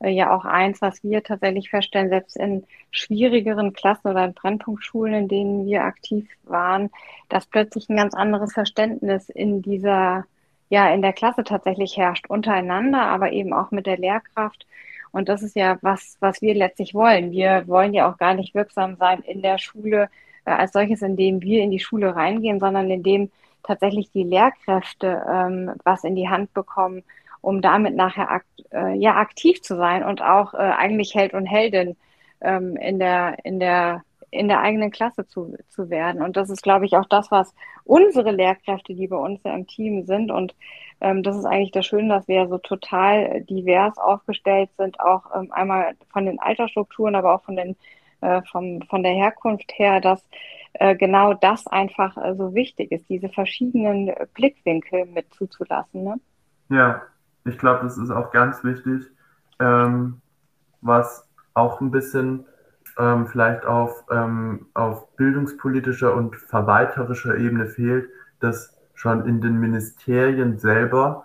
äh, 0.00 0.10
ja 0.10 0.34
auch 0.34 0.44
eins, 0.44 0.82
was 0.82 1.02
wir 1.04 1.22
tatsächlich 1.22 1.70
feststellen, 1.70 2.08
selbst 2.08 2.36
in 2.36 2.64
schwierigeren 2.90 3.72
Klassen 3.72 4.08
oder 4.08 4.24
in 4.24 4.34
Brennpunktschulen, 4.34 5.14
in 5.14 5.28
denen 5.28 5.66
wir 5.66 5.84
aktiv 5.84 6.28
waren, 6.44 6.90
dass 7.28 7.46
plötzlich 7.46 7.88
ein 7.88 7.96
ganz 7.96 8.14
anderes 8.14 8.52
Verständnis 8.52 9.28
in 9.28 9.62
dieser 9.62 10.26
ja 10.72 10.88
in 10.88 11.02
der 11.02 11.12
Klasse 11.12 11.44
tatsächlich 11.44 11.98
herrscht, 11.98 12.30
untereinander, 12.30 13.02
aber 13.02 13.32
eben 13.32 13.52
auch 13.52 13.70
mit 13.72 13.86
der 13.86 13.98
Lehrkraft. 13.98 14.66
Und 15.10 15.28
das 15.28 15.42
ist 15.42 15.54
ja 15.54 15.76
was, 15.82 16.16
was 16.20 16.40
wir 16.40 16.54
letztlich 16.54 16.94
wollen. 16.94 17.30
Wir 17.30 17.68
wollen 17.68 17.92
ja 17.92 18.10
auch 18.10 18.16
gar 18.16 18.32
nicht 18.32 18.54
wirksam 18.54 18.96
sein 18.96 19.20
in 19.20 19.42
der 19.42 19.58
Schule 19.58 20.08
äh, 20.46 20.50
als 20.50 20.72
solches, 20.72 21.02
indem 21.02 21.42
wir 21.42 21.62
in 21.62 21.70
die 21.70 21.78
Schule 21.78 22.16
reingehen, 22.16 22.58
sondern 22.58 22.90
indem 22.90 23.30
tatsächlich 23.62 24.10
die 24.12 24.24
Lehrkräfte 24.24 25.22
ähm, 25.28 25.72
was 25.84 26.04
in 26.04 26.16
die 26.16 26.30
Hand 26.30 26.54
bekommen, 26.54 27.02
um 27.42 27.60
damit 27.60 27.94
nachher 27.94 28.30
akt, 28.30 28.46
äh, 28.72 28.94
ja 28.94 29.16
aktiv 29.16 29.60
zu 29.60 29.76
sein 29.76 30.02
und 30.02 30.22
auch 30.22 30.54
äh, 30.54 30.56
eigentlich 30.56 31.14
Held 31.14 31.34
und 31.34 31.44
Heldin 31.44 31.96
ähm, 32.40 32.76
in 32.78 32.98
der 32.98 33.36
in 33.44 33.60
der 33.60 34.04
in 34.32 34.48
der 34.48 34.60
eigenen 34.60 34.90
Klasse 34.90 35.26
zu, 35.26 35.56
zu 35.68 35.90
werden. 35.90 36.22
Und 36.22 36.36
das 36.36 36.48
ist, 36.50 36.62
glaube 36.62 36.86
ich, 36.86 36.96
auch 36.96 37.04
das, 37.04 37.30
was 37.30 37.54
unsere 37.84 38.32
Lehrkräfte, 38.32 38.94
die 38.94 39.06
bei 39.06 39.16
uns 39.16 39.40
im 39.44 39.66
Team 39.66 40.04
sind. 40.06 40.30
Und 40.30 40.54
ähm, 41.02 41.22
das 41.22 41.36
ist 41.36 41.44
eigentlich 41.44 41.70
das 41.70 41.84
Schöne, 41.84 42.08
dass 42.08 42.28
wir 42.28 42.36
ja 42.36 42.48
so 42.48 42.56
total 42.56 43.42
divers 43.42 43.98
aufgestellt 43.98 44.70
sind, 44.78 44.98
auch 45.00 45.26
ähm, 45.36 45.52
einmal 45.52 45.92
von 46.10 46.24
den 46.24 46.40
Altersstrukturen, 46.40 47.14
aber 47.14 47.34
auch 47.34 47.44
von, 47.44 47.56
den, 47.56 47.76
äh, 48.22 48.40
vom, 48.50 48.80
von 48.88 49.02
der 49.02 49.12
Herkunft 49.12 49.70
her, 49.76 50.00
dass 50.00 50.26
äh, 50.72 50.96
genau 50.96 51.34
das 51.34 51.66
einfach 51.66 52.16
äh, 52.16 52.34
so 52.34 52.54
wichtig 52.54 52.90
ist, 52.90 53.10
diese 53.10 53.28
verschiedenen 53.28 54.12
Blickwinkel 54.32 55.04
mit 55.06 55.32
zuzulassen. 55.34 56.04
Ne? 56.04 56.20
Ja, 56.70 57.02
ich 57.44 57.58
glaube, 57.58 57.82
das 57.82 57.98
ist 57.98 58.10
auch 58.10 58.30
ganz 58.30 58.64
wichtig. 58.64 59.10
Ähm, 59.60 60.22
was 60.80 61.28
auch 61.52 61.82
ein 61.82 61.90
bisschen 61.90 62.46
ähm, 62.98 63.26
vielleicht 63.26 63.64
auf, 63.64 64.04
ähm, 64.10 64.66
auf 64.74 65.14
bildungspolitischer 65.16 66.14
und 66.14 66.36
verwalterischer 66.36 67.36
Ebene 67.36 67.66
fehlt, 67.66 68.08
dass 68.40 68.76
schon 68.94 69.26
in 69.26 69.40
den 69.40 69.58
Ministerien 69.58 70.58
selber, 70.58 71.24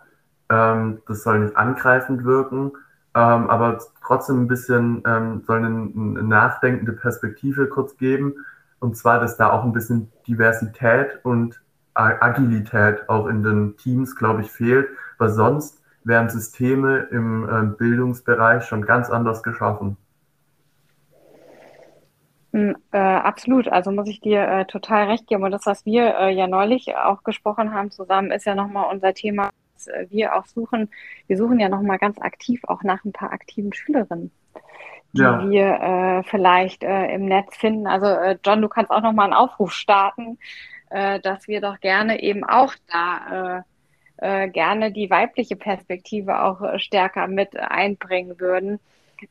ähm, 0.50 1.02
das 1.08 1.24
soll 1.24 1.40
nicht 1.40 1.58
angreifend 1.58 2.24
wirken, 2.24 2.72
ähm, 3.16 3.50
aber 3.50 3.80
trotzdem 4.06 4.44
ein 4.44 4.48
bisschen 4.48 5.04
ähm, 5.06 5.44
soll 5.46 5.58
eine, 5.58 5.68
eine 5.68 6.24
nachdenkende 6.24 6.94
Perspektive 6.94 7.68
kurz 7.68 7.98
geben. 7.98 8.36
Und 8.80 8.96
zwar, 8.96 9.20
dass 9.20 9.38
da 9.38 9.52
auch 9.52 9.64
ein 9.64 9.74
bisschen 9.74 10.12
Diversität 10.28 11.20
und 11.24 11.60
Agilität 11.96 13.10
auch 13.10 13.26
in 13.26 13.42
den 13.42 13.76
Teams, 13.78 14.16
glaube 14.16 14.42
ich, 14.42 14.52
fehlt, 14.52 14.88
weil 15.18 15.30
sonst 15.30 15.82
werden 16.04 16.30
Systeme 16.30 17.08
im 17.12 17.50
äh, 17.50 17.76
Bildungsbereich 17.76 18.66
schon 18.66 18.86
ganz 18.86 19.10
anders 19.10 19.42
geschaffen. 19.42 19.98
Äh, 22.92 22.98
absolut, 22.98 23.68
also 23.68 23.92
muss 23.92 24.08
ich 24.08 24.20
dir 24.20 24.48
äh, 24.48 24.66
total 24.66 25.08
recht 25.08 25.28
geben. 25.28 25.44
Und 25.44 25.52
das, 25.52 25.66
was 25.66 25.86
wir 25.86 26.18
äh, 26.18 26.34
ja 26.34 26.48
neulich 26.48 26.96
auch 26.96 27.24
gesprochen 27.24 27.74
haben 27.74 27.92
zusammen, 27.92 28.32
ist 28.32 28.46
ja 28.46 28.56
nochmal 28.56 28.92
unser 28.92 29.14
Thema, 29.14 29.52
dass 29.74 29.88
äh, 29.88 30.08
wir 30.10 30.36
auch 30.36 30.46
suchen. 30.46 30.90
Wir 31.28 31.38
suchen 31.38 31.60
ja 31.60 31.70
nochmal 31.70 32.00
ganz 32.00 32.20
aktiv 32.20 32.62
auch 32.68 32.82
nach 32.82 33.06
ein 33.06 33.12
paar 33.12 33.32
aktiven 33.32 33.74
Schülerinnen, 33.74 34.32
die 35.14 35.22
ja. 35.22 35.48
wir 35.48 35.66
äh, 35.66 36.24
vielleicht 36.24 36.84
äh, 36.84 37.14
im 37.14 37.26
Netz 37.26 37.56
finden. 37.58 37.86
Also 37.86 38.08
John, 38.44 38.62
du 38.62 38.70
kannst 38.70 38.90
auch 38.90 39.02
nochmal 39.02 39.26
einen 39.26 39.34
Aufruf 39.34 39.74
starten, 39.74 40.38
dass 40.90 41.50
wir 41.50 41.60
doch 41.60 41.82
gerne 41.82 42.22
eben 42.24 42.46
auch 42.46 42.74
da 42.90 43.66
gerne 44.18 44.94
die 44.94 45.10
weibliche 45.10 45.58
Perspektive 45.58 46.42
auch 46.42 46.80
stärker 46.80 47.28
mit 47.28 47.58
einbringen 47.58 48.40
würden. 48.40 48.80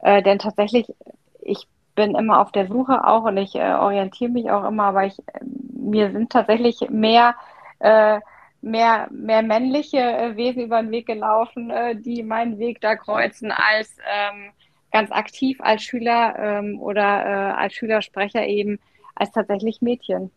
denn 0.03 0.39
tatsächlich, 0.39 0.93
ich 1.41 1.67
bin 1.97 2.15
immer 2.15 2.41
auf 2.41 2.53
der 2.53 2.69
Suche 2.69 3.05
auch 3.05 3.25
und 3.25 3.37
ich 3.39 3.57
äh, 3.57 3.73
orientiere 3.73 4.31
mich 4.31 4.51
auch 4.51 4.69
immer, 4.69 4.85
aber 4.85 5.07
ich, 5.07 5.19
äh, 5.19 5.41
mir 5.73 6.13
sind 6.13 6.31
tatsächlich 6.31 6.89
mehr, 6.91 7.35
äh, 7.81 8.21
mehr, 8.63 9.09
mehr 9.11 9.43
männliche 9.43 9.99
äh, 9.99 10.37
Wesen 10.37 10.63
über 10.63 10.81
den 10.81 10.93
Weg 10.93 11.07
gelaufen, 11.07 11.71
äh, 11.71 11.97
die 11.97 12.23
meinen 12.23 12.59
Weg 12.59 12.81
da 12.81 12.95
kreuzen, 12.95 13.51
als 13.51 13.97
ähm, 14.07 14.53
ganz 14.93 15.11
aktiv 15.11 15.59
als 15.61 15.83
Schüler 15.83 16.39
ähm, 16.39 16.81
oder 16.81 17.03
äh, 17.03 17.53
als 17.53 17.75
Schülersprecher 17.75 18.47
eben, 18.47 18.79
als 19.17 19.33
tatsächlich 19.33 19.83
Mädchen. 19.83 20.31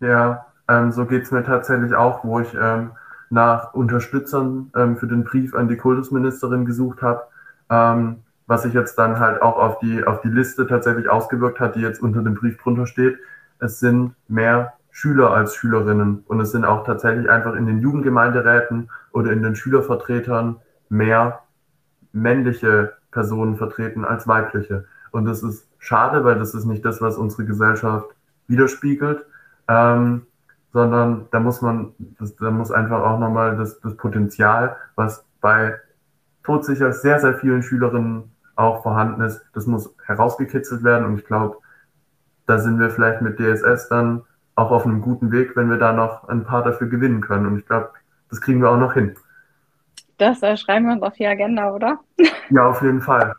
Ja, 0.00 0.46
ähm, 0.68 0.92
so 0.92 1.04
geht 1.04 1.24
es 1.24 1.30
mir 1.30 1.44
tatsächlich 1.44 1.94
auch, 1.94 2.24
wo 2.24 2.40
ich 2.40 2.54
ähm, 2.54 2.92
nach 3.28 3.74
Unterstützern 3.74 4.72
ähm, 4.76 4.96
für 4.96 5.06
den 5.06 5.24
Brief 5.24 5.54
an 5.54 5.68
die 5.68 5.76
Kultusministerin 5.76 6.64
gesucht 6.64 7.02
habe. 7.02 7.22
Was 8.50 8.64
sich 8.64 8.74
jetzt 8.74 8.98
dann 8.98 9.20
halt 9.20 9.42
auch 9.42 9.58
auf 9.58 9.78
die, 9.78 10.04
auf 10.04 10.22
die 10.22 10.28
Liste 10.28 10.66
tatsächlich 10.66 11.08
ausgewirkt 11.08 11.60
hat, 11.60 11.76
die 11.76 11.80
jetzt 11.82 12.02
unter 12.02 12.20
dem 12.20 12.34
Brief 12.34 12.60
drunter 12.60 12.84
steht. 12.84 13.16
Es 13.60 13.78
sind 13.78 14.16
mehr 14.26 14.72
Schüler 14.90 15.30
als 15.30 15.54
Schülerinnen 15.54 16.24
und 16.26 16.40
es 16.40 16.50
sind 16.50 16.64
auch 16.64 16.84
tatsächlich 16.84 17.30
einfach 17.30 17.54
in 17.54 17.66
den 17.66 17.78
Jugendgemeinderäten 17.78 18.90
oder 19.12 19.30
in 19.30 19.44
den 19.44 19.54
Schülervertretern 19.54 20.56
mehr 20.88 21.44
männliche 22.10 22.94
Personen 23.12 23.54
vertreten 23.56 24.04
als 24.04 24.26
weibliche. 24.26 24.84
Und 25.12 25.26
das 25.26 25.44
ist 25.44 25.68
schade, 25.78 26.24
weil 26.24 26.36
das 26.36 26.52
ist 26.52 26.64
nicht 26.64 26.84
das, 26.84 27.00
was 27.00 27.18
unsere 27.18 27.44
Gesellschaft 27.44 28.08
widerspiegelt, 28.48 29.24
ähm, 29.68 30.26
sondern 30.72 31.28
da 31.30 31.38
muss 31.38 31.62
man, 31.62 31.92
das, 32.18 32.34
da 32.34 32.50
muss 32.50 32.72
einfach 32.72 33.00
auch 33.02 33.20
nochmal 33.20 33.56
das, 33.56 33.78
das 33.78 33.96
Potenzial, 33.96 34.74
was 34.96 35.24
bei 35.40 35.78
todsicher 36.42 36.92
sehr, 36.92 37.20
sehr 37.20 37.38
vielen 37.38 37.62
Schülerinnen 37.62 38.29
auch 38.56 38.82
vorhanden 38.82 39.22
ist, 39.22 39.42
das 39.54 39.66
muss 39.66 39.94
herausgekitzelt 40.04 40.84
werden 40.84 41.06
und 41.06 41.18
ich 41.18 41.24
glaube, 41.24 41.58
da 42.46 42.58
sind 42.58 42.78
wir 42.78 42.90
vielleicht 42.90 43.22
mit 43.22 43.38
DSS 43.38 43.88
dann 43.88 44.22
auch 44.54 44.70
auf 44.70 44.84
einem 44.84 45.00
guten 45.00 45.32
Weg, 45.32 45.56
wenn 45.56 45.70
wir 45.70 45.78
da 45.78 45.92
noch 45.92 46.28
ein 46.28 46.44
paar 46.44 46.62
dafür 46.62 46.88
gewinnen 46.88 47.20
können 47.20 47.46
und 47.46 47.58
ich 47.58 47.66
glaube, 47.66 47.90
das 48.28 48.40
kriegen 48.40 48.60
wir 48.60 48.70
auch 48.70 48.76
noch 48.76 48.94
hin. 48.94 49.14
Das 50.18 50.42
äh, 50.42 50.56
schreiben 50.56 50.86
wir 50.86 50.92
uns 50.92 51.02
auf 51.02 51.14
die 51.14 51.26
Agenda, 51.26 51.72
oder? 51.72 52.00
Ja, 52.50 52.68
auf 52.68 52.82
jeden 52.82 53.00
Fall. 53.00 53.34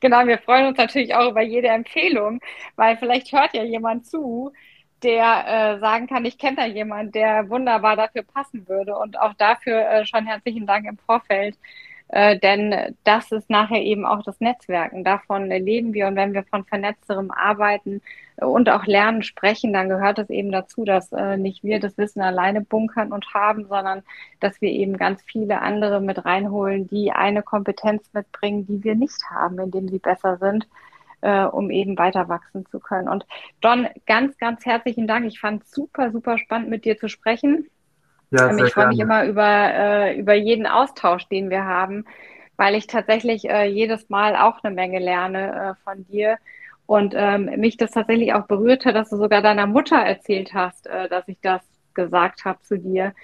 Genau, 0.00 0.26
wir 0.26 0.38
freuen 0.38 0.66
uns 0.66 0.78
natürlich 0.78 1.14
auch 1.14 1.30
über 1.30 1.40
jede 1.42 1.68
Empfehlung, 1.68 2.40
weil 2.76 2.96
vielleicht 2.98 3.32
hört 3.32 3.54
ja 3.54 3.62
jemand 3.62 4.06
zu, 4.06 4.52
der 5.02 5.46
äh, 5.46 5.78
sagen 5.80 6.06
kann, 6.06 6.24
ich 6.24 6.38
kenne 6.38 6.56
da 6.56 6.66
jemanden, 6.66 7.12
der 7.12 7.48
wunderbar 7.48 7.96
dafür 7.96 8.22
passen 8.22 8.68
würde. 8.68 8.96
Und 8.96 9.18
auch 9.18 9.34
dafür 9.34 9.88
äh, 9.88 10.06
schon 10.06 10.26
herzlichen 10.26 10.66
Dank 10.66 10.86
im 10.86 10.98
Vorfeld. 10.98 11.58
Äh, 12.12 12.38
denn 12.38 12.94
das 13.04 13.32
ist 13.32 13.48
nachher 13.48 13.80
eben 13.80 14.04
auch 14.04 14.22
das 14.22 14.38
Netzwerken. 14.38 15.02
Davon 15.02 15.48
leben 15.48 15.94
wir 15.94 16.06
und 16.06 16.16
wenn 16.16 16.34
wir 16.34 16.44
von 16.44 16.64
vernetzterem 16.64 17.30
Arbeiten 17.30 18.02
und 18.36 18.68
auch 18.68 18.84
Lernen 18.84 19.22
sprechen, 19.22 19.72
dann 19.72 19.88
gehört 19.88 20.18
es 20.18 20.28
eben 20.28 20.52
dazu, 20.52 20.84
dass 20.84 21.10
äh, 21.12 21.38
nicht 21.38 21.64
wir 21.64 21.80
das 21.80 21.96
Wissen 21.96 22.20
alleine 22.20 22.60
bunkern 22.60 23.12
und 23.12 23.32
haben, 23.32 23.66
sondern 23.66 24.02
dass 24.40 24.60
wir 24.60 24.70
eben 24.70 24.98
ganz 24.98 25.22
viele 25.22 25.62
andere 25.62 26.02
mit 26.02 26.22
reinholen, 26.26 26.86
die 26.86 27.12
eine 27.12 27.42
Kompetenz 27.42 28.02
mitbringen, 28.12 28.66
die 28.66 28.84
wir 28.84 28.94
nicht 28.94 29.22
haben, 29.30 29.58
indem 29.58 29.88
sie 29.88 29.98
besser 29.98 30.36
sind. 30.36 30.68
Äh, 31.22 31.44
um 31.44 31.70
eben 31.70 31.96
weiter 31.98 32.28
wachsen 32.28 32.66
zu 32.66 32.80
können. 32.80 33.08
Und 33.08 33.24
Don, 33.60 33.86
ganz, 34.06 34.36
ganz 34.38 34.66
herzlichen 34.66 35.06
Dank. 35.06 35.24
Ich 35.24 35.38
fand 35.38 35.62
es 35.62 35.70
super, 35.70 36.10
super 36.10 36.36
spannend, 36.36 36.68
mit 36.68 36.84
dir 36.84 36.98
zu 36.98 37.08
sprechen. 37.08 37.68
Ja, 38.32 38.50
ähm, 38.50 38.64
ich 38.64 38.72
freue 38.72 38.88
mich 38.88 38.98
immer 38.98 39.24
über, 39.26 39.44
äh, 39.44 40.18
über 40.18 40.34
jeden 40.34 40.66
Austausch, 40.66 41.28
den 41.28 41.50
wir 41.50 41.64
haben, 41.64 42.06
weil 42.56 42.74
ich 42.74 42.86
tatsächlich 42.86 43.48
äh, 43.48 43.66
jedes 43.66 44.08
Mal 44.08 44.36
auch 44.36 44.64
eine 44.64 44.74
Menge 44.74 44.98
lerne 44.98 45.76
äh, 45.76 45.84
von 45.84 46.04
dir. 46.06 46.38
Und 46.86 47.14
ähm, 47.16 47.44
mich 47.58 47.76
das 47.76 47.92
tatsächlich 47.92 48.34
auch 48.34 48.46
berührt 48.46 48.84
hat, 48.84 48.96
dass 48.96 49.10
du 49.10 49.16
sogar 49.16 49.40
deiner 49.40 49.66
Mutter 49.66 49.96
erzählt 49.96 50.52
hast, 50.52 50.86
äh, 50.86 51.08
dass 51.08 51.28
ich 51.28 51.38
das 51.40 51.60
gesagt 51.94 52.44
habe 52.44 52.60
zu 52.62 52.78
dir. 52.78 53.14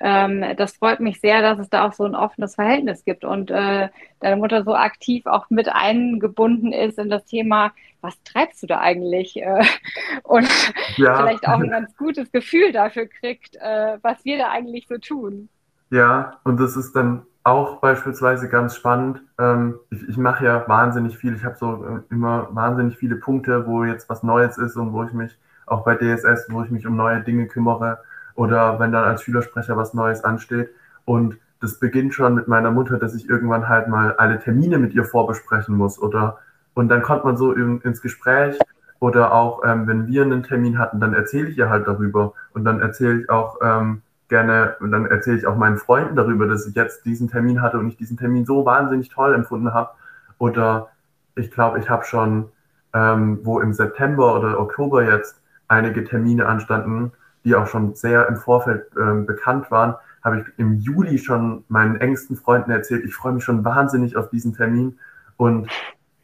Ähm, 0.00 0.44
das 0.56 0.76
freut 0.76 1.00
mich 1.00 1.20
sehr, 1.20 1.40
dass 1.40 1.58
es 1.58 1.70
da 1.70 1.86
auch 1.86 1.92
so 1.92 2.04
ein 2.04 2.14
offenes 2.14 2.54
Verhältnis 2.54 3.04
gibt 3.04 3.24
und 3.24 3.50
äh, 3.50 3.88
deine 4.20 4.36
Mutter 4.36 4.62
so 4.62 4.74
aktiv 4.74 5.24
auch 5.26 5.48
mit 5.48 5.68
eingebunden 5.68 6.72
ist 6.72 6.98
in 6.98 7.08
das 7.08 7.24
Thema, 7.24 7.72
was 8.02 8.22
treibst 8.22 8.62
du 8.62 8.66
da 8.66 8.80
eigentlich? 8.80 9.36
Äh, 9.36 9.64
und 10.22 10.48
ja. 10.96 11.16
vielleicht 11.16 11.48
auch 11.48 11.60
ein 11.60 11.70
ganz 11.70 11.96
gutes 11.96 12.30
Gefühl 12.30 12.72
dafür 12.72 13.06
kriegt, 13.06 13.56
äh, 13.56 13.98
was 14.02 14.24
wir 14.24 14.38
da 14.38 14.50
eigentlich 14.50 14.86
so 14.86 14.98
tun. 14.98 15.48
Ja, 15.90 16.40
und 16.44 16.60
das 16.60 16.76
ist 16.76 16.94
dann 16.94 17.22
auch 17.42 17.76
beispielsweise 17.80 18.48
ganz 18.48 18.76
spannend. 18.76 19.22
Ähm, 19.38 19.78
ich, 19.90 20.08
ich 20.08 20.16
mache 20.16 20.44
ja 20.44 20.68
wahnsinnig 20.68 21.16
viel. 21.16 21.34
Ich 21.36 21.44
habe 21.44 21.56
so 21.56 21.84
äh, 21.84 22.12
immer 22.12 22.48
wahnsinnig 22.50 22.98
viele 22.98 23.16
Punkte, 23.16 23.66
wo 23.66 23.84
jetzt 23.84 24.10
was 24.10 24.22
Neues 24.22 24.58
ist 24.58 24.76
und 24.76 24.92
wo 24.92 25.04
ich 25.04 25.12
mich 25.12 25.38
auch 25.64 25.84
bei 25.84 25.94
DSS, 25.94 26.48
wo 26.50 26.62
ich 26.64 26.70
mich 26.70 26.86
um 26.86 26.96
neue 26.96 27.22
Dinge 27.22 27.46
kümmere 27.46 27.98
oder 28.36 28.78
wenn 28.78 28.92
dann 28.92 29.04
als 29.04 29.22
Schülersprecher 29.22 29.76
was 29.76 29.94
Neues 29.94 30.24
ansteht. 30.24 30.70
Und 31.04 31.36
das 31.60 31.78
beginnt 31.78 32.14
schon 32.14 32.34
mit 32.34 32.48
meiner 32.48 32.70
Mutter, 32.70 32.98
dass 32.98 33.14
ich 33.14 33.28
irgendwann 33.28 33.68
halt 33.68 33.88
mal 33.88 34.14
alle 34.16 34.38
Termine 34.38 34.78
mit 34.78 34.94
ihr 34.94 35.04
vorbesprechen 35.04 35.76
muss 35.76 36.00
oder? 36.00 36.38
Und 36.74 36.88
dann 36.88 37.02
kommt 37.02 37.24
man 37.24 37.36
so 37.36 37.52
in, 37.52 37.80
ins 37.80 38.02
Gespräch. 38.02 38.58
Oder 38.98 39.32
auch 39.32 39.62
ähm, 39.64 39.86
wenn 39.86 40.06
wir 40.06 40.22
einen 40.22 40.42
Termin 40.42 40.78
hatten, 40.78 41.00
dann 41.00 41.12
erzähle 41.12 41.48
ich 41.48 41.58
ihr 41.58 41.68
halt 41.68 41.86
darüber. 41.86 42.32
Und 42.54 42.64
dann 42.64 42.80
erzähle 42.80 43.20
ich 43.20 43.30
auch 43.30 43.58
ähm, 43.62 44.02
gerne 44.28 44.76
und 44.80 44.90
dann 44.90 45.06
erzähle 45.06 45.38
ich 45.38 45.46
auch 45.46 45.56
meinen 45.56 45.76
Freunden 45.76 46.16
darüber, 46.16 46.46
dass 46.46 46.66
ich 46.66 46.74
jetzt 46.74 47.04
diesen 47.04 47.28
Termin 47.28 47.62
hatte 47.62 47.78
und 47.78 47.88
ich 47.88 47.96
diesen 47.96 48.16
Termin 48.16 48.44
so 48.44 48.64
wahnsinnig 48.64 49.08
toll 49.10 49.34
empfunden 49.34 49.72
habe. 49.72 49.90
Oder 50.38 50.88
ich 51.34 51.50
glaube, 51.50 51.78
ich 51.78 51.88
habe 51.88 52.04
schon, 52.04 52.46
ähm, 52.92 53.40
wo 53.42 53.60
im 53.60 53.72
September 53.72 54.38
oder 54.38 54.58
Oktober 54.58 55.04
jetzt 55.04 55.40
einige 55.68 56.04
Termine 56.04 56.46
anstanden, 56.46 57.12
die 57.46 57.54
auch 57.54 57.68
schon 57.68 57.94
sehr 57.94 58.28
im 58.28 58.36
Vorfeld 58.36 58.90
äh, 58.96 59.22
bekannt 59.22 59.70
waren, 59.70 59.94
habe 60.22 60.40
ich 60.40 60.58
im 60.58 60.74
Juli 60.80 61.18
schon 61.18 61.64
meinen 61.68 61.96
engsten 61.96 62.36
Freunden 62.36 62.72
erzählt, 62.72 63.04
ich 63.04 63.14
freue 63.14 63.32
mich 63.32 63.44
schon 63.44 63.64
wahnsinnig 63.64 64.16
auf 64.16 64.28
diesen 64.28 64.52
Termin. 64.52 64.98
Und 65.36 65.70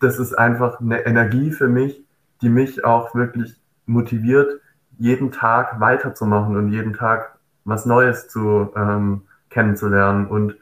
das 0.01 0.19
ist 0.19 0.35
einfach 0.35 0.81
eine 0.81 1.07
Energie 1.07 1.53
für 1.53 1.69
mich, 1.69 2.05
die 2.41 2.49
mich 2.49 2.85
auch 2.85 3.15
wirklich 3.15 3.61
motiviert, 3.87 4.61
jeden 4.99 5.31
Tag 5.31 5.79
weiterzumachen 5.79 6.57
und 6.57 6.71
jeden 6.71 6.93
Tag 6.93 7.39
was 7.65 7.87
Neues 7.87 8.27
zu 8.27 8.73
ähm, 8.75 9.23
kennenzulernen. 9.49 10.27
Und 10.27 10.57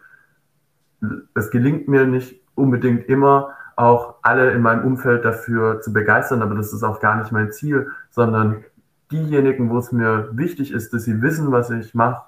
es 1.35 1.51
gelingt 1.51 1.89
mir 1.89 2.05
nicht 2.05 2.39
unbedingt 2.55 3.09
immer, 3.09 3.55
auch 3.77 4.17
alle 4.21 4.51
in 4.51 4.61
meinem 4.61 4.85
Umfeld 4.85 5.25
dafür 5.25 5.81
zu 5.81 5.95
begeistern, 5.95 6.43
aber 6.43 6.55
das 6.55 6.75
ist 6.75 6.83
auch 6.83 7.01
gar 7.01 7.17
nicht 7.17 7.33
mein 7.33 7.51
Ziel, 7.51 7.89
sondern 8.11 8.63
diejenigen, 9.11 9.71
wo 9.71 9.79
es 9.79 9.93
mir 9.93 10.31
wichtig 10.33 10.73
ist, 10.73 10.93
dass 10.93 11.05
sie 11.05 11.23
wissen, 11.23 11.53
was 11.53 11.71
ich 11.71 11.95
mache, 11.95 12.23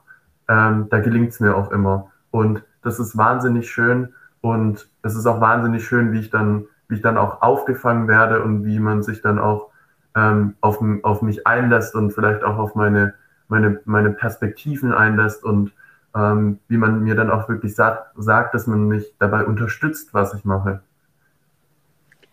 ähm, 0.49 0.89
da 0.91 1.01
gelingt 1.01 1.31
es 1.31 1.41
mir 1.41 1.57
auch 1.57 1.71
immer. 1.71 2.11
Und 2.31 2.63
das 2.83 2.99
ist 2.99 3.17
wahnsinnig 3.17 3.71
schön 3.71 4.15
und 4.41 4.89
es 5.03 5.15
ist 5.15 5.27
auch 5.27 5.41
wahnsinnig 5.41 5.87
schön, 5.87 6.13
wie 6.13 6.21
ich 6.21 6.31
dann, 6.31 6.67
wie 6.89 6.97
ich 6.97 7.03
dann 7.03 7.17
auch 7.17 7.43
aufgefangen 7.43 8.09
werde 8.09 8.43
und 8.43 8.65
wie 8.65 8.79
man 8.79 9.03
sich 9.03 9.23
dann 9.23 9.39
auch 9.39 9.71
ähm, 10.15 10.55
auf, 10.61 10.83
auf 11.03 11.23
mich 11.23 11.47
einlässt 11.47 11.95
und 11.95 12.13
vielleicht 12.13 12.45
auch 12.45 12.59
auf 12.59 12.75
meine, 12.75 13.15
meine, 13.49 13.81
meine 13.85 14.11
Perspektiven 14.11 14.93
einlässt 14.93 15.45
und 15.45 15.73
ähm, 16.15 16.59
wie 16.69 16.77
man 16.77 17.03
mir 17.03 17.15
dann 17.15 17.31
auch 17.31 17.49
wirklich 17.49 17.75
sagt, 17.75 18.13
sagt, 18.17 18.55
dass 18.55 18.67
man 18.67 18.89
mich 18.89 19.15
dabei 19.19 19.47
unterstützt, 19.47 20.13
was 20.13 20.35
ich 20.35 20.45
mache. 20.45 20.83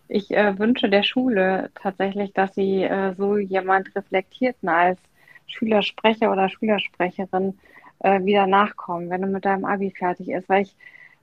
Ich 0.10 0.32
äh, 0.32 0.58
wünsche 0.58 0.90
der 0.90 1.04
Schule 1.04 1.70
tatsächlich, 1.76 2.34
dass 2.34 2.56
sie 2.56 2.84
äh, 2.84 3.14
so 3.16 3.38
jemand 3.38 3.96
Reflektierten 3.96 4.68
als 4.68 5.00
Schülersprecher 5.48 6.32
oder 6.32 6.50
Schülersprecherin 6.50 7.60
äh, 8.00 8.24
wieder 8.26 8.48
nachkommen, 8.48 9.10
wenn 9.10 9.22
du 9.22 9.28
mit 9.28 9.46
deinem 9.46 9.66
Abi 9.66 9.92
fertig 9.92 10.30
ist. 10.30 10.50
Weil 10.50 10.64
ich 10.64 10.76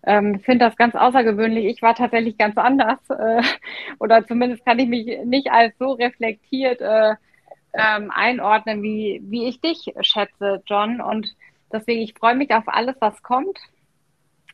ähm, 0.05 0.39
finde 0.41 0.67
das 0.67 0.77
ganz 0.77 0.95
außergewöhnlich. 0.95 1.67
Ich 1.67 1.83
war 1.83 1.97
tatsächlich 1.97 2.39
ganz 2.39 2.57
anders 2.57 3.01
äh, 3.11 3.43
oder 3.99 4.25
zumindest 4.27 4.65
kann 4.65 4.79
ich 4.79 4.89
mich 4.89 5.19
nicht 5.25 5.51
als 5.51 5.77
so 5.79 5.93
reflektiert 5.93 6.81
äh, 6.81 7.17
ähm, 7.75 8.13
einordnen, 8.15 8.83
wie, 8.83 9.21
wie 9.25 9.49
ich 9.49 9.61
dich 9.61 9.93
schätze, 10.01 10.63
John. 10.67 11.01
Und 11.01 11.35
deswegen, 11.73 12.03
ich 12.03 12.15
freue 12.15 12.37
mich 12.37 12.53
auf 12.55 12.69
alles, 12.69 12.95
was 13.01 13.21
kommt 13.23 13.59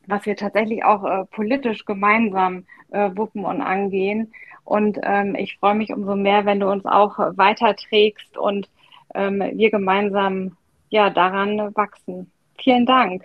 was 0.07 0.27
wir 0.27 0.37
tatsächlich 0.37 0.85
auch 0.85 1.05
äh, 1.05 1.25
politisch 1.27 1.85
gemeinsam 1.85 2.65
äh, 2.91 3.11
wuppen 3.15 3.45
und 3.45 3.61
angehen. 3.61 4.33
Und 4.65 4.99
ähm, 5.03 5.35
ich 5.35 5.59
freue 5.59 5.75
mich 5.75 5.93
umso 5.93 6.15
mehr, 6.15 6.45
wenn 6.45 6.61
du 6.61 6.71
uns 6.71 6.85
auch 6.85 7.19
weiterträgst 7.19 8.37
und 8.39 8.69
ähm, 9.15 9.43
wir 9.55 9.71
gemeinsam 9.71 10.57
ja 10.89 11.11
daran 11.11 11.75
wachsen. 11.75 12.31
Vielen 12.59 12.87
Dank. 12.87 13.23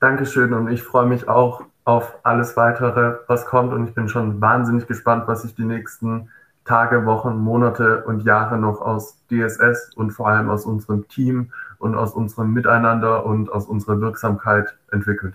Dankeschön 0.00 0.52
und 0.52 0.70
ich 0.70 0.82
freue 0.82 1.06
mich 1.06 1.28
auch 1.28 1.62
auf 1.84 2.18
alles 2.22 2.56
weitere, 2.56 3.18
was 3.28 3.46
kommt 3.46 3.72
und 3.72 3.88
ich 3.88 3.94
bin 3.94 4.08
schon 4.08 4.40
wahnsinnig 4.40 4.86
gespannt, 4.86 5.24
was 5.26 5.42
sich 5.42 5.54
die 5.54 5.64
nächsten 5.64 6.30
Tage, 6.64 7.04
Wochen, 7.04 7.38
Monate 7.38 8.04
und 8.04 8.24
Jahre 8.24 8.58
noch 8.58 8.80
aus 8.80 9.18
DSS 9.30 9.92
und 9.94 10.12
vor 10.12 10.28
allem 10.28 10.48
aus 10.48 10.64
unserem 10.64 11.06
Team 11.08 11.52
und 11.78 11.94
aus 11.94 12.12
unserem 12.14 12.52
Miteinander 12.52 13.26
und 13.26 13.52
aus 13.52 13.66
unserer 13.66 14.00
Wirksamkeit 14.00 14.74
entwickelt. 14.90 15.34